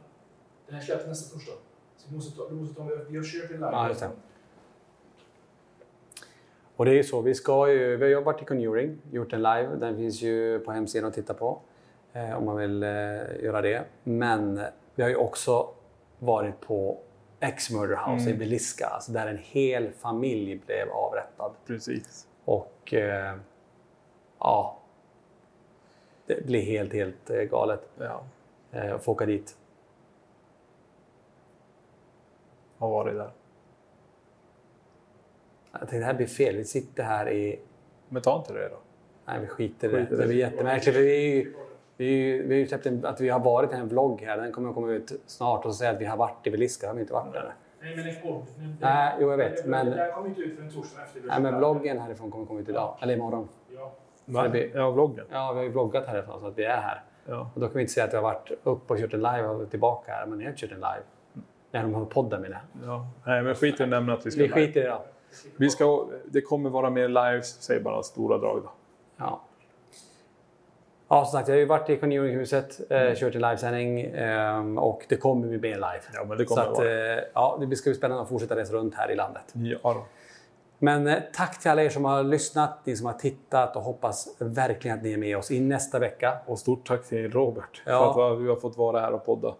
Den 0.66 0.76
är 0.76 0.80
släppt 0.80 1.08
nästa 1.08 1.34
torsdag. 1.34 1.54
Så 1.96 2.08
vi 2.08 2.14
måste 2.14 2.36
ta, 2.36 2.48
vi 2.48 2.54
måste 2.54 2.74
ta, 2.74 2.84
vi 3.08 3.16
har 3.16 3.24
kört 3.24 3.50
en 3.50 3.56
live. 3.56 3.94
Ja. 4.00 4.10
Och 6.80 6.86
det 6.86 6.92
är 6.92 6.94
ju 6.94 7.04
så, 7.04 7.20
vi 7.20 7.34
ska 7.34 7.72
ju, 7.72 7.96
vi 7.96 8.04
har 8.04 8.10
jobbat 8.10 8.42
i 8.42 8.44
Conjuring, 8.44 8.98
gjort 9.10 9.32
en 9.32 9.42
live. 9.42 9.68
Den 9.76 9.96
finns 9.96 10.22
ju 10.22 10.58
på 10.58 10.72
hemsidan 10.72 11.08
att 11.08 11.14
titta 11.14 11.34
på 11.34 11.60
eh, 12.12 12.38
om 12.38 12.44
man 12.44 12.56
vill 12.56 12.82
eh, 12.82 12.88
göra 13.42 13.60
det. 13.60 13.84
Men 14.04 14.60
vi 14.94 15.02
har 15.02 15.10
ju 15.10 15.16
också 15.16 15.68
varit 16.18 16.60
på 16.60 16.98
X-Murder 17.40 17.96
House 17.96 18.22
Mm. 18.24 18.34
i 18.34 18.38
Beliska, 18.38 18.86
alltså 18.86 19.12
där 19.12 19.26
en 19.26 19.38
hel 19.38 19.92
familj 19.92 20.60
blev 20.66 20.90
avrättad. 20.90 21.52
Precis. 21.66 22.26
Och 22.44 22.94
eh, 22.94 23.36
ja, 24.38 24.78
det 26.26 26.46
blir 26.46 26.62
helt, 26.62 26.92
helt 26.92 27.30
eh, 27.30 27.42
galet 27.42 27.88
Ja. 27.98 28.22
eh, 28.72 28.94
att 28.94 29.04
få 29.04 29.12
åka 29.12 29.26
dit. 29.26 29.56
Har 32.78 32.90
varit 32.90 33.14
där. 33.14 33.30
Jag 35.72 35.80
tänkte 35.80 35.98
det 35.98 36.04
här 36.04 36.14
blir 36.14 36.26
fel, 36.26 36.56
vi 36.56 36.64
sitter 36.64 37.02
här 37.02 37.28
i 37.30 37.60
Men 38.08 38.22
ta 38.22 38.36
inte 38.38 38.52
det 38.52 38.68
då. 38.68 38.76
Nej, 39.26 39.40
vi 39.40 39.46
skiter 39.46 39.88
i 39.88 39.92
det. 39.92 39.98
Skiter 40.02 40.16
Det 40.16 40.26
blir 40.26 40.36
jättemärkligt. 40.36 40.96
för 40.96 41.02
Vi, 41.02 41.34
ju- 41.36 41.54
vi, 41.96 42.38
vi 42.42 42.54
har 42.54 42.58
ju 42.60 42.66
släppt 42.66 42.86
en, 42.86 43.04
att 43.06 43.20
vi 43.20 43.28
har 43.28 43.40
varit 43.40 43.72
i 43.72 43.74
en 43.74 43.88
vlogg 43.88 44.20
här. 44.22 44.36
Den 44.36 44.52
kommer 44.52 44.68
att 44.68 44.74
komma 44.74 44.90
ut 44.90 45.12
snart 45.26 45.64
och 45.64 45.74
säga 45.74 45.90
att 45.90 46.00
vi 46.00 46.04
har 46.04 46.16
varit 46.16 46.46
i 46.46 46.50
Veliska. 46.50 46.86
Har 46.86 46.94
vi 46.94 47.00
inte 47.00 47.12
varit 47.12 47.32
där? 47.32 47.54
Nej, 47.82 47.96
men 47.96 48.08
en 48.08 48.14
podd. 48.22 48.42
Nej, 48.80 49.14
jo, 49.20 49.30
jag 49.30 49.36
vet, 49.36 49.66
men- 49.66 49.86
Den 49.86 49.98
här 49.98 50.12
kommer 50.12 50.28
inte 50.28 50.40
ut 50.40 50.56
förrän 50.56 50.70
torsdagen 50.70 51.04
efter. 51.06 51.20
Nej, 51.24 51.40
men 51.40 51.58
vloggen 51.58 51.98
härifrån 51.98 52.30
kommer 52.30 52.46
komma 52.46 52.60
ut 52.60 52.68
idag. 52.68 52.96
Eller 53.02 53.14
imorgon. 53.16 53.48
Ja. 53.76 53.92
Så 54.44 54.48
blir, 54.50 54.76
Ja, 54.76 54.90
vloggen. 54.90 55.24
ja, 55.30 55.52
vi 55.52 55.56
har 55.58 55.64
ju 55.64 55.70
vloggat 55.70 56.06
härifrån 56.06 56.40
så 56.40 56.46
att 56.46 56.58
vi 56.58 56.64
är 56.64 56.76
här. 56.80 57.02
Ja. 57.26 57.50
Och 57.54 57.60
då 57.60 57.66
kan 57.66 57.74
vi 57.74 57.80
inte 57.80 57.92
säga 57.92 58.06
att 58.06 58.12
vi 58.12 58.16
har 58.16 58.22
varit 58.22 58.50
upp 58.62 58.90
och 58.90 58.98
kört 58.98 59.14
en 59.14 59.22
live 59.22 59.46
och 59.48 59.70
tillbaka 59.70 60.12
här. 60.12 60.26
Men 60.26 60.38
ni 60.38 60.44
har 60.44 60.50
inte 60.50 60.60
kört 60.60 60.70
en 60.72 60.76
live. 60.76 61.02
När 61.72 61.82
de 61.82 61.94
har 61.94 62.04
podden 62.04 62.42
menar 62.42 62.58
jag. 62.82 62.88
Ja. 62.88 63.06
Nej, 63.26 63.42
men 63.42 63.54
skit 63.54 63.80
i 63.80 63.82
att 63.82 63.88
nämna 63.88 64.12
att 64.12 64.26
vi 64.26 64.30
ska 64.30 64.42
Vi 64.42 64.48
skiter 64.48 64.80
i 64.80 64.84
det. 64.84 64.98
Vi 65.56 65.70
ska, 65.70 66.06
det 66.24 66.40
kommer 66.40 66.70
vara 66.70 66.90
mer 66.90 67.08
lives, 67.08 67.62
säg 67.62 67.80
bara 67.80 68.02
stora 68.02 68.38
drag 68.38 68.62
då. 68.62 68.70
Ja. 69.16 69.40
Ja, 71.08 71.24
som 71.24 71.32
sagt, 71.32 71.48
jag 71.48 71.54
har 71.54 71.60
ju 71.60 71.66
varit 71.66 71.90
i 71.90 71.96
Conjuringhuset, 71.96 72.80
eh, 72.90 73.14
kört 73.14 73.34
en 73.34 73.40
livesändning 73.40 74.00
eh, 74.00 74.78
och 74.78 75.06
det 75.08 75.16
kommer 75.16 75.48
bli 75.48 75.58
mer 75.58 75.74
live. 75.74 76.00
Ja, 76.14 76.24
men 76.24 76.38
det 76.38 76.46
Så 76.46 76.54
kommer 76.54 76.70
att, 76.70 76.76
det 76.76 77.18
eh, 77.18 77.24
ja, 77.34 77.58
det 77.60 77.76
ska 77.76 77.90
bli 77.90 77.96
spännande 77.96 78.22
att 78.22 78.28
fortsätta 78.28 78.56
resa 78.56 78.72
runt 78.72 78.94
här 78.94 79.10
i 79.10 79.14
landet. 79.14 79.42
Ja, 79.52 79.78
då. 79.82 80.04
Men 80.78 81.06
eh, 81.06 81.18
tack 81.34 81.60
till 81.60 81.70
alla 81.70 81.82
er 81.82 81.88
som 81.88 82.04
har 82.04 82.22
lyssnat, 82.22 82.78
ni 82.84 82.96
som 82.96 83.06
har 83.06 83.12
tittat 83.12 83.76
och 83.76 83.82
hoppas 83.82 84.36
verkligen 84.38 84.96
att 84.98 85.04
ni 85.04 85.12
är 85.12 85.16
med 85.16 85.36
oss 85.38 85.50
i 85.50 85.60
nästa 85.60 85.98
vecka. 85.98 86.38
Och 86.46 86.58
stort 86.58 86.88
tack 86.88 87.04
till 87.04 87.30
Robert 87.30 87.82
Ja. 87.86 88.14
för 88.14 88.32
att 88.32 88.38
du 88.38 88.48
har 88.48 88.56
fått 88.56 88.76
vara 88.76 89.00
här 89.00 89.12
och 89.12 89.26
podda. 89.26 89.54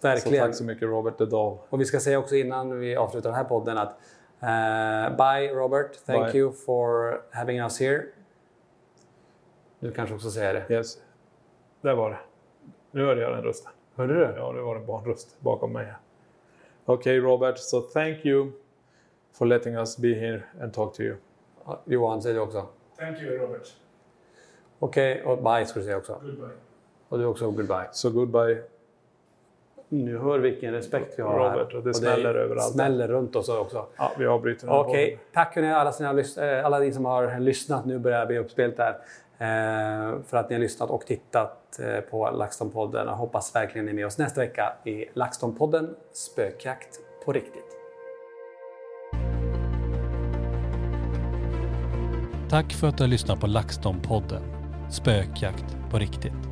Verkligen. 0.00 0.40
Så 0.40 0.46
tack 0.46 0.56
så 0.56 0.64
mycket 0.64 0.88
Robert 0.88 1.18
the 1.18 1.24
Dahl. 1.24 1.58
Och 1.68 1.80
vi 1.80 1.84
ska 1.84 2.00
säga 2.00 2.18
också 2.18 2.34
innan 2.36 2.80
vi 2.80 2.96
avslutar 2.96 3.30
den 3.30 3.36
här 3.36 3.44
podden 3.44 3.78
att 3.78 3.98
Uh, 4.42 5.16
bye 5.16 5.54
Robert, 5.54 5.96
thank 6.06 6.32
Bye. 6.32 6.38
you 6.38 6.52
for 6.52 7.20
having 7.32 7.60
us 7.60 7.80
here. 7.80 8.06
Du 9.80 9.92
kanske 9.92 10.14
också 10.14 10.30
säger 10.30 10.54
det. 10.54 10.74
Yes. 10.74 10.98
Där 11.80 11.94
var 11.94 12.10
det. 12.10 12.18
Nu 12.90 13.04
hörde 13.04 13.20
jag 13.20 13.32
den 13.32 13.42
rösten. 13.42 13.72
Hörde 13.94 14.14
du? 14.14 14.34
Ja, 14.36 14.52
det 14.52 14.60
var 14.60 14.76
en 14.76 14.86
barnröst 14.86 15.40
bakom 15.40 15.72
mig. 15.72 15.84
här. 15.84 15.96
Okej 16.84 17.20
Robert, 17.20 17.58
so 17.58 17.80
thank 17.80 18.24
you 18.24 18.52
for 19.32 19.46
letting 19.46 19.74
us 19.74 19.98
be 19.98 20.14
here 20.14 20.42
and 20.60 20.74
talk 20.74 20.94
to 20.94 21.02
you. 21.02 21.16
Ja, 21.64 21.80
Johan 21.84 22.22
säger 22.22 22.34
det 22.34 22.40
också. 22.40 22.66
Thank 22.98 23.18
you, 23.22 23.38
Robert. 23.38 23.68
Okej, 24.78 25.22
och 25.22 25.42
bye 25.42 25.66
ska 25.66 25.80
du 25.80 25.84
säga 25.84 25.96
också. 25.96 26.20
Goodbye. 26.22 26.48
Och 27.08 27.18
du 27.18 27.24
också 27.24 27.50
goodbye. 27.50 27.88
So 27.92 28.10
goodbye. 28.10 28.62
Nu 29.92 30.18
hör 30.18 30.38
vilken 30.38 30.72
respekt 30.72 31.14
vi 31.18 31.22
har 31.22 31.38
Robert, 31.38 31.72
här. 31.72 31.76
och 31.76 31.84
det 31.84 31.94
smäller 31.94 32.34
överallt. 32.34 32.72
smäller 32.72 33.08
runt 33.08 33.36
oss 33.36 33.48
också. 33.48 33.86
Ja, 33.96 34.12
vi 34.18 34.26
avbryter 34.26 34.66
den 34.66 34.74
här 34.76 34.82
Okej, 34.82 35.06
podden. 35.10 35.18
tack 35.32 35.54
hörni, 35.54 35.72
alla, 35.72 35.92
sina, 35.92 36.20
eh, 36.20 36.66
alla 36.66 36.78
ni 36.78 36.92
som 36.92 37.04
har 37.04 37.40
lyssnat. 37.40 37.84
Nu 37.84 37.98
börjar 37.98 38.20
det 38.20 38.26
bli 38.26 38.38
uppspelt 38.38 38.76
där. 38.76 38.90
Eh, 39.38 40.14
för 40.26 40.36
att 40.36 40.48
ni 40.50 40.54
har 40.54 40.60
lyssnat 40.60 40.90
och 40.90 41.06
tittat 41.06 41.80
eh, 41.80 42.00
på 42.00 42.26
LaxTon-podden. 42.26 43.06
Jag 43.06 43.14
hoppas 43.14 43.54
verkligen 43.54 43.84
ni 43.84 43.90
är 43.90 43.94
med 43.94 44.06
oss 44.06 44.18
nästa 44.18 44.40
vecka 44.40 44.72
i 44.84 45.04
LaxTon-podden 45.14 45.88
Spökjakt 46.12 47.00
på 47.24 47.32
riktigt. 47.32 47.76
Tack 52.50 52.72
för 52.72 52.88
att 52.88 52.96
du 52.98 53.02
har 53.04 53.08
lyssnat 53.08 53.40
på 53.40 53.46
LaxTon-podden 53.46 54.42
Spökjakt 54.90 55.76
på 55.90 55.98
riktigt. 55.98 56.51